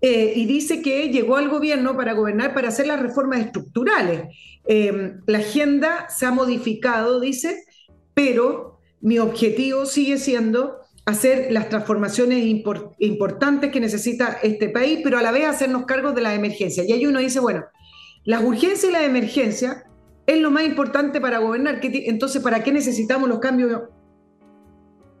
eh, 0.00 0.32
y 0.34 0.46
dice 0.46 0.80
que 0.80 1.10
llegó 1.10 1.36
al 1.36 1.50
gobierno 1.50 1.98
para 1.98 2.14
gobernar, 2.14 2.54
para 2.54 2.68
hacer 2.68 2.86
las 2.86 2.98
reformas 2.98 3.40
estructurales. 3.40 4.22
Em, 4.64 5.20
la 5.26 5.36
agenda 5.36 6.08
se 6.08 6.24
ha 6.24 6.30
modificado, 6.30 7.20
dice, 7.20 7.62
pero 8.14 8.78
mi 9.02 9.18
objetivo 9.18 9.84
sigue 9.84 10.16
siendo 10.16 10.78
hacer 11.04 11.52
las 11.52 11.68
transformaciones 11.68 12.42
importantes 13.00 13.70
que 13.70 13.80
necesita 13.80 14.38
este 14.42 14.70
país, 14.70 15.00
pero 15.04 15.18
a 15.18 15.22
la 15.22 15.30
vez 15.30 15.44
hacernos 15.44 15.84
cargo 15.84 16.12
de 16.12 16.22
la 16.22 16.34
emergencia. 16.34 16.84
Y 16.84 16.92
ahí 16.92 17.04
uno 17.04 17.18
dice, 17.18 17.38
bueno, 17.38 17.66
las 18.24 18.42
urgencias 18.42 18.84
y 18.84 18.92
la 18.92 19.04
emergencia 19.04 19.84
es 20.30 20.40
lo 20.40 20.50
más 20.50 20.64
importante 20.64 21.20
para 21.20 21.38
gobernar. 21.38 21.80
Entonces, 21.82 22.40
¿para 22.42 22.62
qué 22.62 22.72
necesitamos 22.72 23.28
los 23.28 23.40
cambios, 23.40 23.82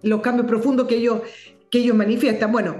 los 0.02 0.20
cambios 0.20 0.46
profundos 0.46 0.86
que 0.86 0.96
ellos, 0.96 1.22
que 1.70 1.78
ellos 1.78 1.96
manifiestan? 1.96 2.52
Bueno, 2.52 2.76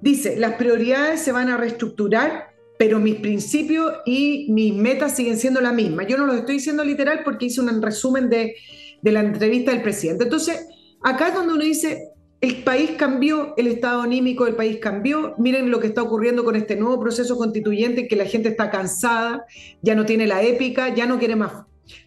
dice, 0.00 0.36
las 0.38 0.54
prioridades 0.54 1.20
se 1.20 1.32
van 1.32 1.48
a 1.48 1.56
reestructurar, 1.56 2.50
pero 2.78 2.98
mis 2.98 3.16
principios 3.16 3.94
y 4.04 4.46
mis 4.50 4.74
metas 4.74 5.16
siguen 5.16 5.38
siendo 5.38 5.60
las 5.60 5.74
mismas. 5.74 6.06
Yo 6.06 6.18
no 6.18 6.26
lo 6.26 6.34
estoy 6.34 6.56
diciendo 6.56 6.84
literal 6.84 7.22
porque 7.24 7.46
hice 7.46 7.60
un 7.60 7.82
resumen 7.82 8.28
de, 8.28 8.56
de 9.00 9.12
la 9.12 9.20
entrevista 9.20 9.70
del 9.70 9.82
presidente. 9.82 10.24
Entonces, 10.24 10.66
acá 11.02 11.28
es 11.28 11.34
donde 11.34 11.54
uno 11.54 11.64
dice, 11.64 12.10
el 12.42 12.62
país 12.62 12.92
cambió, 12.98 13.54
el 13.56 13.66
estado 13.66 14.02
anímico 14.02 14.44
del 14.44 14.54
país 14.54 14.78
cambió. 14.80 15.34
Miren 15.38 15.70
lo 15.70 15.80
que 15.80 15.86
está 15.86 16.02
ocurriendo 16.02 16.44
con 16.44 16.56
este 16.56 16.76
nuevo 16.76 17.00
proceso 17.00 17.36
constituyente, 17.36 18.08
que 18.08 18.16
la 18.16 18.24
gente 18.24 18.50
está 18.50 18.70
cansada, 18.70 19.44
ya 19.82 19.94
no 19.94 20.04
tiene 20.04 20.26
la 20.26 20.42
épica, 20.42 20.94
ya 20.94 21.06
no 21.06 21.18
quiere 21.18 21.36
más, 21.36 21.52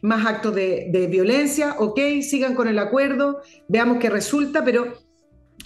más 0.01 0.25
actos 0.25 0.55
de, 0.55 1.07
violencia. 1.09 1.75
Ok, 1.79 1.99
sigan 2.21 2.55
con 2.55 2.67
el 2.67 2.79
acuerdo, 2.79 3.41
veamos 3.67 3.97
qué 3.99 4.09
resulta, 4.09 4.63
pero 4.63 4.93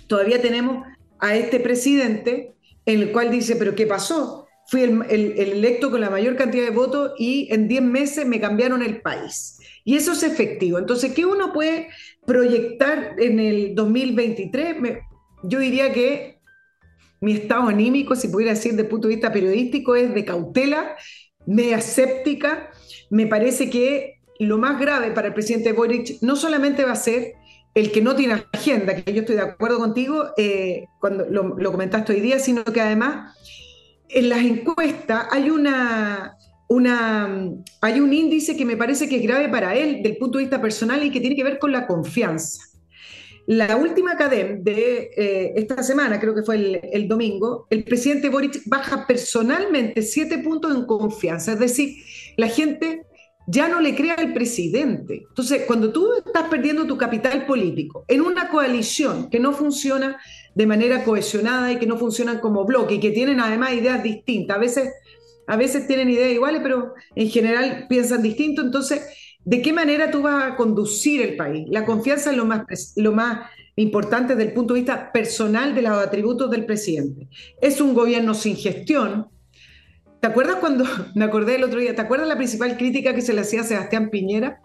todavía 0.08 0.42
tenemos 0.42 0.86
a 1.20 1.36
este 1.36 1.60
presidente 1.60 2.54
en 2.86 3.02
el 3.02 3.12
cual 3.12 3.32
dice, 3.32 3.56
pero 3.56 3.76
¿qué 3.76 3.88
pasó? 3.88 4.48
Fui 4.68 4.82
el, 4.82 5.02
el 5.10 5.38
electo 5.38 5.92
con 5.92 6.02
la 6.02 6.10
mayor 6.10 6.36
cantidad 6.36 6.66
de 6.66 6.72
votos 6.72 7.14
y 7.18 7.48
en 7.52 7.68
10 7.68 7.82
meses 7.82 8.26
me 8.26 8.40
cambiaron 8.40 8.84
el 8.84 9.02
país. 9.02 9.60
Y 9.84 9.96
eso 9.96 10.12
es 10.12 10.24
efectivo. 10.24 10.78
Entonces, 10.78 11.14
¿qué 11.14 11.26
uno 11.26 11.54
puede 11.54 11.88
proyectar 12.26 13.16
en 13.18 13.40
el 13.40 13.74
2023? 13.74 14.76
yo 15.44 15.60
diría 15.60 15.94
que 15.94 16.40
mi 17.22 17.34
estado 17.34 17.68
anímico, 17.68 18.16
si 18.16 18.28
pudiera 18.28 18.54
decir 18.54 18.72
desde 18.72 18.84
el 18.84 18.90
punto 18.90 19.08
de 19.08 19.16
vista 19.16 19.32
periodístico, 19.32 19.96
es 19.96 20.14
de 20.14 20.26
cautela, 20.26 20.96
media 21.46 21.78
escéptica. 21.78 22.72
Me 23.10 23.28
parece 23.28 23.70
que 23.70 24.20
lo 24.40 24.58
más 24.58 24.80
grave 24.80 25.12
para 25.12 25.30
el 25.30 25.34
presidente 25.34 25.74
Boric 25.74 26.22
no 26.22 26.36
solamente 26.36 26.86
va 26.86 26.92
a 26.92 26.96
ser 26.96 27.34
el 27.74 27.92
que 27.92 28.02
no 28.02 28.16
tiene 28.16 28.44
agenda, 28.52 28.96
que 28.96 29.14
yo 29.14 29.22
estoy 29.22 29.36
de 29.36 29.44
acuerdo 29.44 29.78
contigo 29.78 30.32
eh, 30.38 30.86
cuando 31.00 31.26
lo, 31.30 31.72
comentaste 31.72 32.14
hoy 32.14 32.22
día, 32.22 32.40
sino 32.40 32.64
que 32.64 32.82
además 32.82 33.38
en 34.10 34.30
las 34.30 34.40
encuestas 34.40 35.28
hay 35.32 35.50
una 35.50 36.34
una, 36.70 37.30
hay 37.80 38.00
un 38.02 38.14
índice 38.14 38.58
que 38.58 38.66
me 38.66 38.76
parece 38.76 39.08
que 39.08 39.18
es 39.18 39.24
grave 39.24 39.48
para 39.48 39.76
él 39.76 40.04
del 40.04 40.18
punto 40.18 40.38
de 40.38 40.44
vista 40.44 40.62
personal 40.62 41.02
y 41.02 41.12
que 41.12 41.22
tiene 41.22 41.36
que 41.36 41.44
ver 41.44 41.60
con 41.60 41.72
la 41.72 41.88
confianza. 41.88 42.62
La 43.46 43.78
última 43.78 44.18
cadena 44.18 44.60
de 44.60 45.12
eh, 45.16 45.54
esta 45.56 45.82
semana, 45.82 46.20
creo 46.20 46.36
que 46.36 46.44
fue 46.44 46.56
el, 46.56 46.82
el, 46.92 47.08
domingo, 47.08 47.68
el 47.70 47.86
presidente 47.86 48.28
Boric 48.28 48.64
baja 48.66 49.08
personalmente 49.08 50.02
siete 50.02 50.40
puntos 50.40 50.76
en 50.76 50.86
confianza. 50.86 51.54
Es 51.54 51.60
decir, 51.60 51.96
la 52.38 52.48
gente 52.48 53.04
ya 53.50 53.68
no 53.68 53.80
le 53.80 53.96
crea 53.96 54.16
al 54.16 54.34
presidente. 54.34 55.26
Entonces, 55.30 55.64
cuando 55.68 55.92
tú 55.92 56.10
estás 56.26 56.50
perdiendo 56.50 56.86
tu 56.86 56.98
capital 56.98 57.46
político 57.46 58.06
en 58.08 58.22
una 58.22 58.50
coalición 58.50 59.30
que 59.30 59.40
no 59.40 59.54
funciona 59.54 60.18
de 60.54 60.66
manera 60.66 61.04
cohesionada 61.04 61.72
y 61.72 61.78
que 61.78 61.86
no 61.86 61.98
funciona 61.98 62.40
como 62.40 62.66
bloque 62.66 62.96
y 62.96 63.00
que 63.00 63.12
tienen 63.12 63.40
además 63.40 63.74
ideas 63.74 64.04
distintas, 64.04 64.58
a 64.58 64.60
veces 64.60 64.90
a 65.48 65.56
veces 65.56 65.88
tienen 65.88 66.10
ideas 66.10 66.32
iguales, 66.32 66.62
pero 66.62 66.94
en 67.16 67.30
general 67.30 67.88
piensan 67.88 68.22
distinto. 68.22 68.62
Entonces, 68.62 69.02
¿de 69.46 69.62
qué 69.62 69.72
manera 69.72 70.12
tú 70.12 70.22
vas 70.22 70.44
a 70.44 70.56
conducir 70.58 71.22
el 71.22 71.38
país? 71.38 71.66
La 71.70 71.86
confianza 71.86 72.32
es 72.32 72.38
lo 72.38 72.46
más, 72.46 72.94
lo 72.98 73.14
más 73.14 73.50
importante 73.78 74.36
desde 74.36 74.50
el 74.50 74.54
punto 74.54 74.74
de 74.74 74.82
vista 74.82 75.12
personal 75.12 75.74
de 75.74 75.84
los 75.84 75.94
atributos 75.94 76.52
del 76.52 76.66
presidente. 76.66 77.30
Es 77.62 77.80
un 77.80 77.94
gobierno 77.94 78.34
sin 78.34 78.58
gestión. 78.58 79.28
¿Te 80.20 80.28
acuerdas 80.28 80.58
cuando, 80.58 80.86
me 81.16 81.26
acordé 81.26 81.56
el 81.56 81.64
otro 81.64 81.80
día, 81.80 81.96
¿te 81.96 82.02
acuerdas 82.02 82.28
la 82.28 82.38
principal 82.38 82.78
crítica 82.78 83.14
que 83.14 83.22
se 83.22 83.34
le 83.34 83.42
hacía 83.42 83.62
a 83.62 83.66
Sebastián 83.66 84.10
Piñera? 84.10 84.62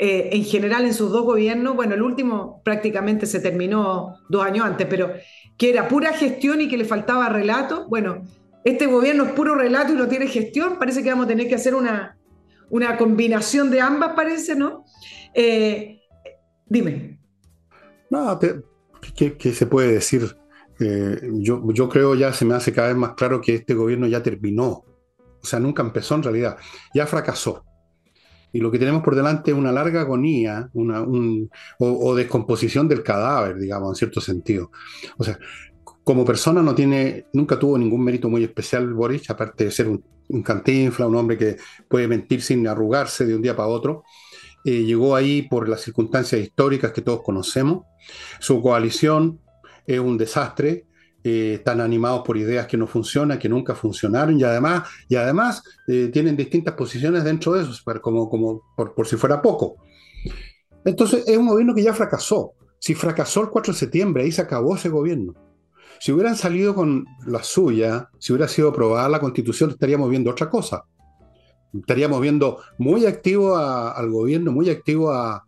Eh, 0.00 0.30
en 0.32 0.44
general 0.44 0.84
en 0.84 0.94
sus 0.94 1.10
dos 1.10 1.24
gobiernos, 1.24 1.74
bueno, 1.74 1.94
el 1.94 2.02
último 2.02 2.62
prácticamente 2.64 3.26
se 3.26 3.40
terminó 3.40 4.14
dos 4.28 4.44
años 4.44 4.64
antes, 4.64 4.86
pero 4.88 5.12
que 5.56 5.70
era 5.70 5.88
pura 5.88 6.12
gestión 6.12 6.60
y 6.60 6.68
que 6.68 6.76
le 6.76 6.84
faltaba 6.84 7.28
relato. 7.28 7.88
Bueno, 7.88 8.22
este 8.64 8.86
gobierno 8.86 9.24
es 9.24 9.32
puro 9.32 9.56
relato 9.56 9.92
y 9.92 9.96
no 9.96 10.06
tiene 10.06 10.28
gestión, 10.28 10.78
parece 10.78 11.02
que 11.02 11.10
vamos 11.10 11.24
a 11.24 11.28
tener 11.28 11.48
que 11.48 11.56
hacer 11.56 11.74
una, 11.74 12.16
una 12.70 12.96
combinación 12.96 13.70
de 13.70 13.80
ambas, 13.80 14.12
parece, 14.14 14.54
¿no? 14.54 14.84
Eh, 15.34 16.00
dime. 16.66 17.18
No, 18.10 18.38
¿qué, 19.16 19.52
se 19.52 19.66
puede 19.66 19.92
decir? 19.92 20.36
Eh, 20.80 21.20
yo, 21.34 21.62
yo 21.72 21.88
creo 21.88 22.14
ya 22.14 22.32
se 22.32 22.44
me 22.44 22.54
hace 22.54 22.72
cada 22.72 22.88
vez 22.88 22.96
más 22.96 23.14
claro 23.14 23.40
que 23.40 23.56
este 23.56 23.74
gobierno 23.74 24.06
ya 24.06 24.22
terminó. 24.22 24.84
O 25.40 25.46
sea, 25.46 25.60
nunca 25.60 25.82
empezó 25.82 26.14
en 26.14 26.22
realidad, 26.22 26.56
ya 26.94 27.06
fracasó. 27.06 27.64
Y 28.52 28.60
lo 28.60 28.70
que 28.70 28.78
tenemos 28.78 29.02
por 29.02 29.14
delante 29.14 29.50
es 29.50 29.56
una 29.56 29.72
larga 29.72 30.00
agonía 30.00 30.70
una, 30.72 31.02
o, 31.02 31.48
o, 31.78 32.14
descomposición 32.14 32.88
del 32.88 33.02
cadáver, 33.02 33.58
digamos, 33.58 33.90
en 33.90 33.94
cierto 33.96 34.20
sentido. 34.20 34.70
O 35.18 35.24
sea, 35.24 35.38
como 36.08 36.24
persona 36.24 36.62
no 36.62 36.74
tiene, 36.74 37.26
nunca 37.34 37.58
tuvo 37.58 37.76
ningún 37.76 38.02
mérito 38.02 38.30
muy 38.30 38.42
especial 38.42 38.94
Boris, 38.94 39.28
aparte 39.28 39.64
de 39.64 39.70
ser 39.70 39.88
un, 39.88 40.42
cantinfla, 40.42 41.06
un 41.06 41.16
hombre 41.16 41.36
que 41.36 41.58
puede 41.86 42.08
mentir 42.08 42.40
sin 42.40 42.66
arrugarse 42.66 43.26
de 43.26 43.36
un 43.36 43.42
día 43.42 43.54
para 43.54 43.68
otro. 43.68 44.04
Eh, 44.64 44.84
llegó 44.84 45.14
ahí 45.14 45.42
por 45.42 45.68
las 45.68 45.82
circunstancias 45.82 46.40
históricas 46.40 46.92
que 46.92 47.02
todos 47.02 47.22
conocemos. 47.22 47.84
Su 48.38 48.62
coalición 48.62 49.40
es 49.88 49.98
un 49.98 50.18
desastre, 50.18 50.84
eh, 51.24 51.54
están 51.54 51.80
animados 51.80 52.22
por 52.24 52.36
ideas 52.36 52.66
que 52.66 52.76
no 52.76 52.86
funcionan, 52.86 53.38
que 53.38 53.48
nunca 53.48 53.74
funcionaron 53.74 54.38
y 54.38 54.44
además, 54.44 54.86
y 55.08 55.16
además 55.16 55.62
eh, 55.88 56.10
tienen 56.12 56.36
distintas 56.36 56.74
posiciones 56.74 57.24
dentro 57.24 57.54
de 57.54 57.62
eso, 57.62 57.72
como, 58.02 58.28
como 58.28 58.62
por, 58.76 58.94
por 58.94 59.06
si 59.06 59.16
fuera 59.16 59.40
poco. 59.40 59.76
Entonces 60.84 61.26
es 61.26 61.36
un 61.36 61.48
gobierno 61.48 61.74
que 61.74 61.82
ya 61.82 61.94
fracasó. 61.94 62.52
Si 62.78 62.94
fracasó 62.94 63.40
el 63.40 63.48
4 63.48 63.72
de 63.72 63.78
septiembre, 63.78 64.22
ahí 64.22 64.30
se 64.30 64.42
acabó 64.42 64.76
ese 64.76 64.90
gobierno. 64.90 65.34
Si 66.00 66.12
hubieran 66.12 66.36
salido 66.36 66.74
con 66.74 67.06
la 67.26 67.42
suya, 67.42 68.10
si 68.18 68.32
hubiera 68.32 68.46
sido 68.46 68.68
aprobada 68.68 69.08
la 69.08 69.20
constitución, 69.20 69.70
estaríamos 69.70 70.10
viendo 70.10 70.30
otra 70.30 70.50
cosa. 70.50 70.84
estaríamos 71.72 72.20
viendo 72.20 72.58
muy 72.76 73.06
activo 73.06 73.56
al 73.56 74.10
gobierno, 74.10 74.52
muy 74.52 74.68
activo 74.68 75.10
a, 75.10 75.42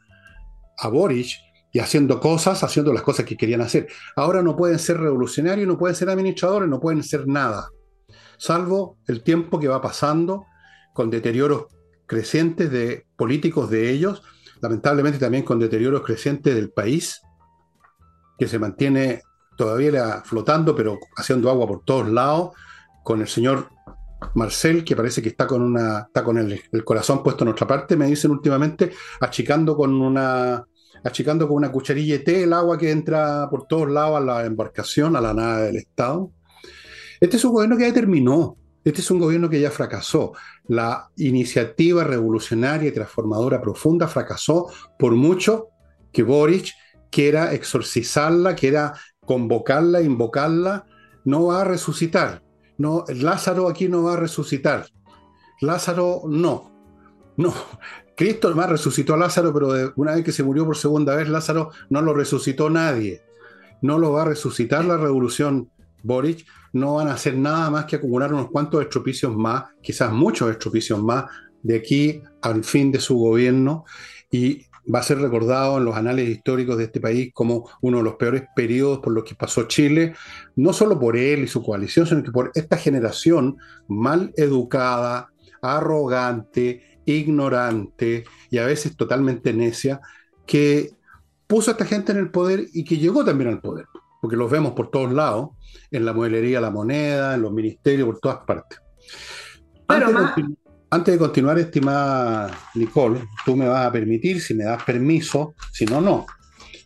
a 0.78 0.88
Boric 0.88 1.28
y 1.72 1.78
haciendo 1.78 2.20
cosas, 2.20 2.62
haciendo 2.62 2.92
las 2.92 3.02
cosas 3.02 3.24
que 3.24 3.36
querían 3.36 3.60
hacer. 3.60 3.88
Ahora 4.16 4.42
no 4.42 4.56
pueden 4.56 4.78
ser 4.78 4.98
revolucionarios, 4.98 5.68
no 5.68 5.78
pueden 5.78 5.94
ser 5.94 6.10
administradores, 6.10 6.68
no 6.68 6.80
pueden 6.80 7.02
ser 7.02 7.26
nada, 7.26 7.68
salvo 8.38 8.96
el 9.06 9.22
tiempo 9.22 9.60
que 9.60 9.68
va 9.68 9.82
pasando 9.82 10.46
con 10.94 11.10
deterioros 11.10 11.66
crecientes 12.06 12.70
de 12.70 13.06
políticos 13.16 13.70
de 13.70 13.90
ellos, 13.90 14.22
lamentablemente 14.60 15.18
también 15.18 15.44
con 15.44 15.58
deterioros 15.58 16.02
crecientes 16.02 16.54
del 16.54 16.70
país, 16.70 17.20
que 18.38 18.48
se 18.48 18.58
mantiene 18.58 19.22
todavía 19.56 20.22
flotando, 20.24 20.74
pero 20.74 20.98
haciendo 21.16 21.50
agua 21.50 21.66
por 21.66 21.84
todos 21.84 22.08
lados, 22.08 22.54
con 23.04 23.20
el 23.20 23.28
señor 23.28 23.68
Marcel, 24.34 24.84
que 24.84 24.96
parece 24.96 25.20
que 25.20 25.28
está 25.28 25.46
con 25.46 25.60
una, 25.62 26.00
está 26.00 26.24
con 26.24 26.38
el, 26.38 26.62
corazón 26.84 27.22
puesto 27.22 27.44
en 27.44 27.50
otra 27.50 27.66
parte, 27.66 27.96
me 27.96 28.06
dicen 28.06 28.30
últimamente, 28.30 28.90
achicando 29.20 29.76
con 29.76 29.94
una, 30.00 30.64
achicando 31.04 31.46
con 31.46 31.56
una 31.56 31.72
cucharilla 31.72 32.18
de 32.18 32.24
té 32.24 32.42
el 32.42 32.52
agua 32.52 32.78
que 32.78 32.90
entra 32.90 33.48
por 33.50 33.66
todos 33.66 33.90
lados 33.90 34.18
a 34.18 34.20
la 34.20 34.44
embarcación, 34.44 35.16
a 35.16 35.20
la 35.20 35.34
nave 35.34 35.62
del 35.64 35.76
Estado. 35.76 36.30
Este 37.20 37.36
es 37.36 37.44
un 37.44 37.52
gobierno 37.52 37.76
que 37.76 37.86
ya 37.86 37.94
terminó. 37.94 38.56
Este 38.82 39.02
es 39.02 39.10
un 39.10 39.18
gobierno 39.18 39.50
que 39.50 39.60
ya 39.60 39.70
fracasó. 39.70 40.32
La 40.66 41.10
iniciativa 41.16 42.02
revolucionaria 42.02 42.88
y 42.88 42.92
transformadora 42.92 43.60
profunda 43.60 44.08
fracasó 44.08 44.68
por 44.98 45.14
mucho 45.14 45.68
que 46.12 46.22
Boric 46.22 46.72
quiera 47.10 47.52
exorcizarla, 47.52 48.54
quiera 48.54 48.94
convocarla, 49.24 50.00
invocarla, 50.00 50.86
no 51.24 51.46
va 51.46 51.60
a 51.60 51.64
resucitar. 51.64 52.42
No, 52.78 53.04
Lázaro 53.08 53.68
aquí 53.68 53.88
no 53.88 54.04
va 54.04 54.14
a 54.14 54.16
resucitar. 54.16 54.86
Lázaro 55.60 56.22
no. 56.26 56.70
No. 57.36 57.52
Cristo 58.20 58.54
más 58.54 58.68
resucitó 58.68 59.14
a 59.14 59.16
Lázaro, 59.16 59.50
pero 59.50 59.94
una 59.96 60.14
vez 60.14 60.22
que 60.22 60.30
se 60.30 60.42
murió 60.42 60.66
por 60.66 60.76
segunda 60.76 61.16
vez, 61.16 61.26
Lázaro 61.26 61.70
no 61.88 62.02
lo 62.02 62.12
resucitó 62.12 62.68
nadie. 62.68 63.22
No 63.80 63.98
lo 63.98 64.12
va 64.12 64.20
a 64.20 64.24
resucitar 64.26 64.84
la 64.84 64.98
revolución 64.98 65.70
Boric. 66.02 66.44
No 66.74 66.96
van 66.96 67.08
a 67.08 67.14
hacer 67.14 67.38
nada 67.38 67.70
más 67.70 67.86
que 67.86 67.96
acumular 67.96 68.34
unos 68.34 68.50
cuantos 68.50 68.82
estropicios 68.82 69.34
más, 69.34 69.70
quizás 69.80 70.12
muchos 70.12 70.50
estropicios 70.50 71.02
más, 71.02 71.30
de 71.62 71.76
aquí 71.78 72.22
al 72.42 72.62
fin 72.62 72.92
de 72.92 73.00
su 73.00 73.16
gobierno. 73.16 73.86
Y 74.30 74.66
va 74.94 74.98
a 74.98 75.02
ser 75.02 75.16
recordado 75.16 75.78
en 75.78 75.86
los 75.86 75.96
anales 75.96 76.28
históricos 76.28 76.76
de 76.76 76.84
este 76.84 77.00
país 77.00 77.30
como 77.32 77.70
uno 77.80 77.98
de 77.98 78.04
los 78.04 78.16
peores 78.16 78.42
periodos 78.54 78.98
por 78.98 79.14
los 79.14 79.24
que 79.24 79.34
pasó 79.34 79.62
Chile, 79.62 80.12
no 80.56 80.74
solo 80.74 81.00
por 81.00 81.16
él 81.16 81.44
y 81.44 81.48
su 81.48 81.62
coalición, 81.62 82.06
sino 82.06 82.22
que 82.22 82.32
por 82.32 82.50
esta 82.54 82.76
generación 82.76 83.56
mal 83.88 84.30
educada, 84.36 85.30
arrogante, 85.62 86.89
ignorante 87.04 88.24
y 88.50 88.58
a 88.58 88.66
veces 88.66 88.96
totalmente 88.96 89.52
necia, 89.52 90.00
que 90.46 90.90
puso 91.46 91.70
a 91.70 91.72
esta 91.72 91.84
gente 91.84 92.12
en 92.12 92.18
el 92.18 92.30
poder 92.30 92.66
y 92.72 92.84
que 92.84 92.98
llegó 92.98 93.24
también 93.24 93.50
al 93.50 93.60
poder, 93.60 93.86
porque 94.20 94.36
los 94.36 94.50
vemos 94.50 94.72
por 94.72 94.90
todos 94.90 95.12
lados, 95.12 95.50
en 95.90 96.04
la 96.04 96.12
mueblería 96.12 96.60
La 96.60 96.70
Moneda, 96.70 97.34
en 97.34 97.42
los 97.42 97.52
ministerios, 97.52 98.06
por 98.06 98.20
todas 98.20 98.38
partes. 98.46 98.80
Pero 99.86 100.08
antes 100.92 101.14
de 101.14 101.18
continuar, 101.18 101.58
estimada 101.58 102.50
Nicole, 102.74 103.20
tú 103.44 103.56
me 103.56 103.68
vas 103.68 103.86
a 103.86 103.92
permitir, 103.92 104.40
si 104.40 104.54
me 104.54 104.64
das 104.64 104.82
permiso, 104.82 105.54
si 105.72 105.84
no, 105.84 106.00
no. 106.00 106.26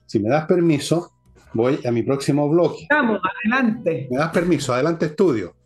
Si 0.04 0.20
me 0.20 0.28
das 0.28 0.46
permiso, 0.46 1.12
voy 1.54 1.80
a 1.86 1.90
mi 1.90 2.02
próximo 2.02 2.48
bloque. 2.48 2.86
Vamos, 2.90 3.20
adelante. 3.22 4.08
Me 4.10 4.18
das 4.18 4.30
permiso, 4.30 4.74
adelante 4.74 5.06
estudio. 5.06 5.56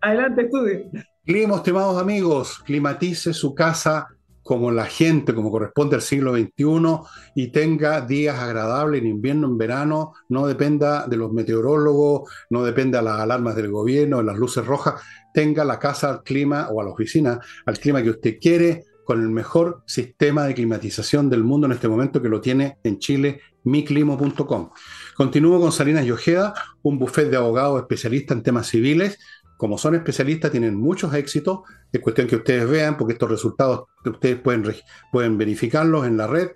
Adelante 0.00 0.42
estudio. 0.42 0.90
Clima, 1.24 1.56
estimados 1.56 1.98
amigos, 1.98 2.58
climatice 2.66 3.32
su 3.32 3.54
casa 3.54 4.08
como 4.42 4.70
la 4.70 4.84
gente, 4.84 5.34
como 5.34 5.50
corresponde 5.50 5.96
al 5.96 6.02
siglo 6.02 6.34
XXI, 6.34 6.98
y 7.34 7.48
tenga 7.48 8.02
días 8.02 8.38
agradables 8.38 9.00
en 9.00 9.08
invierno, 9.08 9.46
en 9.46 9.56
verano, 9.56 10.12
no 10.28 10.46
dependa 10.46 11.06
de 11.06 11.16
los 11.16 11.32
meteorólogos, 11.32 12.30
no 12.50 12.62
dependa 12.62 12.98
de 12.98 13.06
las 13.06 13.20
alarmas 13.20 13.56
del 13.56 13.70
gobierno, 13.70 14.18
de 14.18 14.24
las 14.24 14.36
luces 14.36 14.66
rojas, 14.66 15.00
tenga 15.32 15.64
la 15.64 15.78
casa 15.78 16.10
al 16.10 16.22
clima 16.22 16.68
o 16.70 16.82
a 16.82 16.84
la 16.84 16.90
oficina 16.90 17.40
al 17.64 17.78
clima 17.78 18.02
que 18.02 18.10
usted 18.10 18.36
quiere, 18.38 18.84
con 19.04 19.22
el 19.22 19.30
mejor 19.30 19.82
sistema 19.86 20.44
de 20.44 20.54
climatización 20.54 21.30
del 21.30 21.44
mundo 21.44 21.66
en 21.66 21.72
este 21.72 21.88
momento 21.88 22.20
que 22.20 22.28
lo 22.28 22.40
tiene 22.40 22.78
en 22.84 22.98
Chile, 22.98 23.40
miclimo.com. 23.64 24.70
Continúo 25.14 25.60
con 25.60 25.72
Salinas 25.72 26.04
Yojeda, 26.04 26.54
un 26.82 26.98
buffet 26.98 27.30
de 27.30 27.36
abogados 27.36 27.80
especialistas 27.80 28.36
en 28.36 28.42
temas 28.42 28.66
civiles. 28.66 29.18
Como 29.64 29.78
son 29.78 29.94
especialistas, 29.94 30.50
tienen 30.50 30.76
muchos 30.76 31.14
éxitos. 31.14 31.60
Es 31.90 31.98
cuestión 32.02 32.26
que 32.26 32.36
ustedes 32.36 32.68
vean, 32.68 32.98
porque 32.98 33.14
estos 33.14 33.30
resultados 33.30 33.84
ustedes 34.04 34.38
pueden, 34.38 34.62
pueden 35.10 35.38
verificarlos 35.38 36.06
en 36.06 36.18
la 36.18 36.26
red. 36.26 36.50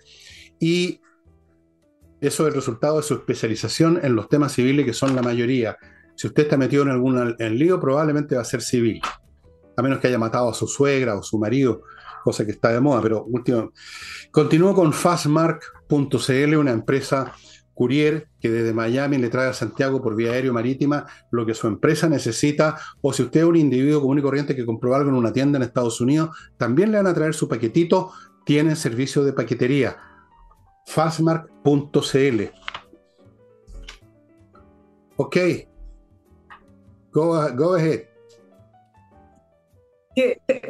Y 0.61 1.00
eso 2.20 2.42
es 2.42 2.48
el 2.48 2.54
resultado 2.54 2.98
de 2.98 3.02
su 3.02 3.14
especialización 3.14 3.98
en 4.02 4.14
los 4.14 4.28
temas 4.28 4.52
civiles, 4.52 4.84
que 4.84 4.92
son 4.92 5.16
la 5.16 5.22
mayoría. 5.22 5.78
Si 6.16 6.26
usted 6.26 6.42
está 6.42 6.59
metido 6.59 6.82
en 6.82 6.90
algún 6.90 7.34
en 7.38 7.59
lío, 7.59 7.80
probablemente 7.80 8.36
va 8.36 8.42
a 8.42 8.44
ser 8.44 8.61
civil, 8.61 9.00
a 9.74 9.80
menos 9.80 10.00
que 10.00 10.09
haya 10.09 10.18
matado 10.18 10.50
a 10.50 10.52
su 10.52 10.66
suegra 10.66 11.16
o 11.16 11.22
su 11.22 11.38
marido, 11.38 11.84
cosa 12.22 12.44
que 12.44 12.52
está 12.52 12.72
de 12.72 12.80
moda. 12.80 13.00
Pero 13.00 13.24
último, 13.24 13.72
continúo 14.30 14.74
con 14.74 14.92
fastmark.cl, 14.92 16.56
una 16.56 16.72
empresa 16.72 17.32
courier 17.79 18.26
que 18.41 18.51
desde 18.51 18.74
Miami 18.74 19.18
le 19.18 19.31
trae 19.31 19.49
a 19.49 19.53
Santiago 19.53 20.03
por 20.03 20.16
vía 20.16 20.33
aérea 20.33 20.53
marítima 20.53 21.07
lo 21.31 21.47
que 21.47 21.55
su 21.55 21.68
empresa 21.68 22.09
necesita, 22.09 22.76
o 23.01 23.12
si 23.12 23.22
usted 23.22 23.41
es 23.41 23.47
un 23.47 23.55
individuo 23.55 24.01
común 24.01 24.18
y 24.18 24.22
corriente 24.22 24.57
que 24.57 24.66
compró 24.66 24.97
algo 24.97 25.11
en 25.11 25.16
una 25.16 25.33
tienda 25.33 25.59
en 25.59 25.62
Estados 25.62 26.01
Unidos, 26.01 26.37
también 26.57 26.91
le 26.91 26.97
van 26.97 27.07
a 27.07 27.14
traer 27.14 27.35
su 27.35 27.49
paquetito, 27.49 28.11
tienen 28.45 28.74
servicio 28.74 29.22
de 29.22 29.33
paquetería. 29.33 29.97
fastmark.cl. 30.87 32.43
Ok, 35.16 35.37
Go, 37.12 37.74
ahead. 37.74 38.07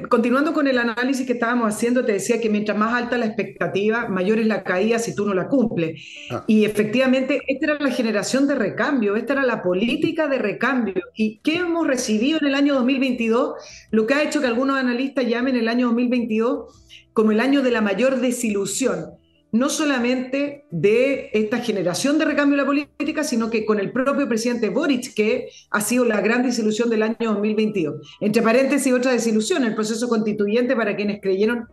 Continuando 0.08 0.52
con 0.52 0.66
el 0.66 0.78
análisis 0.78 1.26
que 1.26 1.34
estábamos 1.34 1.74
haciendo, 1.74 2.04
te 2.04 2.12
decía 2.12 2.40
que 2.40 2.48
mientras 2.48 2.76
más 2.76 2.94
alta 2.94 3.18
la 3.18 3.26
expectativa, 3.26 4.08
mayor 4.08 4.38
es 4.38 4.46
la 4.46 4.62
caída 4.62 4.98
si 4.98 5.14
tú 5.14 5.26
no 5.26 5.34
la 5.34 5.48
cumples. 5.48 6.02
Ah. 6.30 6.44
Y 6.46 6.64
efectivamente, 6.64 7.40
esta 7.46 7.66
era 7.66 7.78
la 7.78 7.90
generación 7.90 8.46
de 8.46 8.54
recambio, 8.54 9.16
esta 9.16 9.34
era 9.34 9.44
la 9.44 9.62
política 9.62 10.28
de 10.28 10.38
recambio. 10.38 11.02
¿Y 11.14 11.40
qué 11.40 11.56
hemos 11.56 11.86
recibido 11.86 12.38
en 12.40 12.48
el 12.48 12.54
año 12.54 12.74
2022? 12.74 13.54
Lo 13.90 14.06
que 14.06 14.14
ha 14.14 14.22
hecho 14.22 14.40
que 14.40 14.46
algunos 14.46 14.78
analistas 14.78 15.26
llamen 15.26 15.56
el 15.56 15.68
año 15.68 15.86
2022 15.88 16.84
como 17.12 17.32
el 17.32 17.40
año 17.40 17.62
de 17.62 17.70
la 17.70 17.80
mayor 17.80 18.20
desilusión 18.20 19.17
no 19.50 19.68
solamente 19.70 20.66
de 20.70 21.30
esta 21.32 21.58
generación 21.58 22.18
de 22.18 22.26
recambio 22.26 22.56
de 22.56 22.62
la 22.62 22.66
política, 22.66 23.24
sino 23.24 23.50
que 23.50 23.64
con 23.64 23.80
el 23.80 23.92
propio 23.92 24.28
presidente 24.28 24.68
Boric, 24.68 25.14
que 25.14 25.48
ha 25.70 25.80
sido 25.80 26.04
la 26.04 26.20
gran 26.20 26.42
desilusión 26.42 26.90
del 26.90 27.02
año 27.02 27.16
2022. 27.20 28.18
Entre 28.20 28.42
paréntesis, 28.42 28.92
otra 28.92 29.12
desilusión, 29.12 29.64
el 29.64 29.74
proceso 29.74 30.08
constituyente 30.08 30.76
para 30.76 30.96
quienes 30.96 31.20
creyeron 31.20 31.66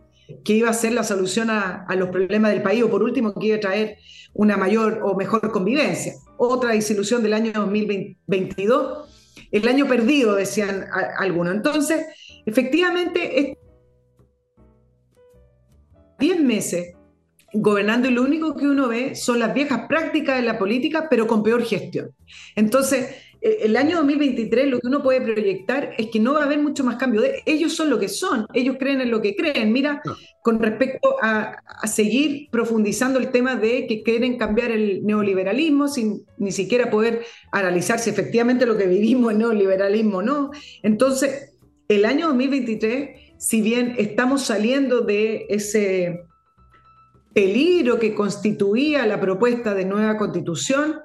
que 0.44 0.54
iba 0.54 0.70
a 0.70 0.74
ser 0.74 0.92
la 0.92 1.04
solución 1.04 1.50
a, 1.50 1.86
los 1.96 2.08
problemas 2.08 2.50
del 2.50 2.62
país, 2.62 2.82
o 2.82 2.90
por 2.90 3.02
último, 3.02 3.34
que 3.34 3.48
iba 3.48 3.56
a 3.56 3.60
traer 3.60 3.98
una 4.32 4.56
mayor 4.56 5.00
o 5.04 5.14
mejor 5.14 5.52
convivencia. 5.52 6.14
Otra 6.38 6.72
desilusión 6.72 7.22
del 7.22 7.34
año 7.34 7.52
2022, 7.52 9.08
el 9.52 9.68
año 9.68 9.86
perdido, 9.86 10.34
decían 10.34 10.86
algunos. 11.18 11.54
Entonces, 11.54 12.06
efectivamente, 12.44 13.58
10 16.18 16.40
meses 16.40 16.95
gobernando 17.60 18.08
y 18.08 18.12
lo 18.12 18.22
único 18.22 18.54
que 18.56 18.66
uno 18.66 18.88
ve 18.88 19.14
son 19.14 19.38
las 19.38 19.54
viejas 19.54 19.86
prácticas 19.88 20.36
de 20.36 20.42
la 20.42 20.58
política, 20.58 21.08
pero 21.08 21.26
con 21.26 21.42
peor 21.42 21.62
gestión. 21.64 22.10
Entonces, 22.54 23.14
e, 23.40 23.58
el 23.62 23.76
año 23.76 23.96
2023 23.96 24.68
lo 24.68 24.80
que 24.80 24.86
uno 24.86 25.02
puede 25.02 25.20
proyectar 25.20 25.94
es 25.96 26.08
que 26.08 26.20
no 26.20 26.34
va 26.34 26.42
a 26.42 26.44
haber 26.44 26.58
mucho 26.58 26.84
más 26.84 26.96
cambio. 26.96 27.22
Ellos 27.44 27.74
son 27.74 27.90
lo 27.90 27.98
que 27.98 28.08
son, 28.08 28.46
ellos 28.52 28.76
creen 28.78 29.00
en 29.00 29.10
lo 29.10 29.20
que 29.20 29.34
creen. 29.34 29.72
Mira, 29.72 30.02
con 30.42 30.60
respecto 30.60 31.16
a, 31.22 31.56
seguir 31.86 32.48
profundizando 32.50 33.18
el 33.18 33.30
tema 33.30 33.54
de 33.56 33.86
que 33.86 34.02
quieren 34.02 34.36
cambiar 34.36 34.70
el 34.70 35.04
neoliberalismo 35.04 35.88
sin 35.88 36.24
ni 36.38 36.52
siquiera 36.52 36.90
poder 36.90 37.24
analizar 37.52 37.98
si 37.98 38.10
efectivamente 38.10 38.66
lo 38.66 38.76
que 38.76 38.86
vivimos 38.86 39.32
es 39.32 39.38
neoliberalismo 39.38 40.18
o 40.18 40.22
no. 40.22 40.50
Entonces, 40.82 41.52
el 41.88 42.04
año 42.04 42.26
2023, 42.28 43.34
si 43.38 43.60
bien 43.60 43.94
estamos 43.98 44.42
saliendo 44.42 45.02
de 45.02 45.46
ese 45.48 46.25
peligro 47.36 47.98
que 47.98 48.14
constituía 48.14 49.04
la 49.04 49.20
propuesta 49.20 49.74
de 49.74 49.84
nueva 49.84 50.16
constitución. 50.16 51.00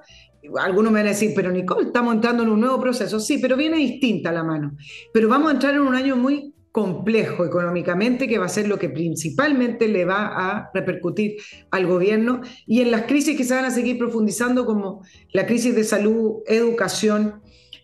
Algunos 0.62 0.94
me 0.94 1.00
van 1.00 1.08
a 1.08 1.10
decir, 1.10 1.34
pero 1.36 1.52
Nicole, 1.52 1.88
estamos 1.88 2.16
entrando 2.16 2.44
en 2.44 2.50
un 2.50 2.62
nuevo 2.62 2.80
proceso. 2.80 3.20
Sí, 3.20 3.40
pero 3.40 3.58
viene 3.58 3.76
distinta 3.76 4.32
la 4.32 4.42
mano. 4.42 4.78
Pero 5.14 5.28
vamos 5.28 5.50
a 5.50 5.56
entrar 5.56 5.74
en 5.74 5.82
un 5.82 5.94
año 5.94 6.16
muy 6.16 6.56
complejo 6.72 7.44
económicamente, 7.44 8.30
que 8.30 8.38
va 8.38 8.46
a 8.46 8.50
ser 8.50 8.70
lo 8.70 8.80
que 8.80 8.88
principalmente 8.88 9.90
le 9.90 10.06
va 10.06 10.28
a 10.28 10.72
repercutir 10.74 11.36
al 11.70 11.86
gobierno 11.86 12.40
y 12.66 12.80
en 12.80 12.92
las 12.92 13.02
crisis 13.02 13.36
que 13.36 13.44
se 13.44 13.54
van 13.54 13.66
a 13.66 13.72
seguir 13.72 13.98
profundizando, 13.98 14.66
como 14.66 15.04
la 15.34 15.46
crisis 15.46 15.76
de 15.76 15.84
salud, 15.84 16.44
educación 16.48 17.42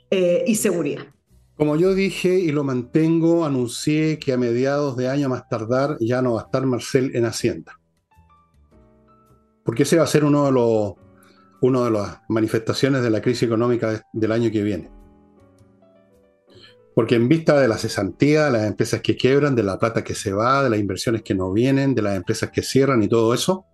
eh, 0.09 0.45
y 0.47 0.55
seguridad. 0.55 1.03
Como 1.55 1.75
yo 1.75 1.93
dije 1.93 2.39
y 2.39 2.53
lo 2.53 2.63
mantengo, 2.63 3.43
anuncié 3.43 4.19
que 4.19 4.31
a 4.31 4.37
mediados 4.37 4.95
de 4.95 5.09
año 5.09 5.27
más 5.27 5.49
tardar 5.49 5.97
ya 5.99 6.21
no 6.21 6.35
va 6.35 6.43
a 6.43 6.45
estar 6.45 6.65
Marcel 6.65 7.11
en 7.13 7.25
Hacienda. 7.25 7.76
Porque 9.67 9.83
ese 9.83 9.97
va 9.97 10.05
a 10.05 10.07
ser 10.07 10.23
uno 10.23 10.45
de 10.45 10.51
los 10.53 10.93
una 11.59 11.83
de 11.83 11.91
las 11.91 12.21
manifestaciones 12.29 13.01
de 13.01 13.09
la 13.09 13.21
crisis 13.21 13.43
económica 13.43 14.03
del 14.13 14.31
año 14.31 14.49
que 14.49 14.63
viene. 14.63 14.89
Porque 16.95 17.15
en 17.15 17.27
vista 17.27 17.59
de 17.59 17.67
la 17.67 17.77
cesantía, 17.77 18.45
de 18.45 18.51
las 18.51 18.65
empresas 18.65 19.01
que 19.01 19.17
quiebran, 19.17 19.55
de 19.55 19.63
la 19.63 19.77
plata 19.77 20.03
que 20.03 20.15
se 20.15 20.31
va, 20.31 20.63
de 20.63 20.69
las 20.69 20.79
inversiones 20.79 21.21
que 21.21 21.35
no 21.35 21.51
vienen, 21.51 21.93
de 21.93 22.01
las 22.01 22.15
empresas 22.15 22.49
que 22.49 22.63
cierran 22.63 23.03
y 23.03 23.09
todo 23.09 23.33
eso, 23.33 23.65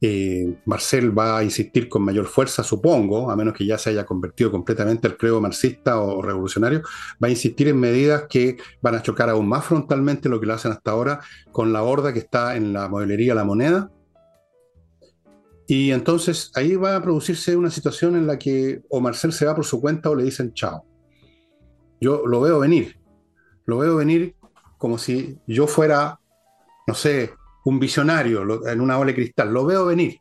eh, 0.00 0.56
Marcel 0.66 1.16
va 1.16 1.38
a 1.38 1.44
insistir 1.44 1.88
con 1.88 2.02
mayor 2.02 2.26
fuerza, 2.26 2.62
supongo, 2.62 3.30
a 3.30 3.36
menos 3.36 3.54
que 3.54 3.66
ya 3.66 3.78
se 3.78 3.90
haya 3.90 4.04
convertido 4.04 4.50
completamente 4.50 5.06
al 5.08 5.16
credo 5.16 5.40
marxista 5.40 6.00
o 6.00 6.22
revolucionario, 6.22 6.82
va 7.22 7.28
a 7.28 7.30
insistir 7.30 7.68
en 7.68 7.78
medidas 7.78 8.24
que 8.28 8.56
van 8.80 8.94
a 8.94 9.02
chocar 9.02 9.28
aún 9.28 9.48
más 9.48 9.64
frontalmente 9.64 10.28
lo 10.28 10.40
que 10.40 10.46
lo 10.46 10.54
hacen 10.54 10.72
hasta 10.72 10.90
ahora 10.90 11.20
con 11.52 11.72
la 11.72 11.82
horda 11.82 12.12
que 12.12 12.18
está 12.20 12.56
en 12.56 12.72
la 12.72 12.88
modelería 12.88 13.34
La 13.34 13.44
Moneda. 13.44 13.90
Y 15.72 15.90
entonces 15.90 16.52
ahí 16.54 16.76
va 16.76 16.96
a 16.96 17.02
producirse 17.02 17.56
una 17.56 17.70
situación 17.70 18.14
en 18.14 18.26
la 18.26 18.38
que 18.38 18.82
o 18.90 19.00
Marcel 19.00 19.32
se 19.32 19.46
va 19.46 19.54
por 19.54 19.64
su 19.64 19.80
cuenta 19.80 20.10
o 20.10 20.14
le 20.14 20.22
dicen 20.22 20.52
chao. 20.52 20.84
Yo 21.98 22.26
lo 22.26 22.42
veo 22.42 22.58
venir, 22.58 23.00
lo 23.64 23.78
veo 23.78 23.96
venir 23.96 24.36
como 24.76 24.98
si 24.98 25.38
yo 25.46 25.66
fuera, 25.66 26.20
no 26.86 26.92
sé, 26.92 27.32
un 27.64 27.80
visionario 27.80 28.68
en 28.68 28.82
una 28.82 28.98
ola 28.98 29.12
de 29.12 29.14
cristal. 29.14 29.50
Lo 29.50 29.64
veo 29.64 29.86
venir. 29.86 30.18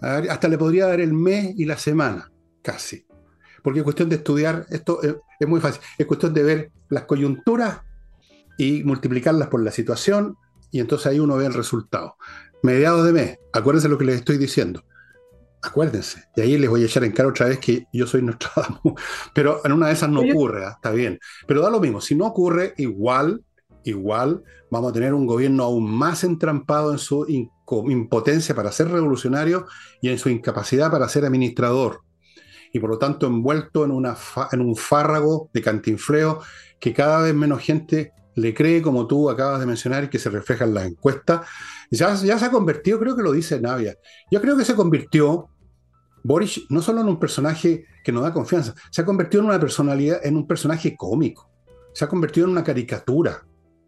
hasta 0.00 0.48
le 0.48 0.56
podría 0.56 0.86
dar 0.86 1.00
el 1.02 1.12
mes 1.12 1.52
y 1.58 1.66
la 1.66 1.76
semana, 1.76 2.32
casi. 2.62 3.06
Porque 3.62 3.80
es 3.80 3.84
cuestión 3.84 4.08
de 4.08 4.16
estudiar, 4.16 4.64
esto 4.70 4.98
es, 5.02 5.46
muy 5.46 5.60
fácil, 5.60 5.82
es 5.98 6.06
cuestión 6.06 6.32
de 6.32 6.42
ver 6.42 6.72
las 6.88 7.04
coyunturas 7.04 7.82
y 8.56 8.82
multiplicarlas 8.82 9.48
por 9.48 9.62
la 9.62 9.70
situación 9.70 10.38
y 10.70 10.80
entonces 10.80 11.08
ahí 11.08 11.20
uno 11.20 11.36
ve 11.36 11.44
el 11.44 11.52
resultado. 11.52 12.16
Mediados 12.64 13.04
de 13.04 13.12
mes, 13.12 13.38
acuérdense 13.52 13.90
lo 13.90 13.98
que 13.98 14.06
les 14.06 14.16
estoy 14.16 14.38
diciendo. 14.38 14.82
Acuérdense. 15.62 16.24
Y 16.34 16.40
ahí 16.40 16.56
les 16.56 16.70
voy 16.70 16.82
a 16.82 16.86
echar 16.86 17.04
en 17.04 17.12
cara 17.12 17.28
otra 17.28 17.46
vez 17.46 17.58
que 17.58 17.86
yo 17.92 18.06
soy 18.06 18.22
Nostradamus. 18.22 18.94
Pero 19.34 19.60
en 19.64 19.72
una 19.72 19.88
de 19.88 19.92
esas 19.92 20.08
no 20.08 20.20
ocurre, 20.20 20.64
¿ah? 20.64 20.72
está 20.76 20.90
bien. 20.90 21.20
Pero 21.46 21.60
da 21.60 21.68
lo 21.68 21.78
mismo. 21.78 22.00
Si 22.00 22.14
no 22.14 22.24
ocurre, 22.24 22.72
igual 22.78 23.44
igual 23.84 24.42
vamos 24.70 24.90
a 24.90 24.94
tener 24.94 25.12
un 25.12 25.26
gobierno 25.26 25.64
aún 25.64 25.90
más 25.90 26.24
entrampado 26.24 26.90
en 26.90 26.98
su 26.98 27.26
impotencia 27.28 28.54
para 28.54 28.72
ser 28.72 28.88
revolucionario 28.88 29.66
y 30.00 30.08
en 30.08 30.18
su 30.18 30.30
incapacidad 30.30 30.90
para 30.90 31.06
ser 31.08 31.26
administrador. 31.26 32.00
Y 32.72 32.80
por 32.80 32.88
lo 32.88 32.98
tanto 32.98 33.26
envuelto 33.26 33.84
en, 33.84 33.90
una 33.90 34.16
en 34.52 34.62
un 34.62 34.74
fárrago 34.74 35.50
de 35.52 35.60
cantinfleo 35.60 36.40
que 36.80 36.94
cada 36.94 37.20
vez 37.20 37.34
menos 37.34 37.60
gente 37.60 38.12
le 38.34 38.54
cree, 38.54 38.82
como 38.82 39.06
tú 39.06 39.30
acabas 39.30 39.60
de 39.60 39.66
mencionar, 39.66 40.04
y 40.04 40.08
que 40.08 40.18
se 40.18 40.30
refleja 40.30 40.64
en 40.64 40.74
las 40.74 40.86
encuestas. 40.86 41.46
Ya, 41.90 42.14
ya 42.14 42.38
se 42.38 42.44
ha 42.44 42.50
convertido, 42.50 42.98
creo 42.98 43.16
que 43.16 43.22
lo 43.22 43.32
dice 43.32 43.60
Navia, 43.60 43.96
yo 44.30 44.40
creo 44.40 44.56
que 44.56 44.64
se 44.64 44.74
convirtió 44.74 45.48
Boris 46.24 46.62
no 46.70 46.80
solo 46.80 47.02
en 47.02 47.08
un 47.08 47.20
personaje 47.20 47.84
que 48.02 48.10
nos 48.10 48.22
da 48.22 48.32
confianza, 48.32 48.74
se 48.90 49.02
ha 49.02 49.04
convertido 49.04 49.42
en 49.42 49.50
una 49.50 49.60
personalidad, 49.60 50.24
en 50.24 50.36
un 50.36 50.46
personaje 50.46 50.96
cómico, 50.96 51.50
se 51.92 52.04
ha 52.04 52.08
convertido 52.08 52.46
en 52.46 52.52
una 52.52 52.64
caricatura 52.64 53.46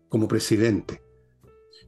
como 0.09 0.29
presidente. 0.29 1.03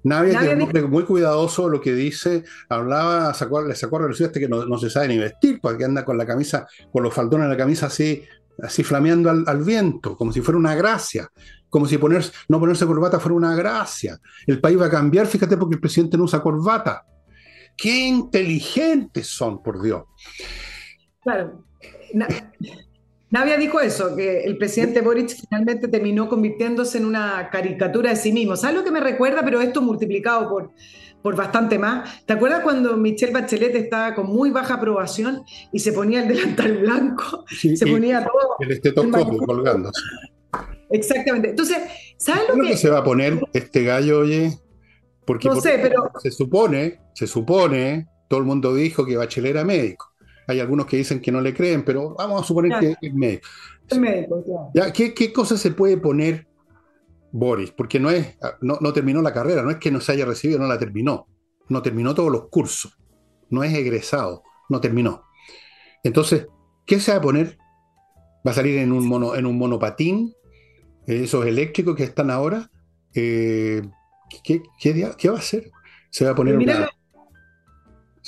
Navia, 0.04 0.38
que 0.38 0.46
es 0.46 0.54
un 0.54 0.62
hombre 0.62 0.82
muy 0.82 1.04
cuidadoso 1.04 1.68
lo 1.68 1.80
que 1.80 1.92
dice, 1.92 2.44
hablaba, 2.68 3.34
sacó, 3.34 3.62
le 3.62 3.74
sacó 3.74 3.96
a 3.96 4.02
relucir 4.02 4.26
este 4.26 4.40
que 4.40 4.48
no, 4.48 4.78
se 4.78 4.90
sabe 4.90 5.08
ni 5.08 5.18
vestir, 5.18 5.60
porque 5.60 5.84
anda 5.84 6.04
con 6.04 6.16
la 6.16 6.24
camisa, 6.24 6.66
con 6.92 7.02
los 7.02 7.12
faldones 7.12 7.46
de 7.46 7.54
la 7.54 7.58
camisa 7.58 7.86
así, 7.86 8.22
así 8.62 8.82
flameando 8.82 9.30
al, 9.30 9.62
viento, 9.62 10.16
como 10.16 10.32
si 10.32 10.40
fuera 10.40 10.58
una 10.58 10.74
gracia, 10.74 11.30
como 11.68 11.86
si 11.86 11.98
ponerse, 11.98 12.32
no 12.48 12.58
ponerse 12.58 12.86
corbata 12.86 13.20
fuera 13.20 13.36
una 13.36 13.54
gracia. 13.54 14.18
El 14.46 14.60
país 14.60 14.80
va 14.80 14.86
a 14.86 14.90
cambiar, 14.90 15.26
fíjate, 15.26 15.56
porque 15.56 15.76
el 15.76 15.80
presidente 15.80 16.16
no 16.16 16.24
usa 16.24 16.42
corbata. 16.42 17.04
Qué 17.76 18.06
inteligentes 18.06 19.28
son, 19.28 19.62
por 19.62 19.80
Dios. 19.82 20.02
Claro. 21.22 21.64
Navia 23.30 23.58
dijo 23.58 23.78
eso, 23.78 24.16
que 24.16 24.40
el 24.40 24.56
presidente 24.56 25.02
Boric 25.02 25.28
finalmente 25.28 25.86
terminó 25.88 26.28
convirtiéndose 26.28 26.96
en 26.98 27.04
una 27.04 27.50
caricatura 27.50 28.10
de 28.10 28.16
sí 28.16 28.32
mismo. 28.32 28.56
¿Sabes 28.56 28.76
lo 28.76 28.84
que 28.84 28.90
me 28.90 29.00
recuerda? 29.00 29.42
Pero 29.44 29.60
esto 29.60 29.82
multiplicado 29.82 30.48
por, 30.48 30.72
por 31.22 31.36
bastante 31.36 31.78
más. 31.78 32.24
¿Te 32.26 32.34
acuerdas 32.34 32.62
cuando 32.62 32.96
Michelle 32.96 33.32
Bachelet 33.32 33.74
estaba 33.74 34.14
con 34.14 34.26
muy 34.26 34.50
baja 34.50 34.74
aprobación 34.74 35.42
y 35.72 35.78
se 35.78 35.92
ponía 35.92 36.22
el 36.22 36.28
delantal 36.28 36.78
blanco? 36.78 37.44
se 37.48 37.86
ponía 37.86 38.24
todo. 38.24 38.56
El 38.60 38.72
estetoscopio 38.72 39.38
colgándose. 39.38 40.00
Exactamente. 40.90 41.50
Entonces, 41.50 41.78
¿sabes 42.16 42.44
lo 42.48 42.64
que... 42.64 42.76
se 42.76 42.88
va 42.88 42.98
a 42.98 43.04
poner 43.04 43.40
este 43.52 43.84
gallo, 43.84 44.20
oye? 44.20 44.58
Porque, 45.24 45.48
no 45.48 45.60
sé, 45.60 45.78
pero... 45.82 46.10
se 46.22 46.30
supone, 46.30 47.00
se 47.12 47.26
supone, 47.26 48.08
todo 48.28 48.40
el 48.40 48.46
mundo 48.46 48.74
dijo 48.74 49.04
que 49.04 49.16
Bachelet 49.16 49.50
era 49.50 49.64
médico. 49.64 50.12
Hay 50.46 50.60
algunos 50.60 50.86
que 50.86 50.96
dicen 50.96 51.20
que 51.20 51.30
no 51.30 51.42
le 51.42 51.52
creen, 51.52 51.84
pero 51.84 52.14
vamos 52.14 52.42
a 52.42 52.46
suponer 52.46 52.80
que 52.80 52.96
es 53.06 53.14
médico. 53.14 53.46
Es 53.90 53.98
médico, 53.98 54.42
¿Ya? 54.74 54.90
¿Qué, 54.90 55.12
¿Qué 55.12 55.30
cosa 55.30 55.58
se 55.58 55.72
puede 55.72 55.98
poner 55.98 56.47
Boris? 57.32 57.70
Porque 57.70 58.00
no, 58.00 58.10
es, 58.10 58.36
no, 58.60 58.78
no 58.80 58.92
terminó 58.92 59.22
la 59.22 59.32
carrera, 59.32 59.62
no 59.62 59.70
es 59.70 59.76
que 59.76 59.90
no 59.90 60.00
se 60.00 60.12
haya 60.12 60.24
recibido, 60.24 60.58
no 60.58 60.66
la 60.66 60.78
terminó. 60.78 61.26
No 61.68 61.82
terminó 61.82 62.14
todos 62.14 62.32
los 62.32 62.48
cursos. 62.48 62.98
No 63.50 63.62
es 63.64 63.74
egresado, 63.74 64.42
no 64.68 64.80
terminó. 64.80 65.24
Entonces, 66.02 66.46
¿qué 66.86 67.00
se 67.00 67.12
va 67.12 67.18
a 67.18 67.22
poner? 67.22 67.58
¿Va 68.46 68.52
a 68.52 68.54
salir 68.54 68.78
en 68.78 68.92
un, 68.92 69.06
mono, 69.06 69.34
en 69.34 69.46
un 69.46 69.58
monopatín? 69.58 70.34
¿Esos 71.06 71.46
eléctricos 71.46 71.96
que 71.96 72.04
están 72.04 72.30
ahora? 72.30 72.70
Eh, 73.14 73.82
¿qué, 74.44 74.62
qué, 74.78 75.28
va 75.28 75.36
a 75.36 75.38
hacer? 75.38 75.70
Se 76.10 76.24
va 76.24 76.32
a 76.32 76.34
poner 76.34 76.56
una, 76.56 76.88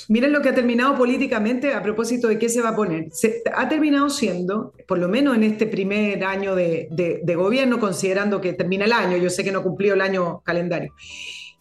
Miren 0.09 0.31
lo 0.31 0.41
que 0.41 0.49
ha 0.49 0.55
terminado 0.55 0.95
políticamente 0.97 1.73
a 1.73 1.81
propósito 1.81 2.27
de 2.27 2.37
qué 2.39 2.49
se 2.49 2.61
va 2.61 2.69
a 2.69 2.75
poner. 2.75 3.07
Se, 3.11 3.41
ha 3.53 3.67
terminado 3.69 4.09
siendo, 4.09 4.73
por 4.87 4.97
lo 4.97 5.07
menos 5.07 5.35
en 5.35 5.43
este 5.43 5.67
primer 5.67 6.23
año 6.23 6.55
de, 6.55 6.87
de, 6.91 7.35
gobierno, 7.35 7.79
considerando 7.79 8.41
que 8.41 8.53
termina 8.53 8.85
el 8.85 8.93
año, 8.93 9.17
yo 9.17 9.29
sé 9.29 9.43
que 9.43 9.51
no 9.51 9.63
cumplió 9.63 9.93
el 9.93 10.01
año 10.01 10.41
calendario, 10.43 10.93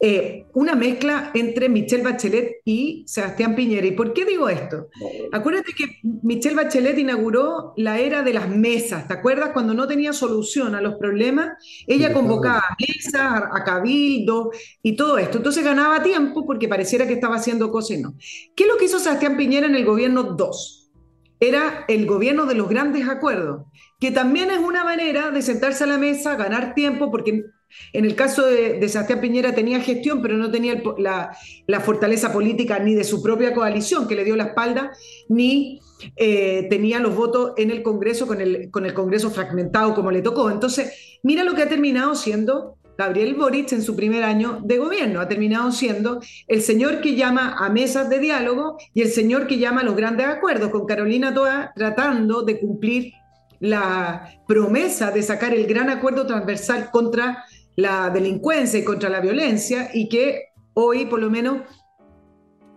eh, 0.02 0.46
una 0.54 0.74
mezcla 0.74 1.30
entre 1.34 1.68
Michelle 1.68 2.02
Bachelet 2.02 2.62
y 2.64 3.04
Sebastián 3.06 3.54
Piñera. 3.54 3.86
¿Y 3.86 3.92
por 3.92 4.14
qué 4.14 4.24
digo 4.24 4.48
esto? 4.48 4.88
Acuérdate 5.30 5.72
que 5.76 6.00
Michelle 6.22 6.56
Bachelet 6.56 6.98
inauguró 6.98 7.74
la 7.76 7.98
era 7.98 8.22
de 8.22 8.32
las 8.32 8.48
mesas, 8.48 9.06
¿te 9.06 9.12
acuerdas? 9.12 9.50
Cuando 9.52 9.74
no 9.74 9.86
tenía 9.86 10.14
solución 10.14 10.74
a 10.74 10.80
los 10.80 10.94
problemas, 10.94 11.50
ella 11.86 12.14
convocaba 12.14 12.60
a 12.60 12.76
mesas, 12.80 13.42
a 13.52 13.62
cabildo 13.62 14.50
y 14.82 14.96
todo 14.96 15.18
esto. 15.18 15.36
Entonces 15.36 15.62
ganaba 15.62 16.02
tiempo 16.02 16.46
porque 16.46 16.66
pareciera 16.66 17.06
que 17.06 17.14
estaba 17.14 17.36
haciendo 17.36 17.70
cosas 17.70 17.98
y 17.98 18.02
no. 18.02 18.14
¿Qué 18.56 18.64
es 18.64 18.70
lo 18.70 18.78
que 18.78 18.86
hizo 18.86 18.98
Sebastián 18.98 19.36
Piñera 19.36 19.66
en 19.66 19.74
el 19.74 19.84
gobierno 19.84 20.22
2? 20.22 20.92
Era 21.40 21.84
el 21.88 22.06
gobierno 22.06 22.46
de 22.46 22.54
los 22.54 22.70
grandes 22.70 23.06
acuerdos, 23.06 23.66
que 23.98 24.10
también 24.10 24.50
es 24.50 24.58
una 24.58 24.82
manera 24.82 25.30
de 25.30 25.42
sentarse 25.42 25.84
a 25.84 25.86
la 25.86 25.98
mesa, 25.98 26.36
ganar 26.36 26.74
tiempo, 26.74 27.10
porque 27.10 27.44
en 27.92 28.04
el 28.04 28.14
caso 28.14 28.46
de, 28.46 28.88
Sebastián 28.88 29.20
Piñera 29.20 29.54
tenía 29.54 29.80
gestión, 29.80 30.22
pero 30.22 30.36
no 30.36 30.50
tenía 30.50 30.82
la, 30.98 31.80
fortaleza 31.80 32.32
política 32.32 32.78
ni 32.78 32.94
de 32.94 33.04
su 33.04 33.22
propia 33.22 33.54
coalición, 33.54 34.06
que 34.06 34.14
le 34.14 34.24
dio 34.24 34.36
la 34.36 34.44
espalda, 34.44 34.92
ni 35.28 35.80
eh, 36.16 36.66
tenía 36.70 36.98
los 37.00 37.14
votos 37.14 37.52
en 37.56 37.70
el 37.70 37.82
Congreso 37.82 38.26
con 38.26 38.40
el, 38.40 38.70
con 38.70 38.86
el 38.86 38.94
Congreso 38.94 39.30
fragmentado 39.30 39.94
como 39.94 40.10
le 40.10 40.22
tocó. 40.22 40.50
Entonces, 40.50 41.18
mira 41.22 41.44
lo 41.44 41.54
que 41.54 41.62
ha 41.62 41.68
terminado 41.68 42.14
siendo 42.14 42.76
Gabriel 43.00 43.34
Boric 43.34 43.72
en 43.72 43.82
su 43.82 43.96
primer 43.96 44.22
año 44.22 44.60
de 44.62 44.76
gobierno. 44.76 45.20
Ha 45.20 45.28
terminado 45.28 45.72
siendo 45.72 46.20
el 46.46 46.60
señor 46.60 47.00
que 47.00 47.16
llama 47.16 47.56
a 47.58 47.70
mesas 47.70 48.10
de 48.10 48.18
diálogo 48.18 48.76
y 48.92 49.00
el 49.00 49.08
señor 49.08 49.46
que 49.46 49.58
llama 49.58 49.80
a 49.80 49.84
los 49.84 49.96
grandes 49.96 50.26
acuerdos, 50.26 50.68
con 50.68 50.84
Carolina 50.84 51.32
Toa 51.32 51.72
tratando 51.74 52.42
de 52.42 52.60
cumplir 52.60 53.14
la 53.60 54.30
promesa 54.46 55.10
de 55.10 55.22
sacar 55.22 55.54
el 55.54 55.66
gran 55.66 55.88
acuerdo 55.88 56.26
transversal 56.26 56.90
contra 56.90 57.44
la 57.76 58.10
delincuencia 58.10 58.78
y 58.78 58.84
contra 58.84 59.08
la 59.08 59.20
violencia 59.20 59.90
y 59.92 60.08
que 60.08 60.50
hoy 60.74 61.06
por 61.06 61.20
lo 61.20 61.30
menos, 61.30 61.62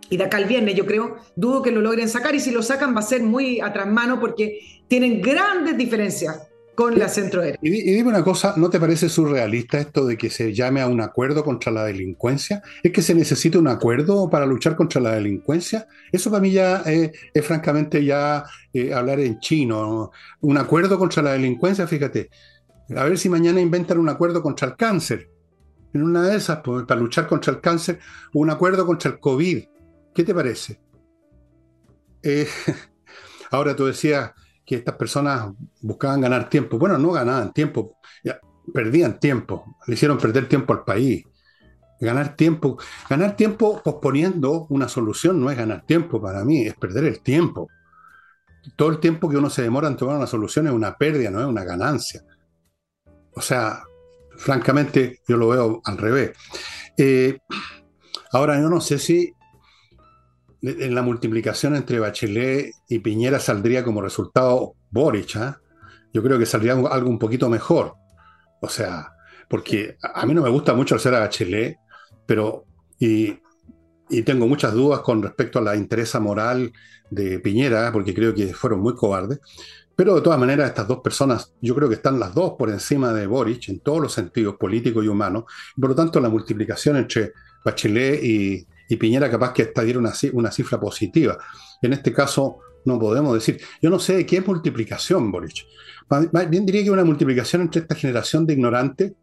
y 0.09 0.17
de 0.17 0.23
acá 0.23 0.37
al 0.37 0.45
viernes 0.45 0.75
yo 0.75 0.85
creo, 0.85 1.17
dudo 1.35 1.61
que 1.61 1.71
lo 1.71 1.81
logren 1.81 2.09
sacar 2.09 2.35
y 2.35 2.39
si 2.39 2.51
lo 2.51 2.61
sacan 2.61 2.95
va 2.95 2.99
a 2.99 3.03
ser 3.03 3.23
muy 3.23 3.59
a 3.59 3.71
mano 3.85 4.19
porque 4.19 4.59
tienen 4.87 5.21
grandes 5.21 5.77
diferencias 5.77 6.47
con 6.75 6.97
la 6.97 7.07
centro 7.07 7.41
derecha. 7.41 7.59
Y, 7.61 7.69
dime 7.69 8.09
una 8.09 8.23
cosa, 8.23 8.55
¿no 8.57 8.69
te 8.69 8.79
parece 8.79 9.09
surrealista 9.09 9.79
esto 9.79 10.05
de 10.05 10.17
que 10.17 10.29
se 10.29 10.53
llame 10.53 10.81
a 10.81 10.87
un 10.87 11.01
acuerdo 11.01 11.43
contra 11.43 11.71
la 11.71 11.85
delincuencia? 11.85 12.61
¿Es 12.81 12.91
que 12.91 13.01
se 13.01 13.13
necesita 13.13 13.59
un 13.59 13.67
acuerdo 13.67 14.29
para 14.29 14.45
luchar 14.45 14.75
contra 14.75 14.99
la 14.99 15.11
delincuencia? 15.11 15.87
Eso 16.11 16.31
para 16.31 16.41
mí 16.41 16.51
ya 16.51 16.77
es, 16.85 17.11
francamente 17.45 18.03
ya 18.03 18.45
eh, 18.73 18.93
hablar 18.93 19.19
en 19.19 19.39
chino. 19.39 20.11
Un 20.41 20.57
acuerdo 20.57 20.97
contra 20.97 21.21
la 21.21 21.33
delincuencia, 21.33 21.85
fíjate, 21.85 22.29
a 22.89 23.03
ver 23.03 23.17
si 23.17 23.29
mañana 23.29 23.61
inventan 23.61 23.97
un 23.97 24.09
acuerdo 24.09 24.41
contra 24.41 24.67
el 24.67 24.75
cáncer. 24.75 25.29
En 25.93 26.03
una 26.03 26.23
de 26.23 26.37
esas, 26.37 26.59
pues, 26.63 26.85
para 26.85 26.99
luchar 26.99 27.27
contra 27.27 27.53
el 27.53 27.61
cáncer, 27.61 27.99
un 28.33 28.49
acuerdo 28.49 28.85
contra 28.85 29.11
el 29.11 29.19
COVID. 29.19 29.63
¿Qué 30.13 30.23
te 30.23 30.33
parece? 30.33 30.79
Eh, 32.21 32.47
ahora 33.51 33.75
tú 33.75 33.85
decías 33.85 34.31
que 34.65 34.75
estas 34.75 34.95
personas 34.95 35.51
buscaban 35.81 36.21
ganar 36.21 36.49
tiempo. 36.49 36.77
Bueno, 36.77 36.97
no 36.97 37.11
ganaban 37.11 37.53
tiempo, 37.53 37.97
perdían 38.71 39.19
tiempo, 39.19 39.77
le 39.87 39.95
hicieron 39.95 40.17
perder 40.17 40.47
tiempo 40.47 40.73
al 40.73 40.83
país. 40.83 41.25
Ganar 41.99 42.35
tiempo, 42.35 42.77
ganar 43.09 43.35
tiempo 43.35 43.81
posponiendo 43.81 44.65
una 44.69 44.89
solución 44.89 45.39
no 45.39 45.49
es 45.49 45.57
ganar 45.57 45.85
tiempo 45.85 46.21
para 46.21 46.43
mí, 46.43 46.67
es 46.67 46.75
perder 46.75 47.05
el 47.05 47.21
tiempo. 47.21 47.69
Todo 48.75 48.89
el 48.89 48.99
tiempo 48.99 49.29
que 49.29 49.37
uno 49.37 49.49
se 49.49 49.61
demora 49.61 49.87
en 49.87 49.95
tomar 49.95 50.17
una 50.17 50.27
solución 50.27 50.67
es 50.67 50.73
una 50.73 50.97
pérdida, 50.97 51.29
no 51.29 51.39
es 51.39 51.45
una 51.47 51.63
ganancia. 51.63 52.23
O 53.35 53.41
sea, 53.41 53.83
francamente, 54.37 55.21
yo 55.27 55.37
lo 55.37 55.49
veo 55.49 55.81
al 55.85 55.97
revés. 55.97 56.31
Eh, 56.97 57.39
ahora, 58.31 58.59
yo 58.59 58.69
no 58.69 58.81
sé 58.81 58.99
si 58.99 59.33
en 60.63 60.95
la 60.95 61.01
multiplicación 61.01 61.75
entre 61.75 61.99
Bachelet 61.99 62.71
y 62.87 62.99
Piñera 62.99 63.39
saldría 63.39 63.83
como 63.83 64.01
resultado 64.01 64.75
Boric. 64.91 65.35
¿ah? 65.35 65.59
Yo 66.13 66.23
creo 66.23 66.39
que 66.39 66.45
saldría 66.45 66.73
algo 66.73 67.09
un 67.09 67.19
poquito 67.19 67.49
mejor. 67.49 67.95
O 68.61 68.69
sea, 68.69 69.11
porque 69.49 69.97
a 70.01 70.25
mí 70.25 70.33
no 70.33 70.41
me 70.41 70.49
gusta 70.49 70.73
mucho 70.73 70.95
hacer 70.95 71.13
a 71.15 71.19
Bachelet, 71.19 71.77
pero 72.25 72.65
y, 72.99 73.39
tengo 74.25 74.47
muchas 74.47 74.73
dudas 74.73 74.99
con 74.99 75.23
respecto 75.23 75.59
a 75.59 75.61
la 75.61 75.75
interés 75.75 76.13
moral 76.19 76.71
de 77.09 77.39
Piñera, 77.39 77.91
porque 77.91 78.13
creo 78.13 78.33
que 78.33 78.53
fueron 78.53 78.79
muy 78.81 78.95
cobardes. 78.95 79.39
Pero 79.95 80.15
de 80.15 80.21
todas 80.21 80.39
maneras, 80.39 80.69
estas 80.69 80.87
dos 80.87 80.99
personas, 80.99 81.53
yo 81.61 81.75
creo 81.75 81.87
que 81.87 81.95
están 81.95 82.19
las 82.19 82.33
dos 82.33 82.53
por 82.57 82.69
encima 82.69 83.13
de 83.13 83.27
Boric 83.27 83.69
en 83.69 83.79
todos 83.79 84.01
los 84.01 84.13
sentidos, 84.13 84.55
políticos 84.55 85.05
y 85.05 85.07
humanos. 85.07 85.43
por 85.79 85.89
lo 85.91 85.95
tanto, 85.95 86.19
la 86.19 86.29
multiplicación 86.29 86.97
entre 86.97 87.33
Bachelet 87.63 88.23
y, 88.23 88.67
Piñera 88.99 89.27
capaz 89.27 89.53
que 89.53 89.63
esta 89.63 89.81
diera 89.81 89.97
una, 89.97 90.13
una 90.33 90.51
cifra 90.51 90.79
positiva. 90.79 91.35
En 91.81 91.93
este 91.93 92.13
caso 92.13 92.59
no 92.85 92.99
podemos 92.99 93.33
decir, 93.33 93.59
yo 93.81 93.89
no 93.89 93.97
sé 93.97 94.23
qué 94.23 94.37
es 94.37 94.45
multiplicación, 94.45 95.31
Boric. 95.31 95.65
Bien 96.47 96.63
diría 96.63 96.83
que 96.83 96.91
una 96.91 97.03
multiplicación 97.03 97.63
entre 97.63 97.81
esta 97.81 97.95
generación 97.95 98.45
de 98.45 98.53
ignorantes, 98.53 99.13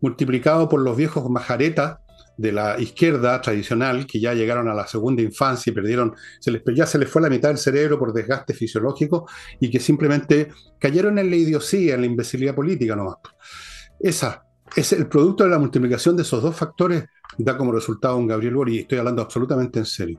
multiplicado 0.00 0.70
por 0.70 0.80
los 0.80 0.96
viejos 0.96 1.28
majaretas 1.28 1.98
de 2.40 2.52
la 2.52 2.80
izquierda 2.80 3.38
tradicional, 3.42 4.06
que 4.06 4.18
ya 4.18 4.32
llegaron 4.32 4.66
a 4.68 4.74
la 4.74 4.86
segunda 4.86 5.20
infancia 5.20 5.70
y 5.70 5.74
perdieron, 5.74 6.14
se 6.38 6.50
les, 6.50 6.62
ya 6.74 6.86
se 6.86 6.98
les 6.98 7.06
fue 7.06 7.20
la 7.20 7.28
mitad 7.28 7.50
del 7.50 7.58
cerebro 7.58 7.98
por 7.98 8.14
desgaste 8.14 8.54
fisiológico 8.54 9.28
y 9.60 9.70
que 9.70 9.78
simplemente 9.78 10.48
cayeron 10.78 11.18
en 11.18 11.28
la 11.28 11.36
idiosía, 11.36 11.96
en 11.96 12.00
la 12.00 12.06
imbecilidad 12.06 12.54
política 12.54 12.96
nomás. 12.96 13.16
Esa 13.98 14.42
es 14.74 14.92
el 14.94 15.06
producto 15.06 15.44
de 15.44 15.50
la 15.50 15.58
multiplicación 15.58 16.16
de 16.16 16.22
esos 16.22 16.42
dos 16.42 16.56
factores 16.56 17.04
da 17.36 17.58
como 17.58 17.72
resultado 17.72 18.16
un 18.16 18.26
Gabriel 18.26 18.54
Boric, 18.54 18.74
y 18.74 18.78
estoy 18.80 18.98
hablando 18.98 19.20
absolutamente 19.20 19.78
en 19.78 19.84
serio. 19.84 20.18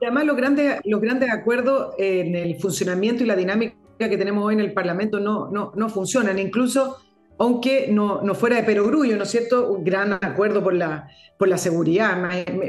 Además, 0.00 0.26
los 0.26 0.36
grandes, 0.36 0.80
los 0.84 1.00
grandes 1.00 1.30
acuerdos 1.30 1.94
en 1.98 2.36
el 2.36 2.60
funcionamiento 2.60 3.24
y 3.24 3.26
la 3.26 3.34
dinámica 3.34 3.74
que 3.98 4.16
tenemos 4.16 4.44
hoy 4.44 4.54
en 4.54 4.60
el 4.60 4.72
Parlamento 4.72 5.18
no, 5.18 5.50
no, 5.50 5.72
no 5.74 5.88
funcionan. 5.88 6.38
Incluso 6.38 6.98
aunque 7.38 7.88
no, 7.90 8.22
no, 8.22 8.34
fuera 8.34 8.56
de 8.56 8.62
perogrullo, 8.62 9.16
¿no 9.16 9.24
es 9.24 9.30
cierto? 9.30 9.70
Un 9.70 9.84
gran 9.84 10.12
acuerdo 10.12 10.62
por 10.62 10.74
la, 10.74 11.08
por 11.38 11.48
la 11.48 11.58
seguridad. 11.58 12.16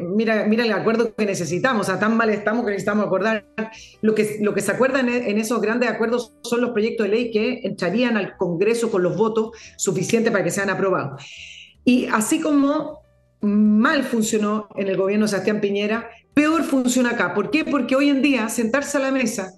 Mira, 0.04 0.46
mira 0.46 0.66
el 0.66 0.74
acuerdo 0.74 1.14
que 1.14 1.26
necesitamos, 1.26 1.90
a 1.90 2.00
tan 2.00 2.18
mal 2.18 2.30
estamos 2.30 2.66
que 2.66 2.72
necesitamos 2.72 3.06
acordar. 3.06 3.46
Lo 4.02 4.16
que, 4.16 4.38
lo 4.42 4.54
que 4.54 4.62
se 4.62 4.72
acuerda 4.72 5.02
en, 5.02 5.10
en, 5.10 5.38
esos 5.38 5.62
grandes 5.62 5.90
acuerdos 5.90 6.34
son 6.44 6.62
los 6.62 6.72
proyectos 6.72 7.06
de 7.06 7.12
ley 7.12 7.32
que 7.32 7.62
entrarían 7.64 8.18
al 8.18 8.38
Congreso 8.38 8.90
con 8.90 9.04
los 9.04 9.16
votos 9.16 9.52
suficientes 9.78 10.32
para 10.32 10.44
que 10.44 10.52
sean 10.52 10.70
aprobados. 10.70 11.24
Y 11.84 12.08
así 12.08 12.42
como 12.42 13.04
mal 13.42 14.04
funcionó 14.04 14.68
en 14.76 14.88
el 14.88 14.98
gobierno 14.98 15.26
de 15.26 15.30
Sebastián 15.30 15.62
Piñera, 15.62 16.10
peor 16.34 16.64
funciona 16.64 17.12
acá. 17.12 17.34
¿Por 17.34 17.52
qué? 17.52 17.64
Porque 17.64 17.96
hoy 17.96 18.10
en 18.10 18.24
día 18.24 18.50
sentarse 18.50 18.98
a 18.98 19.02
la 19.02 19.12
mesa 19.12 19.54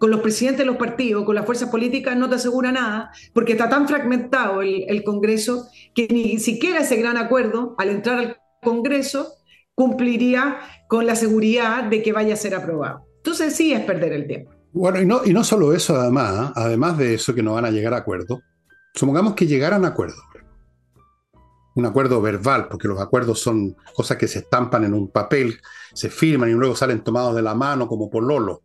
con 0.00 0.10
los 0.10 0.20
presidentes 0.20 0.60
de 0.60 0.64
los 0.64 0.78
partidos, 0.78 1.26
con 1.26 1.34
las 1.34 1.44
fuerzas 1.44 1.68
políticas, 1.68 2.16
no 2.16 2.26
te 2.26 2.36
asegura 2.36 2.72
nada, 2.72 3.10
porque 3.34 3.52
está 3.52 3.68
tan 3.68 3.86
fragmentado 3.86 4.62
el, 4.62 5.04
Congreso 5.04 5.68
que 5.94 6.08
ni 6.10 6.38
siquiera 6.38 6.80
ese 6.80 6.96
gran 6.96 7.18
acuerdo, 7.18 7.74
al 7.76 7.90
entrar 7.90 8.18
al 8.18 8.36
Congreso, 8.62 9.34
cumpliría 9.74 10.56
con 10.88 11.06
la 11.06 11.16
seguridad 11.16 11.84
de 11.84 12.02
que 12.02 12.14
vaya 12.14 12.32
a 12.32 12.38
ser 12.38 12.54
aprobado. 12.54 13.04
Entonces 13.18 13.54
sí 13.54 13.74
es 13.74 13.80
perder 13.80 14.14
el 14.14 14.26
tiempo. 14.26 14.52
Bueno, 14.72 15.20
y 15.22 15.34
no, 15.34 15.44
solo 15.44 15.74
eso, 15.74 15.94
además, 15.94 16.48
¿eh? 16.48 16.52
además 16.56 16.96
de 16.96 17.12
eso 17.12 17.34
que 17.34 17.42
no 17.42 17.52
van 17.52 17.66
a 17.66 17.70
llegar 17.70 17.92
a 17.92 17.98
acuerdo, 17.98 18.40
supongamos 18.94 19.34
que 19.34 19.46
llegaran 19.46 19.84
a 19.84 19.88
acuerdo 19.88 20.16
un 21.74 21.86
acuerdo 21.86 22.20
verbal, 22.20 22.68
porque 22.68 22.88
los 22.88 23.00
acuerdos 23.00 23.40
son 23.40 23.76
cosas 23.94 24.16
que 24.16 24.26
se 24.26 24.40
estampan 24.40 24.84
en 24.84 24.92
un 24.92 25.08
papel, 25.08 25.60
se 25.94 26.10
firman 26.10 26.50
y 26.50 26.52
luego 26.52 26.74
salen 26.74 27.04
tomados 27.04 27.34
de 27.34 27.42
la 27.42 27.54
mano 27.54 27.86
como 27.86 28.10
por 28.10 28.24
Lolo. 28.24 28.62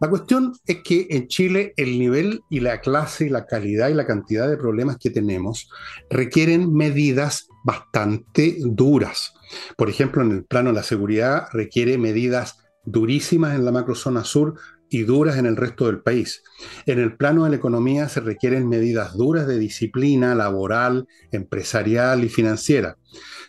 La 0.00 0.10
cuestión 0.10 0.52
es 0.66 0.82
que 0.82 1.06
en 1.10 1.26
Chile 1.28 1.72
el 1.76 1.98
nivel 1.98 2.42
y 2.50 2.60
la 2.60 2.80
clase 2.80 3.26
y 3.26 3.28
la 3.30 3.46
calidad 3.46 3.88
y 3.88 3.94
la 3.94 4.06
cantidad 4.06 4.48
de 4.48 4.58
problemas 4.58 4.98
que 4.98 5.10
tenemos 5.10 5.70
requieren 6.10 6.72
medidas 6.74 7.48
bastante 7.64 8.56
duras. 8.60 9.32
Por 9.76 9.88
ejemplo, 9.88 10.22
en 10.22 10.32
el 10.32 10.44
plano 10.44 10.70
de 10.70 10.76
la 10.76 10.82
seguridad 10.82 11.46
requiere 11.52 11.96
medidas 11.96 12.58
durísimas 12.84 13.54
en 13.54 13.64
la 13.64 13.72
macrozona 13.72 14.24
sur 14.24 14.54
y 14.88 15.02
duras 15.02 15.38
en 15.38 15.46
el 15.46 15.56
resto 15.56 15.86
del 15.86 16.00
país. 16.00 16.42
En 16.84 16.98
el 16.98 17.16
plano 17.16 17.44
de 17.44 17.50
la 17.50 17.56
economía 17.56 18.08
se 18.08 18.20
requieren 18.20 18.68
medidas 18.68 19.14
duras 19.14 19.46
de 19.46 19.58
disciplina 19.58 20.34
laboral, 20.34 21.08
empresarial 21.32 22.22
y 22.22 22.28
financiera. 22.28 22.96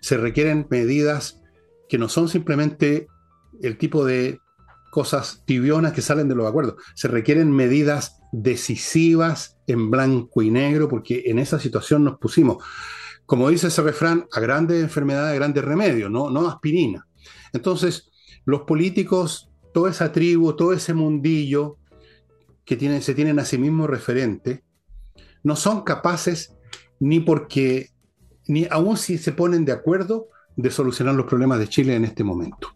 Se 0.02 0.18
requieren 0.18 0.68
medidas 0.70 1.42
que 1.90 1.98
no 1.98 2.10
son 2.10 2.30
simplemente 2.30 3.08
el 3.62 3.78
tipo 3.78 4.06
de 4.06 4.40
cosas 4.98 5.44
tibionas 5.46 5.94
que 5.94 6.02
salen 6.02 6.28
de 6.28 6.34
los 6.34 6.48
acuerdos. 6.48 6.74
Se 6.96 7.08
requieren 7.08 7.52
medidas 7.52 8.20
decisivas 8.32 9.60
en 9.68 9.92
blanco 9.92 10.42
y 10.42 10.50
negro 10.50 10.90
porque 10.90 11.26
en 11.28 11.38
esa 11.38 11.60
situación 11.60 12.04
nos 12.04 12.18
pusimos, 12.18 12.64
como 13.28 13.48
dice 13.48 13.68
ese 13.68 13.84
refrán, 13.84 14.26
a 14.32 14.40
grandes 14.40 14.82
enfermedades, 14.82 15.36
grandes 15.36 15.64
remedios, 15.64 16.10
no, 16.10 16.32
no 16.32 16.48
aspirina. 16.48 17.06
Entonces, 17.54 18.10
los 18.46 18.62
políticos 18.62 19.52
toda 19.72 19.92
esa 19.92 20.12
tribu, 20.12 20.54
todo 20.54 20.74
ese 20.74 20.96
mundillo 20.96 21.78
que 22.66 23.00
se 23.00 23.14
tienen 23.14 23.38
a 23.38 23.46
sí 23.46 23.60
mismos 23.60 23.88
referente, 23.88 24.64
no 25.44 25.56
son 25.56 25.84
capaces 25.84 26.56
ni 27.00 27.20
porque, 27.20 27.92
ni 28.48 28.66
aún 28.72 28.98
si 28.98 29.20
se 29.20 29.32
ponen 29.32 29.64
de 29.64 29.74
acuerdo, 29.74 30.30
de 30.56 30.72
solucionar 30.72 31.14
los 31.14 31.28
problemas 31.28 31.60
de 31.60 31.68
Chile 31.68 31.94
en 31.94 32.04
este 32.04 32.24
momento. 32.24 32.70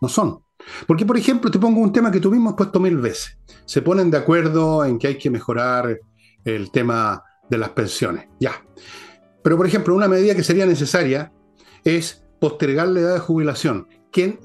No 0.00 0.08
son. 0.08 0.43
Porque, 0.86 1.06
por 1.06 1.16
ejemplo, 1.16 1.50
te 1.50 1.58
pongo 1.58 1.80
un 1.80 1.92
tema 1.92 2.10
que 2.10 2.20
tú 2.20 2.30
mismo 2.30 2.50
has 2.50 2.56
puesto 2.56 2.80
mil 2.80 2.98
veces. 2.98 3.38
Se 3.64 3.82
ponen 3.82 4.10
de 4.10 4.18
acuerdo 4.18 4.84
en 4.84 4.98
que 4.98 5.08
hay 5.08 5.18
que 5.18 5.30
mejorar 5.30 5.98
el 6.44 6.70
tema 6.70 7.22
de 7.48 7.58
las 7.58 7.70
pensiones. 7.70 8.28
Ya. 8.40 8.64
Pero, 9.42 9.56
por 9.56 9.66
ejemplo, 9.66 9.94
una 9.94 10.08
medida 10.08 10.34
que 10.34 10.42
sería 10.42 10.66
necesaria 10.66 11.32
es 11.84 12.24
postergar 12.40 12.88
la 12.88 13.00
edad 13.00 13.14
de 13.14 13.20
jubilación 13.20 13.86
que, 14.14 14.38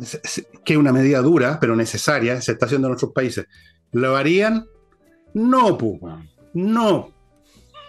es 0.66 0.78
una 0.78 0.92
medida 0.92 1.22
dura, 1.22 1.60
pero 1.62 1.76
necesaria, 1.76 2.42
se 2.42 2.54
está 2.54 2.66
haciendo 2.66 2.88
en 2.88 2.96
otros 2.96 3.12
países, 3.14 3.46
¿lo 3.92 4.18
harían? 4.18 4.66
No, 5.36 5.78
no, 6.56 7.14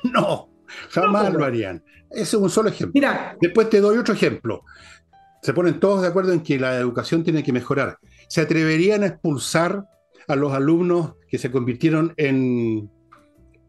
no, 0.05 0.51
jamás 0.91 1.33
lo 1.33 1.43
harían. 1.43 1.83
Ese 2.11 2.37
es 2.37 2.43
un 2.43 2.51
solo 2.51 2.69
ejemplo. 2.69 2.93
Mira. 2.93 3.35
Después 3.41 3.71
te 3.71 3.81
doy 3.81 3.97
otro 3.97 4.13
ejemplo. 4.13 4.65
Se 5.43 5.55
ponen 5.55 5.81
todos 5.81 6.03
de 6.03 6.09
acuerdo 6.09 6.35
en 6.35 6.41
que 6.41 6.59
la 6.59 6.77
educación 6.77 7.25
tiene 7.25 7.43
que 7.43 7.53
mejorar. 7.53 7.99
¿Se 8.31 8.41
atreverían 8.41 9.03
a 9.03 9.09
expulsar 9.09 9.85
a 10.27 10.37
los 10.37 10.55
alumnos 10.55 11.17
que 11.29 11.37
se 11.37 11.51
convirtieron 11.51 12.15
en, 12.17 12.91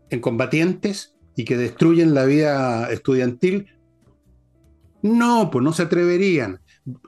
en 0.09 0.19
combatientes 0.21 1.17
y 1.35 1.43
que 1.43 1.57
destruyen 1.57 2.13
la 2.13 2.23
vida 2.23 2.89
estudiantil? 2.89 3.67
No, 5.01 5.49
pues 5.51 5.61
no 5.61 5.73
se 5.73 5.83
atreverían 5.83 6.61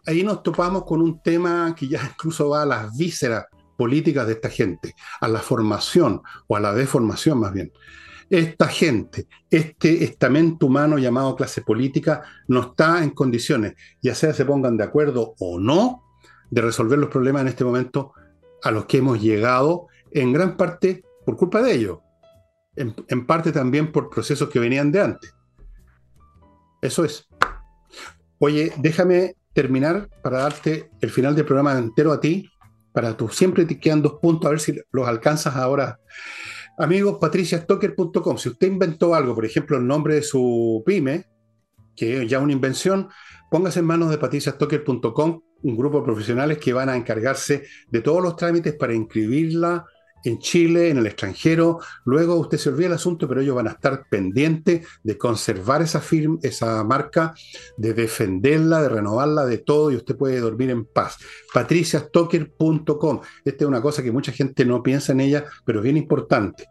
ahí 0.06 0.24
nos 0.24 0.44
topamos 0.44 0.86
con 0.86 1.02
un 1.02 1.22
tema 1.22 1.74
que 1.78 1.88
ya 1.88 2.02
incluso 2.04 2.50
va 2.50 2.64
a 2.64 2.66
las 2.66 2.98
vísceras 2.98 3.46
políticas 3.78 4.28
de 4.28 4.34
esta 4.34 4.50
gente, 4.50 4.96
a 5.20 5.28
la 5.28 5.40
formación 5.40 6.22
o 6.48 6.56
a 6.56 6.60
la 6.60 6.74
deformación 6.74 7.40
más 7.40 7.54
bien. 7.54 7.72
Esta 8.30 8.68
gente, 8.68 9.28
este 9.50 10.04
estamento 10.04 10.68
humano 10.68 10.98
llamado 10.98 11.36
clase 11.36 11.62
política, 11.62 12.24
no 12.48 12.62
está 12.62 13.04
en 13.04 13.12
condiciones, 13.12 13.74
ya 14.02 14.16
sea 14.16 14.34
se 14.34 14.46
pongan 14.46 14.78
de 14.78 14.84
acuerdo 14.84 15.36
o 15.40 15.60
no, 15.60 16.04
de 16.50 16.62
resolver 16.62 17.00
los 17.00 17.10
problemas 17.10 17.44
en 17.44 17.48
este 17.50 17.66
momento 17.66 18.14
a 18.64 18.72
los 18.72 18.86
que 18.86 18.98
hemos 18.98 19.22
llegado, 19.22 19.88
en 20.12 20.32
gran 20.32 20.58
parte 20.58 21.04
por 21.26 21.38
culpa 21.38 21.62
de 21.62 21.74
ellos, 21.74 22.00
en, 22.76 23.26
parte 23.26 23.52
también 23.52 23.92
por 23.92 24.10
procesos 24.10 24.50
que 24.50 24.60
venían 24.60 24.92
de 24.92 25.02
antes. 25.02 25.36
Eso 26.82 27.06
es. 27.06 27.28
Oye, 28.40 28.74
déjame 28.78 29.36
terminar 29.54 30.10
para 30.22 30.40
darte 30.40 30.90
el 31.00 31.10
final 31.10 31.36
del 31.36 31.46
programa 31.46 31.78
entero 31.78 32.12
a 32.12 32.20
ti, 32.20 32.50
para 32.94 33.16
tú. 33.16 33.30
Siempre 33.30 33.66
te 33.66 33.80
quedan 33.80 34.02
dos 34.02 34.16
puntos, 34.22 34.48
a 34.48 34.52
ver 34.52 34.60
si 34.60 34.76
los 34.92 35.08
alcanzas 35.08 35.56
ahora. 35.56 36.00
Amigos, 36.78 37.18
patriciastocker.com. 37.20 38.38
Si 38.38 38.50
usted 38.50 38.68
inventó 38.68 39.14
algo, 39.14 39.36
por 39.36 39.46
ejemplo, 39.46 39.78
el 39.78 39.86
nombre 39.86 40.16
de 40.16 40.24
su 40.24 40.84
pyme, 40.86 41.26
que 41.96 42.24
es 42.24 42.30
ya 42.30 42.40
una 42.40 42.54
invención, 42.54 43.10
póngase 43.52 43.80
en 43.80 43.86
manos 43.86 44.10
de 44.10 44.18
patriciastocker.com, 44.18 45.42
un 45.64 45.76
grupo 45.76 46.00
de 46.00 46.06
profesionales 46.06 46.58
que 46.58 46.74
van 46.74 46.90
a 46.90 46.96
encargarse 46.96 47.64
de 47.90 48.02
todos 48.02 48.22
los 48.22 48.36
trámites 48.36 48.74
para 48.76 48.94
inscribirla 48.94 49.86
en 50.24 50.40
Chile, 50.40 50.90
en 50.90 50.98
el 50.98 51.08
extranjero. 51.08 51.80
Luego 52.06 52.36
usted 52.36 52.58
se 52.58 52.70
olvida 52.70 52.88
el 52.88 52.94
asunto, 52.94 53.28
pero 53.28 53.42
ellos 53.42 53.56
van 53.56 53.68
a 53.68 53.72
estar 53.72 54.06
pendientes 54.10 54.88
de 55.04 55.18
conservar 55.18 55.82
esa 55.82 56.00
firma, 56.00 56.38
esa 56.42 56.84
marca, 56.84 57.34
de 57.78 57.94
defenderla, 57.94 58.82
de 58.82 58.90
renovarla, 58.90 59.46
de 59.46 59.58
todo, 59.58 59.92
y 59.92 59.96
usted 59.96 60.16
puede 60.16 60.40
dormir 60.40 60.70
en 60.70 60.86
paz. 60.86 61.18
patriciastocker.com. 61.54 63.22
Esta 63.44 63.64
es 63.64 63.68
una 63.68 63.82
cosa 63.82 64.04
que 64.04 64.12
mucha 64.12 64.32
gente 64.32 64.66
no 64.66 64.82
piensa 64.82 65.12
en 65.12 65.22
ella, 65.22 65.46
pero 65.66 65.80
es 65.80 65.84
bien 65.84 65.98
importante. 65.98 66.68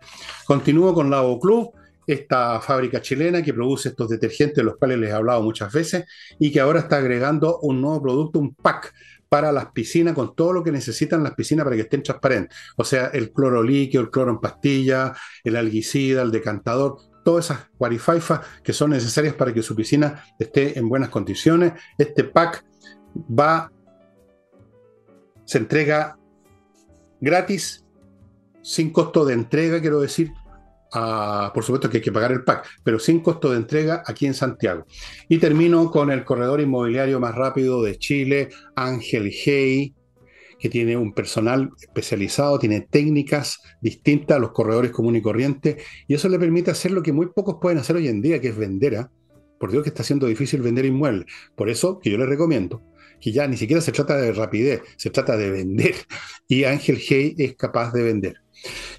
Continúo 0.46 0.94
con 0.94 1.10
la 1.10 1.22
Club 1.40 1.72
esta 2.06 2.60
fábrica 2.60 3.00
chilena 3.00 3.42
que 3.42 3.54
produce 3.54 3.90
estos 3.90 4.08
detergentes, 4.08 4.56
de 4.56 4.64
los 4.64 4.76
cuales 4.76 4.98
les 4.98 5.10
he 5.10 5.12
hablado 5.12 5.42
muchas 5.42 5.72
veces, 5.72 6.04
y 6.38 6.50
que 6.50 6.60
ahora 6.60 6.80
está 6.80 6.96
agregando 6.96 7.58
un 7.60 7.80
nuevo 7.80 8.02
producto, 8.02 8.38
un 8.38 8.54
pack 8.54 8.92
para 9.28 9.50
las 9.50 9.72
piscinas 9.72 10.14
con 10.14 10.34
todo 10.34 10.52
lo 10.52 10.62
que 10.62 10.70
necesitan 10.70 11.22
las 11.22 11.34
piscinas 11.34 11.64
para 11.64 11.74
que 11.76 11.82
estén 11.82 12.02
transparentes. 12.02 12.54
O 12.76 12.84
sea, 12.84 13.06
el 13.06 13.32
cloro 13.32 13.62
líquido, 13.62 14.02
el 14.02 14.10
cloro 14.10 14.32
en 14.32 14.40
pastilla, 14.40 15.14
el 15.42 15.56
alguicida, 15.56 16.20
el 16.20 16.30
decantador, 16.30 16.98
todas 17.24 17.46
esas 17.46 17.66
guarifaifas 17.78 18.40
que 18.62 18.74
son 18.74 18.90
necesarias 18.90 19.34
para 19.34 19.54
que 19.54 19.62
su 19.62 19.74
piscina 19.74 20.22
esté 20.38 20.78
en 20.78 20.86
buenas 20.86 21.08
condiciones. 21.08 21.72
Este 21.96 22.24
pack 22.24 22.64
va, 23.16 23.72
se 25.46 25.58
entrega 25.58 26.18
gratis, 27.20 27.86
sin 28.60 28.90
costo 28.90 29.24
de 29.24 29.32
entrega, 29.32 29.80
quiero 29.80 30.00
decir, 30.00 30.32
por 30.92 31.64
supuesto 31.64 31.88
que 31.88 31.98
hay 31.98 32.02
que 32.02 32.12
pagar 32.12 32.32
el 32.32 32.44
pack, 32.44 32.66
pero 32.84 32.98
sin 32.98 33.20
costo 33.20 33.50
de 33.50 33.56
entrega 33.56 34.02
aquí 34.06 34.26
en 34.26 34.34
Santiago. 34.34 34.86
Y 35.28 35.38
termino 35.38 35.90
con 35.90 36.10
el 36.10 36.24
corredor 36.24 36.60
inmobiliario 36.60 37.18
más 37.20 37.34
rápido 37.34 37.82
de 37.82 37.96
Chile, 37.98 38.50
Ángel 38.76 39.30
Hey, 39.32 39.94
que 40.58 40.68
tiene 40.68 40.96
un 40.96 41.12
personal 41.12 41.70
especializado, 41.80 42.58
tiene 42.58 42.82
técnicas 42.82 43.58
distintas 43.80 44.36
a 44.36 44.40
los 44.40 44.52
corredores 44.52 44.92
comunes 44.92 45.20
y 45.20 45.22
corrientes, 45.22 45.82
y 46.06 46.14
eso 46.14 46.28
le 46.28 46.38
permite 46.38 46.70
hacer 46.70 46.92
lo 46.92 47.02
que 47.02 47.12
muy 47.12 47.26
pocos 47.34 47.56
pueden 47.60 47.78
hacer 47.78 47.96
hoy 47.96 48.08
en 48.08 48.22
día, 48.22 48.40
que 48.40 48.48
es 48.48 48.56
vender. 48.56 48.96
¿ah? 48.96 49.10
Por 49.58 49.72
Dios 49.72 49.82
que 49.82 49.88
está 49.88 50.04
siendo 50.04 50.26
difícil 50.26 50.62
vender 50.62 50.84
inmuebles. 50.84 51.26
Por 51.56 51.68
eso 51.68 51.98
que 51.98 52.10
yo 52.10 52.18
le 52.18 52.26
recomiendo 52.26 52.82
que 53.20 53.30
ya 53.30 53.46
ni 53.46 53.56
siquiera 53.56 53.80
se 53.80 53.92
trata 53.92 54.16
de 54.16 54.32
rapidez, 54.32 54.82
se 54.96 55.08
trata 55.10 55.36
de 55.36 55.50
vender. 55.50 55.94
Y 56.48 56.64
Ángel 56.64 56.98
Hey 57.00 57.34
es 57.38 57.54
capaz 57.54 57.92
de 57.92 58.02
vender. 58.02 58.34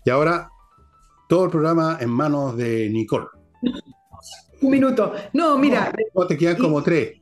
Y 0.06 0.10
ahora 0.10 0.50
todo 1.28 1.45
el 1.45 1.51
programa 1.51 1.97
en 1.99 2.09
manos 2.09 2.57
de 2.57 2.89
Nicole. 2.89 3.28
Un 4.63 4.71
minuto. 4.71 5.13
No, 5.34 5.57
mira. 5.57 5.93
No, 6.15 6.26
te 6.26 6.38
quedan 6.38 6.57
como 6.57 6.82
tres. 6.82 7.21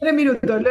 tres 0.00 0.14
minutos. 0.14 0.62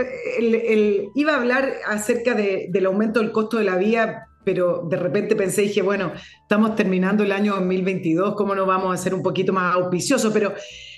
iba 1.15 1.33
a 1.33 1.37
hablar 1.37 1.73
acerca 1.87 2.35
del 2.35 2.85
aumento 2.85 3.19
del 3.19 3.31
costo 3.31 3.57
de 3.57 3.63
la 3.63 3.77
vía, 3.77 4.25
pero 4.43 4.85
de 4.89 4.97
repente 4.97 5.35
pensé, 5.35 5.61
dije, 5.61 5.81
bueno, 5.81 6.11
estamos 6.41 6.75
terminando 6.75 7.23
el 7.23 7.31
año 7.31 7.53
2022, 7.55 8.35
¿cómo 8.35 8.53
no 8.53 8.65
vamos 8.65 8.93
a 8.93 9.01
ser 9.01 9.13
un 9.13 9.23
poquito 9.23 9.53
más 9.53 9.75
auspicioso? 9.75 10.33
Pero 10.33 10.53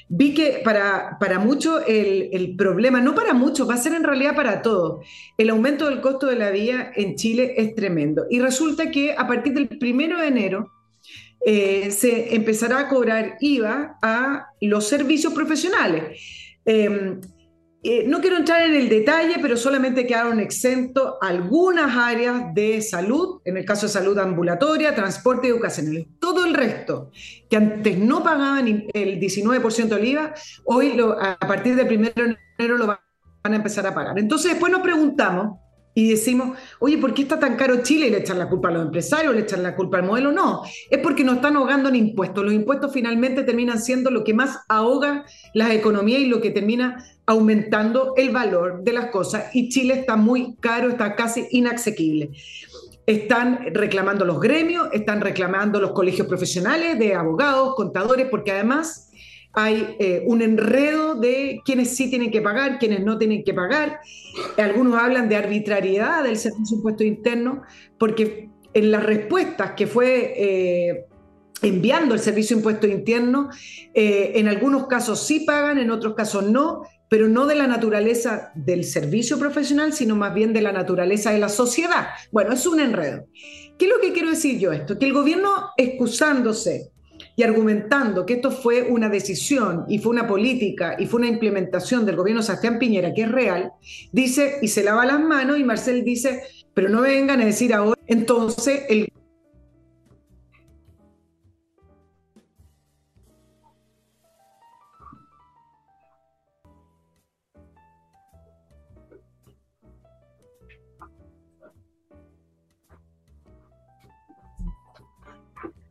vi 0.10 0.34
que 0.34 0.62
para, 0.64 1.18
para 1.20 1.38
muchos 1.38 1.84
el, 1.88 2.30
el, 2.34 2.56
problema, 2.56 3.02
no 3.02 3.14
para 3.14 3.36
muchos, 3.36 3.70
va 3.70 3.76
a 3.76 3.78
ser 3.78 3.94
en 3.94 4.04
realidad 4.04 4.36
para 4.36 4.64
todos, 4.64 5.06
el 5.38 5.52
aumento 5.52 5.88
del 5.88 6.02
costo 6.02 6.26
de 6.26 6.36
la 6.36 6.50
vía 6.50 6.92
en 6.96 7.16
Chile 7.16 7.54
es 7.58 7.76
tremendo. 7.76 8.26
Y 8.30 8.40
resulta 8.40 8.90
que 8.90 9.14
a 9.14 9.28
partir 9.28 9.54
del 9.54 9.68
primero 9.68 10.20
de 10.20 10.28
enero, 10.28 10.72
eh, 11.48 11.92
se 11.92 12.34
empezará 12.34 12.80
a 12.80 12.90
cobrar 12.90 13.38
IVA 13.40 14.00
a 14.02 14.48
los 14.62 14.88
servicios 14.88 15.32
profesionales. 15.32 16.20
Em, 16.66 17.22
eh, 17.84 18.04
no 18.08 18.20
quiero 18.20 18.38
entrar 18.38 18.64
en 18.64 18.74
el 18.74 18.90
detalle, 18.90 19.36
pero 19.40 19.56
solamente 19.56 20.08
quedaron 20.08 20.40
exentos 20.40 21.18
algunas 21.22 21.96
áreas 21.96 22.52
de 22.56 22.82
salud, 22.82 23.42
en 23.46 23.58
el 23.58 23.64
caso 23.64 23.86
de 23.86 23.94
salud 23.94 24.18
ambulatoria, 24.18 24.96
transporte 24.96 25.46
y 25.46 25.52
educación. 25.52 26.08
Todo 26.20 26.46
el 26.46 26.56
resto, 26.56 27.12
que 27.48 27.58
antes 27.58 27.96
no 27.96 28.24
pagaban 28.24 28.88
el 28.92 29.20
19% 29.20 29.88
del 29.90 30.06
IVA, 30.06 30.34
hoy 30.64 31.00
a 31.00 31.38
partir 31.48 31.76
del 31.76 31.86
1 31.96 32.10
de 32.16 32.38
enero 32.58 32.80
lo 32.80 32.88
van 32.88 32.98
a 33.44 33.56
empezar 33.56 33.86
a 33.86 33.94
pagar. 33.94 34.18
Entonces 34.18 34.54
después 34.54 34.72
nos 34.72 34.82
preguntamos, 34.82 35.60
y 35.98 36.10
decimos, 36.10 36.58
oye, 36.80 36.98
¿por 36.98 37.14
qué 37.14 37.22
está 37.22 37.40
tan 37.40 37.56
caro 37.56 37.82
Chile? 37.82 38.08
Y 38.08 38.10
le 38.12 38.18
echan 38.18 38.38
la 38.38 38.50
culpa 38.50 38.68
a 38.68 38.72
los 38.72 38.86
empresarios, 38.86 39.34
le 39.34 39.42
echan 39.42 39.64
la 39.64 39.78
culpa 39.78 39.98
al 39.98 40.04
modelo. 40.04 40.34
No, 40.34 40.62
es 40.90 41.00
porque 41.00 41.24
nos 41.24 41.38
están 41.38 41.56
ahogando 41.56 41.88
en 41.88 41.96
impuestos. 41.96 42.44
Los 42.44 42.54
impuestos 42.54 42.92
finalmente 42.92 43.44
terminan 43.44 43.82
siendo 43.82 44.12
lo 44.12 44.26
que 44.26 44.34
más 44.34 44.60
ahoga 44.68 45.26
las 45.54 45.72
economías 45.72 46.20
y 46.20 46.26
lo 46.26 46.42
que 46.42 46.52
termina 46.52 47.06
aumentando 47.26 48.14
el 48.18 48.32
valor 48.32 48.84
de 48.84 48.92
las 48.92 49.06
cosas. 49.08 49.56
Y 49.56 49.70
Chile 49.70 49.94
está 49.94 50.18
muy 50.18 50.56
caro, 50.60 50.90
está 50.90 51.16
casi 51.16 51.48
inasequible. 51.52 52.32
Están 53.08 53.74
reclamando 53.74 54.26
los 54.26 54.42
gremios, 54.42 54.90
están 54.92 55.22
reclamando 55.22 55.80
los 55.80 55.92
colegios 55.92 56.28
profesionales 56.28 57.00
de 57.00 57.16
abogados, 57.16 57.74
contadores, 57.76 58.28
porque 58.30 58.52
además 58.52 59.05
hay 59.56 59.96
eh, 60.00 60.24
un 60.26 60.42
enredo 60.42 61.16
de 61.16 61.62
quienes 61.64 61.96
sí 61.96 62.10
tienen 62.10 62.32
que 62.32 62.42
pagar, 62.42 62.78
quienes 62.78 63.04
no 63.04 63.18
tienen 63.18 63.44
que 63.44 63.54
pagar. 63.54 64.00
Algunos 64.58 65.02
hablan 65.02 65.30
de 65.30 65.38
arbitrariedad 65.38 66.24
del 66.24 66.38
servicio 66.38 66.78
impuesto 66.78 67.04
interno, 67.04 67.62
porque 67.98 68.50
en 68.74 68.92
las 68.92 69.04
respuestas 69.04 69.72
que 69.72 69.88
fue 69.88 70.34
eh, 70.36 71.06
enviando 71.62 72.14
el 72.14 72.20
servicio 72.20 72.58
impuesto 72.58 72.86
interno, 72.86 73.50
eh, 73.94 74.34
en 74.36 74.48
algunos 74.48 74.88
casos 74.88 75.26
sí 75.26 75.42
pagan, 75.42 75.78
en 75.78 75.90
otros 75.90 76.14
casos 76.16 76.44
no, 76.50 76.84
pero 77.08 77.30
no 77.30 77.46
de 77.46 77.56
la 77.56 77.68
naturaleza 77.68 78.52
del 78.56 78.84
servicio 78.84 79.40
profesional, 79.40 79.94
sino 79.94 80.16
más 80.16 80.34
bien 80.34 80.52
de 80.52 80.62
la 80.62 80.74
naturaleza 80.74 81.32
de 81.32 81.40
la 81.40 81.50
sociedad. 81.50 82.08
Bueno, 82.32 82.54
es 82.54 82.66
un 82.68 82.82
enredo. 82.82 83.26
¿Qué 83.78 83.86
es 83.86 83.92
lo 83.92 84.02
que 84.02 84.12
quiero 84.12 84.30
decir 84.30 84.60
yo 84.60 84.74
esto? 84.74 85.00
Que 85.00 85.06
el 85.06 85.14
gobierno 85.14 85.70
excusándose 85.78 86.92
y 87.36 87.44
argumentando 87.44 88.26
que 88.26 88.36
esto 88.36 88.52
fue 88.52 88.84
una 88.84 89.10
decisión 89.10 89.86
y 89.88 90.00
fue 90.00 90.12
una 90.12 90.28
política 90.28 90.96
y 90.98 91.06
fue 91.06 91.20
una 91.20 91.30
implementación 91.30 92.06
del 92.06 92.16
gobierno 92.16 92.42
Sebastián 92.42 92.80
Piñera 92.80 93.14
que 93.14 93.24
es 93.24 93.32
real, 93.32 93.72
dice 94.12 94.60
y 94.62 94.68
se 94.68 94.84
lava 94.84 95.06
las 95.06 95.20
manos 95.20 95.60
y 95.60 95.64
Marcel 95.64 96.04
dice, 96.04 96.44
pero 96.74 96.90
no 96.90 97.02
vengan 97.02 97.42
a 97.42 97.46
decir 97.46 97.74
ahora, 97.74 98.00
entonces 98.08 98.84
el... 98.90 99.12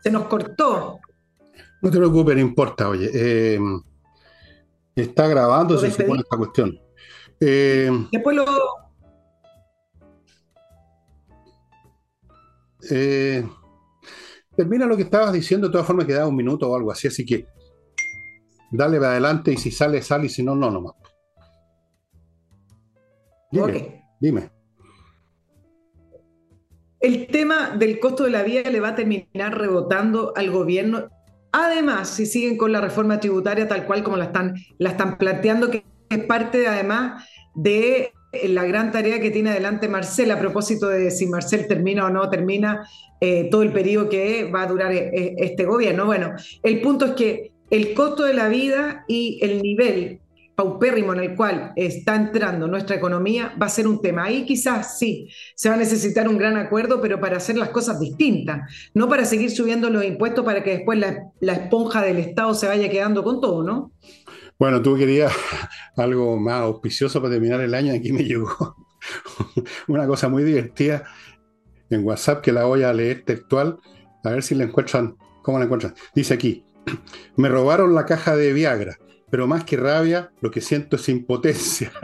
Se 0.01 0.11
nos 0.11 0.27
cortó. 0.27 1.01
No 1.85 1.91
te 1.91 1.99
preocupes, 1.99 2.35
no 2.35 2.41
importa, 2.41 2.89
oye. 2.89 3.11
Eh, 3.13 3.59
está 4.97 5.29
grabando, 5.29 5.77
se 5.77 5.91
supone 5.91 6.23
esta 6.23 6.39
cuestión. 6.39 6.81
Eh, 7.39 7.91
Después 8.11 8.35
lo. 8.35 8.47
Eh, 12.91 13.47
termina 14.57 14.87
lo 14.87 14.97
que 14.97 15.03
estabas 15.03 15.35
diciendo, 15.35 15.67
de 15.67 15.73
todas 15.73 15.87
formas 15.87 16.07
queda 16.07 16.27
un 16.27 16.37
minuto 16.37 16.71
o 16.71 16.75
algo 16.75 16.91
así, 16.91 17.09
así 17.09 17.27
que 17.27 17.47
dale 18.71 18.97
para 18.97 19.11
adelante 19.11 19.53
y 19.53 19.59
si 19.59 19.71
sale, 19.71 20.01
sale 20.01 20.25
y 20.25 20.31
si 20.31 20.43
no, 20.43 20.55
no 20.55 20.71
nomás. 20.71 20.95
Dime, 23.53 24.07
dime. 24.19 24.51
El 26.99 27.27
tema 27.27 27.77
del 27.77 28.01
costo 28.01 28.25
de 28.25 28.31
la 28.31 28.43
vía 28.43 28.63
le 28.63 28.81
va 28.81 28.89
a 28.89 28.95
terminar 28.95 29.59
rebotando 29.59 30.33
al 30.35 30.51
gobierno 30.51 31.11
Además, 31.57 32.09
si 32.09 32.27
siguen 32.27 32.57
con 32.57 32.73
la 32.73 32.81
reforma 32.81 33.21
tributaria 33.21 33.69
tal 33.69 33.87
cual 33.87 34.03
como 34.03 34.17
la 34.17 34.25
están, 34.25 34.57
la 34.79 34.91
están 34.91 35.19
planteando, 35.19 35.71
que 35.71 35.85
es 36.11 36.25
parte 36.25 36.67
además 36.67 37.25
de 37.55 38.13
la 38.49 38.65
gran 38.65 38.91
tarea 38.91 39.21
que 39.21 39.31
tiene 39.31 39.51
adelante 39.51 39.87
Marcel 39.87 40.33
a 40.33 40.41
propósito 40.41 40.89
de 40.89 41.13
si 41.13 41.29
Marcel 41.29 41.69
termina 41.69 42.07
o 42.07 42.11
no 42.11 42.29
termina 42.29 42.89
eh, 43.21 43.47
todo 43.53 43.63
el 43.63 43.73
periodo 43.73 44.09
que 44.09 44.51
va 44.51 44.63
a 44.63 44.67
durar 44.67 44.91
eh, 44.91 45.37
este 45.39 45.65
gobierno. 45.65 46.07
Bueno, 46.07 46.33
el 46.65 46.81
punto 46.81 47.05
es 47.05 47.13
que 47.13 47.53
el 47.71 47.95
costo 47.95 48.25
de 48.25 48.35
la 48.35 48.49
vida 48.49 49.05
y 49.07 49.39
el 49.41 49.63
nivel 49.63 50.23
paupérrimo 50.55 51.13
en 51.13 51.21
el 51.21 51.37
cual 51.37 51.73
está 51.77 52.15
entrando 52.15 52.69
nuestra 52.69 52.97
economía 52.97 53.55
va 53.61 53.67
a 53.67 53.71
ser 53.71 53.89
un 53.89 54.01
tema. 54.01 54.25
Ahí 54.25 54.47
quizás 54.47 54.99
sí, 54.99 55.29
se 55.55 55.69
va 55.69 55.75
a 55.75 55.79
necesitar 55.79 56.29
un 56.29 56.39
gran 56.39 56.57
acuerdo, 56.57 57.01
pero 57.01 57.21
para 57.21 57.39
hacer 57.39 57.57
las 57.57 57.71
cosas 57.71 57.99
distintas, 57.99 58.71
no 58.95 59.09
para 59.09 59.25
seguir 59.25 59.51
subiendo 59.51 59.91
los 59.91 60.05
impuestos 60.05 60.45
para 60.45 60.63
que 60.63 60.79
después 60.79 60.99
la, 60.99 61.55
esponja 61.55 62.03
del 62.03 62.19
Estado 62.19 62.55
se 62.55 62.69
vaya 62.69 62.89
quedando 62.89 63.25
con 63.25 63.41
todo, 63.41 63.63
¿no? 63.65 63.93
Bueno, 64.59 64.81
tú 64.81 64.97
querías 64.97 65.33
algo 65.97 66.37
más 66.37 66.63
auspicioso 66.63 67.21
para 67.21 67.35
terminar 67.35 67.61
el 67.61 67.75
año, 67.75 67.93
aquí 67.93 68.13
me 68.13 68.25
llegó 68.25 68.77
una 69.89 70.07
cosa 70.07 70.29
muy 70.29 70.45
divertida 70.45 71.05
en 71.91 72.05
WhatsApp 72.05 72.43
que 72.43 72.53
la 72.53 72.65
voy 72.65 72.83
a 72.83 72.93
leer 72.93 73.25
textual, 73.25 73.79
a 74.23 74.31
ver 74.31 74.43
si 74.43 74.55
la 74.55 74.65
encuentran, 74.65 75.17
¿cómo 75.43 75.59
la 75.59 75.65
encuentran? 75.65 75.95
Dice 76.15 76.35
aquí, 76.35 76.65
me 77.37 77.49
robaron 77.49 77.95
la 77.95 78.07
caja 78.07 78.37
de 78.37 78.53
Viagra 78.53 78.99
pero 79.31 79.47
más 79.47 79.65
que 79.65 79.77
rabia, 79.77 80.31
lo 80.41 80.51
que 80.51 80.61
siento 80.61 80.97
es 80.97 81.09
impotencia. 81.09 81.93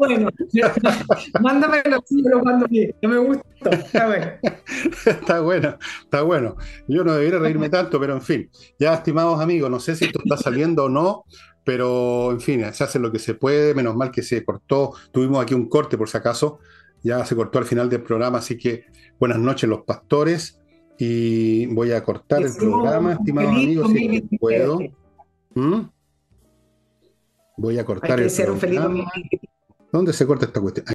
bueno. 0.00 0.30
Mándamelo 1.40 1.98
así, 1.98 2.22
lo 2.22 2.42
mando 2.42 2.66
bien. 2.66 2.94
No 3.02 3.08
me 3.08 3.18
gusta. 3.18 3.70
Está 3.70 4.06
bueno. 4.06 4.26
está 5.04 5.40
bueno, 5.40 5.78
está 6.02 6.22
bueno. 6.22 6.56
Yo 6.88 7.04
no 7.04 7.12
debería 7.14 7.38
reírme 7.38 7.68
tanto, 7.68 8.00
pero 8.00 8.14
en 8.14 8.22
fin. 8.22 8.50
Ya, 8.78 8.94
estimados 8.94 9.40
amigos, 9.40 9.70
no 9.70 9.78
sé 9.78 9.94
si 9.94 10.06
esto 10.06 10.20
está 10.24 10.36
saliendo 10.36 10.84
o 10.84 10.88
no, 10.88 11.24
pero 11.64 12.32
en 12.32 12.40
fin, 12.40 12.64
se 12.72 12.84
hace 12.84 12.98
lo 12.98 13.12
que 13.12 13.18
se 13.18 13.34
puede. 13.34 13.74
Menos 13.74 13.94
mal 13.94 14.10
que 14.10 14.22
se 14.22 14.44
cortó. 14.44 14.94
Tuvimos 15.12 15.42
aquí 15.42 15.54
un 15.54 15.68
corte, 15.68 15.98
por 15.98 16.08
si 16.08 16.16
acaso. 16.16 16.58
Ya 17.02 17.24
se 17.24 17.36
cortó 17.36 17.58
al 17.58 17.64
final 17.64 17.88
del 17.88 18.02
programa, 18.02 18.38
así 18.38 18.58
que 18.58 18.86
buenas 19.18 19.38
noches, 19.38 19.68
los 19.68 19.82
pastores. 19.82 20.59
Y 21.02 21.64
voy 21.64 21.92
a 21.92 22.04
cortar 22.04 22.42
el 22.42 22.54
programa, 22.54 23.14
estimados 23.14 23.52
amigos, 23.52 23.90
si 23.90 24.38
puedo. 24.38 24.78
¿Mm? 25.54 25.80
Voy 27.56 27.78
a 27.78 27.84
cortar 27.86 28.20
el 28.20 28.30
programa. 28.30 29.10
¿Dónde 29.90 30.12
se 30.12 30.26
corta 30.26 30.44
esta 30.44 30.60
cuestión? 30.60 30.84